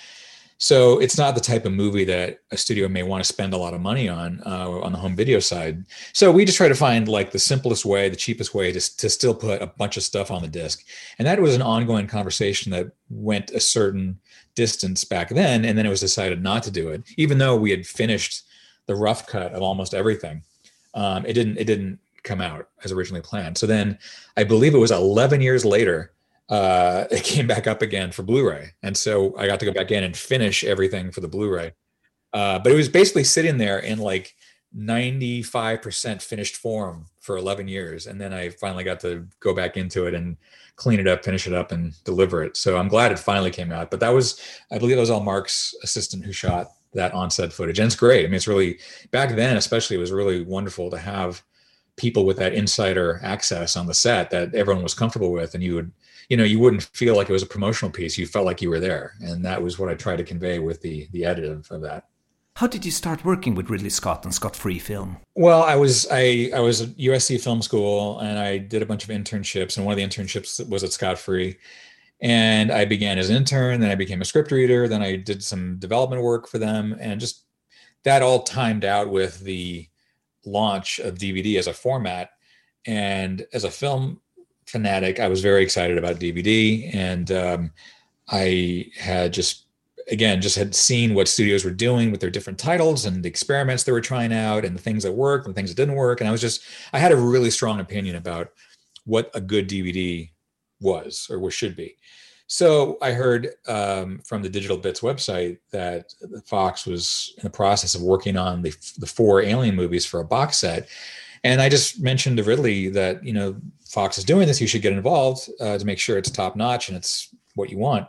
So 0.57 0.99
it's 0.99 1.17
not 1.17 1.35
the 1.35 1.41
type 1.41 1.65
of 1.65 1.73
movie 1.73 2.05
that 2.05 2.39
a 2.51 2.57
studio 2.57 2.87
may 2.87 3.03
want 3.03 3.21
to 3.21 3.27
spend 3.27 3.53
a 3.53 3.57
lot 3.57 3.73
of 3.73 3.81
money 3.81 4.07
on 4.07 4.41
uh, 4.45 4.69
on 4.69 4.93
the 4.93 4.97
home 4.97 5.15
video 5.15 5.39
side. 5.39 5.85
So 6.13 6.31
we 6.31 6.45
just 6.45 6.57
try 6.57 6.69
to 6.69 6.75
find 6.75 7.07
like 7.07 7.31
the 7.31 7.39
simplest 7.39 7.85
way, 7.85 8.07
the 8.07 8.15
cheapest 8.15 8.53
way 8.53 8.71
to, 8.71 8.97
to 8.97 9.09
still 9.09 9.35
put 9.35 9.61
a 9.61 9.67
bunch 9.67 9.97
of 9.97 10.03
stuff 10.03 10.31
on 10.31 10.41
the 10.41 10.47
disc. 10.47 10.85
And 11.19 11.27
that 11.27 11.41
was 11.41 11.55
an 11.55 11.61
ongoing 11.61 12.07
conversation 12.07 12.71
that 12.71 12.91
went 13.09 13.51
a 13.51 13.59
certain 13.59 14.19
distance 14.55 15.03
back 15.03 15.29
then. 15.29 15.65
And 15.65 15.77
then 15.77 15.85
it 15.85 15.89
was 15.89 15.99
decided 15.99 16.41
not 16.41 16.63
to 16.63 16.71
do 16.71 16.89
it, 16.89 17.03
even 17.17 17.39
though 17.39 17.57
we 17.57 17.71
had 17.71 17.85
finished 17.85 18.45
the 18.85 18.95
rough 18.95 19.27
cut 19.27 19.51
of 19.53 19.61
almost 19.61 19.93
everything. 19.93 20.43
Um, 20.93 21.25
it 21.25 21.33
didn't 21.33 21.57
it 21.57 21.65
didn't 21.65 21.99
come 22.23 22.41
out 22.41 22.69
as 22.83 22.91
originally 22.91 23.21
planned. 23.21 23.57
So 23.57 23.67
then 23.67 23.97
I 24.37 24.43
believe 24.43 24.73
it 24.73 24.79
was 24.79 24.91
11 24.91 25.41
years 25.41 25.65
later 25.65 26.13
uh, 26.49 27.05
it 27.11 27.23
came 27.23 27.47
back 27.47 27.67
up 27.67 27.81
again 27.81 28.11
for 28.11 28.23
Blu-ray, 28.23 28.73
and 28.81 28.95
so 28.95 29.35
I 29.37 29.47
got 29.47 29.59
to 29.59 29.65
go 29.65 29.73
back 29.73 29.91
in 29.91 30.03
and 30.03 30.15
finish 30.15 30.63
everything 30.63 31.11
for 31.11 31.21
the 31.21 31.27
Blu-ray. 31.27 31.73
Uh, 32.33 32.59
but 32.59 32.71
it 32.71 32.75
was 32.75 32.89
basically 32.89 33.23
sitting 33.23 33.57
there 33.57 33.79
in 33.79 33.99
like 33.99 34.35
95% 34.75 36.21
finished 36.21 36.55
form 36.55 37.05
for 37.19 37.37
11 37.37 37.67
years, 37.67 38.07
and 38.07 38.19
then 38.19 38.33
I 38.33 38.49
finally 38.49 38.83
got 38.83 38.99
to 39.01 39.27
go 39.39 39.53
back 39.53 39.77
into 39.77 40.07
it 40.07 40.13
and 40.13 40.37
clean 40.75 40.99
it 40.99 41.07
up, 41.07 41.23
finish 41.23 41.45
it 41.45 41.53
up, 41.53 41.71
and 41.71 41.93
deliver 42.03 42.43
it. 42.43 42.57
So 42.57 42.77
I'm 42.77 42.87
glad 42.87 43.11
it 43.11 43.19
finally 43.19 43.51
came 43.51 43.71
out. 43.71 43.91
But 43.91 43.99
that 43.99 44.09
was, 44.09 44.41
I 44.71 44.79
believe, 44.79 44.95
that 44.95 45.01
was 45.01 45.11
all 45.11 45.21
Mark's 45.21 45.75
assistant 45.83 46.25
who 46.25 46.31
shot 46.31 46.71
that 46.93 47.13
on-set 47.13 47.53
footage, 47.53 47.79
and 47.79 47.85
it's 47.85 47.95
great. 47.95 48.25
I 48.25 48.27
mean, 48.27 48.35
it's 48.35 48.47
really 48.47 48.79
back 49.11 49.35
then, 49.35 49.57
especially, 49.57 49.95
it 49.95 49.99
was 49.99 50.11
really 50.11 50.43
wonderful 50.43 50.89
to 50.89 50.97
have 50.97 51.43
people 51.95 52.25
with 52.25 52.37
that 52.37 52.53
insider 52.53 53.19
access 53.23 53.75
on 53.75 53.85
the 53.85 53.93
set 53.93 54.31
that 54.31 54.55
everyone 54.55 54.83
was 54.83 54.93
comfortable 54.93 55.31
with, 55.31 55.53
and 55.53 55.63
you 55.63 55.75
would 55.75 55.91
you 56.29 56.37
know 56.37 56.43
you 56.43 56.59
wouldn't 56.59 56.83
feel 56.83 57.15
like 57.15 57.29
it 57.29 57.33
was 57.33 57.43
a 57.43 57.47
promotional 57.47 57.91
piece. 57.91 58.17
You 58.17 58.27
felt 58.27 58.45
like 58.45 58.61
you 58.61 58.69
were 58.69 58.79
there 58.79 59.13
and 59.21 59.43
that 59.45 59.61
was 59.61 59.79
what 59.79 59.89
i 59.89 59.93
tried 59.93 60.17
to 60.17 60.23
convey 60.23 60.59
with 60.59 60.81
the 60.81 61.07
the 61.11 61.25
edit 61.25 61.45
of, 61.45 61.69
of 61.71 61.81
that. 61.81 62.07
How 62.55 62.67
did 62.67 62.85
you 62.85 62.91
start 62.91 63.25
working 63.25 63.55
with 63.55 63.69
ridley 63.69 63.89
scott 63.89 64.23
and 64.23 64.33
scott 64.33 64.55
free 64.55 64.79
film? 64.79 65.17
Well 65.35 65.63
i 65.63 65.75
was 65.75 66.07
i 66.11 66.51
i 66.55 66.59
was 66.59 66.81
at 66.81 66.89
usc 66.97 67.41
film 67.41 67.61
school 67.61 68.19
and 68.19 68.39
i 68.39 68.57
did 68.57 68.81
a 68.81 68.85
bunch 68.85 69.03
of 69.03 69.09
internships 69.09 69.77
and 69.77 69.85
one 69.85 69.93
of 69.93 69.97
the 69.97 70.07
internships 70.07 70.67
was 70.69 70.83
at 70.83 70.93
scott 70.93 71.19
free. 71.19 71.57
And 72.21 72.71
i 72.71 72.85
began 72.85 73.17
as 73.19 73.29
an 73.29 73.35
intern 73.35 73.79
then 73.81 73.91
i 73.91 73.95
became 73.95 74.21
a 74.21 74.25
script 74.25 74.51
reader 74.51 74.87
then 74.87 75.01
i 75.01 75.15
did 75.17 75.43
some 75.43 75.77
development 75.77 76.21
work 76.21 76.47
for 76.47 76.57
them 76.57 76.95
and 76.99 77.19
just 77.19 77.43
that 78.03 78.21
all 78.21 78.43
timed 78.43 78.85
out 78.85 79.09
with 79.09 79.39
the 79.41 79.87
launch 80.45 80.99
of 80.99 81.15
dvd 81.15 81.57
as 81.57 81.67
a 81.67 81.73
format. 81.73 82.31
And 82.85 83.45
as 83.53 83.63
a 83.63 83.71
film 83.71 84.19
fanatic. 84.65 85.19
I 85.19 85.27
was 85.27 85.41
very 85.41 85.63
excited 85.63 85.97
about 85.97 86.19
DVD, 86.19 86.93
and 86.93 87.31
um, 87.31 87.71
I 88.29 88.87
had 88.97 89.33
just 89.33 89.65
again 90.11 90.41
just 90.41 90.57
had 90.57 90.75
seen 90.75 91.13
what 91.13 91.29
studios 91.29 91.63
were 91.63 91.71
doing 91.71 92.11
with 92.11 92.19
their 92.19 92.29
different 92.29 92.59
titles 92.59 93.05
and 93.05 93.23
the 93.23 93.29
experiments 93.29 93.83
they 93.83 93.91
were 93.93 94.01
trying 94.01 94.33
out 94.33 94.65
and 94.65 94.75
the 94.75 94.81
things 94.81 95.03
that 95.03 95.13
worked 95.13 95.45
and 95.45 95.55
things 95.55 95.69
that 95.69 95.77
didn't 95.77 95.95
work. 95.95 96.19
And 96.19 96.27
i 96.27 96.31
was 96.31 96.41
just 96.41 96.61
i 96.91 96.99
had 96.99 97.13
a 97.13 97.15
really 97.15 97.49
strong 97.49 97.79
opinion 97.79 98.17
about 98.17 98.49
what 99.05 99.31
a 99.33 99.39
good 99.39 99.69
dvd 99.69 100.31
was 100.81 101.27
or 101.29 101.39
what 101.39 101.53
should 101.53 101.77
be 101.77 101.95
so 102.53 102.97
i 103.01 103.11
heard 103.11 103.49
um, 103.67 104.19
from 104.25 104.41
the 104.41 104.49
digital 104.49 104.77
bits 104.77 105.01
website 105.01 105.57
that 105.71 106.13
fox 106.45 106.85
was 106.85 107.33
in 107.37 107.43
the 107.43 107.49
process 107.49 107.95
of 107.95 108.01
working 108.01 108.37
on 108.37 108.61
the, 108.61 108.73
the 108.97 109.07
four 109.07 109.41
alien 109.41 109.75
movies 109.75 110.05
for 110.05 110.19
a 110.19 110.25
box 110.25 110.57
set 110.57 110.87
and 111.43 111.61
I 111.61 111.69
just 111.69 112.01
mentioned 112.01 112.37
to 112.37 112.43
Ridley 112.43 112.89
that, 112.89 113.23
you 113.23 113.33
know, 113.33 113.55
Fox 113.85 114.17
is 114.17 114.23
doing 114.23 114.47
this, 114.47 114.61
you 114.61 114.67
should 114.67 114.81
get 114.81 114.93
involved 114.93 115.49
uh, 115.59 115.77
to 115.77 115.85
make 115.85 115.99
sure 115.99 116.17
it's 116.17 116.31
top 116.31 116.55
notch 116.55 116.87
and 116.87 116.97
it's 116.97 117.29
what 117.55 117.69
you 117.69 117.77
want. 117.77 118.07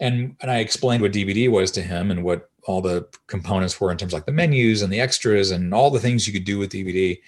And, 0.00 0.36
and 0.42 0.50
I 0.50 0.58
explained 0.58 1.02
what 1.02 1.12
DVD 1.12 1.50
was 1.50 1.70
to 1.72 1.82
him 1.82 2.10
and 2.10 2.22
what 2.22 2.50
all 2.64 2.82
the 2.82 3.08
components 3.28 3.80
were 3.80 3.90
in 3.90 3.96
terms 3.96 4.12
of 4.12 4.18
like 4.18 4.26
the 4.26 4.32
menus 4.32 4.82
and 4.82 4.92
the 4.92 5.00
extras 5.00 5.52
and 5.52 5.72
all 5.72 5.90
the 5.90 6.00
things 6.00 6.26
you 6.26 6.32
could 6.32 6.44
do 6.44 6.58
with 6.58 6.70
DVD. 6.70 7.18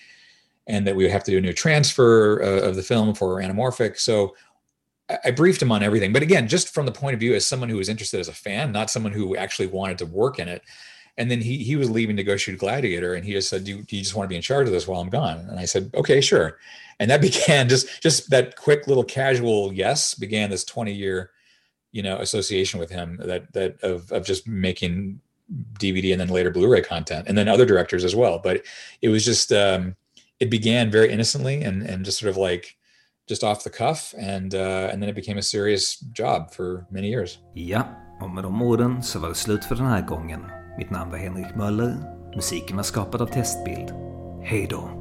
And 0.67 0.87
that 0.87 0.95
we 0.95 1.05
would 1.05 1.13
have 1.13 1.25
to 1.25 1.31
do 1.31 1.39
a 1.39 1.41
new 1.41 1.55
transfer 1.55 2.43
uh, 2.43 2.69
of 2.69 2.77
the 2.77 2.83
film 2.83 3.15
for 3.15 3.37
anamorphic. 3.37 3.99
So 3.99 4.37
I 5.25 5.31
briefed 5.31 5.63
him 5.63 5.73
on 5.73 5.83
everything. 5.83 6.13
But 6.13 6.23
again, 6.23 6.49
just 6.49 6.75
from 6.75 6.87
the 6.87 6.93
point 6.93 7.15
of 7.15 7.21
view 7.21 7.35
as 7.35 7.47
someone 7.47 7.69
who 7.69 7.79
was 7.79 7.89
interested 7.89 8.21
as 8.21 8.29
a 8.29 8.33
fan, 8.33 8.73
not 8.73 8.91
someone 8.91 9.13
who 9.13 9.37
actually 9.37 9.69
wanted 9.69 9.99
to 9.99 10.07
work 10.07 10.39
in 10.39 10.49
it, 10.49 10.63
and 11.17 11.31
then 11.31 11.41
he 11.41 11.59
he 11.59 11.77
was 11.77 11.91
leaving 11.91 12.17
to 12.17 12.23
go 12.23 12.37
shoot 12.37 12.59
Gladiator, 12.59 13.15
and 13.15 13.25
he 13.25 13.33
just 13.33 13.49
said, 13.49 13.65
"Do 13.65 13.73
you, 13.73 13.83
do 13.83 13.97
you 13.97 14.03
just 14.03 14.15
want 14.15 14.27
to 14.27 14.29
be 14.29 14.37
in 14.37 14.43
charge 14.43 14.67
of 14.67 14.73
this 14.73 14.87
while 14.87 15.01
I'm 15.01 15.09
gone?" 15.09 15.39
And 15.49 15.59
I 15.59 15.65
said, 15.65 15.91
"Okay, 15.95 16.21
sure." 16.21 16.59
And 17.01 17.11
that 17.11 17.21
began 17.29 17.69
just 17.69 18.03
just 18.03 18.31
that 18.31 18.57
quick 18.57 18.87
little 18.87 19.05
casual 19.05 19.73
yes 19.73 20.15
began 20.15 20.51
this 20.51 20.65
20 20.65 20.93
year, 20.93 21.31
you 21.91 22.03
know, 22.03 22.19
association 22.19 22.79
with 22.79 22.91
him 22.91 23.19
that 23.25 23.53
that 23.53 23.83
of 23.83 24.13
of 24.13 24.25
just 24.25 24.47
making 24.47 25.21
DVD 25.81 26.13
and 26.13 26.21
then 26.21 26.29
later 26.29 26.51
Blu-ray 26.51 26.83
content, 26.83 27.27
and 27.27 27.37
then 27.37 27.49
other 27.49 27.67
directors 27.67 28.05
as 28.05 28.15
well. 28.15 28.39
But 28.39 28.65
it 29.03 29.09
was 29.09 29.25
just 29.25 29.53
um, 29.53 29.97
it 30.39 30.51
began 30.51 30.91
very 30.91 31.11
innocently 31.11 31.63
and 31.63 31.83
and 31.83 32.05
just 32.05 32.21
sort 32.21 32.31
of 32.31 32.37
like 32.37 32.78
just 33.29 33.45
off 33.45 33.65
the 33.65 33.71
cuff, 33.71 34.15
and 34.19 34.55
uh, 34.55 34.93
and 34.93 35.03
then 35.03 35.09
it 35.09 35.15
became 35.15 35.39
a 35.39 35.43
serious 35.43 36.01
job 36.01 36.51
for 36.51 36.87
many 36.91 37.09
years. 37.09 37.39
Ja, 37.55 37.83
och 38.21 38.31
med 38.31 38.45
de 38.45 38.63
orden 38.63 39.03
så 39.03 39.19
var 39.19 39.29
det 39.29 39.35
slut 39.35 39.65
för 39.65 39.75
den 39.75 39.87
här 39.87 40.07
gången. 40.07 40.41
Mitt 40.79 40.91
namn 40.91 41.11
var 41.11 41.19
Henrik 41.19 41.57
Möller. 41.57 41.97
Musiken 42.37 42.77
var 42.77 42.83
skapad 42.85 43.23
av 43.23 43.27
Testbild. 43.27 43.93
Hej 44.43 44.67
då! 44.71 44.98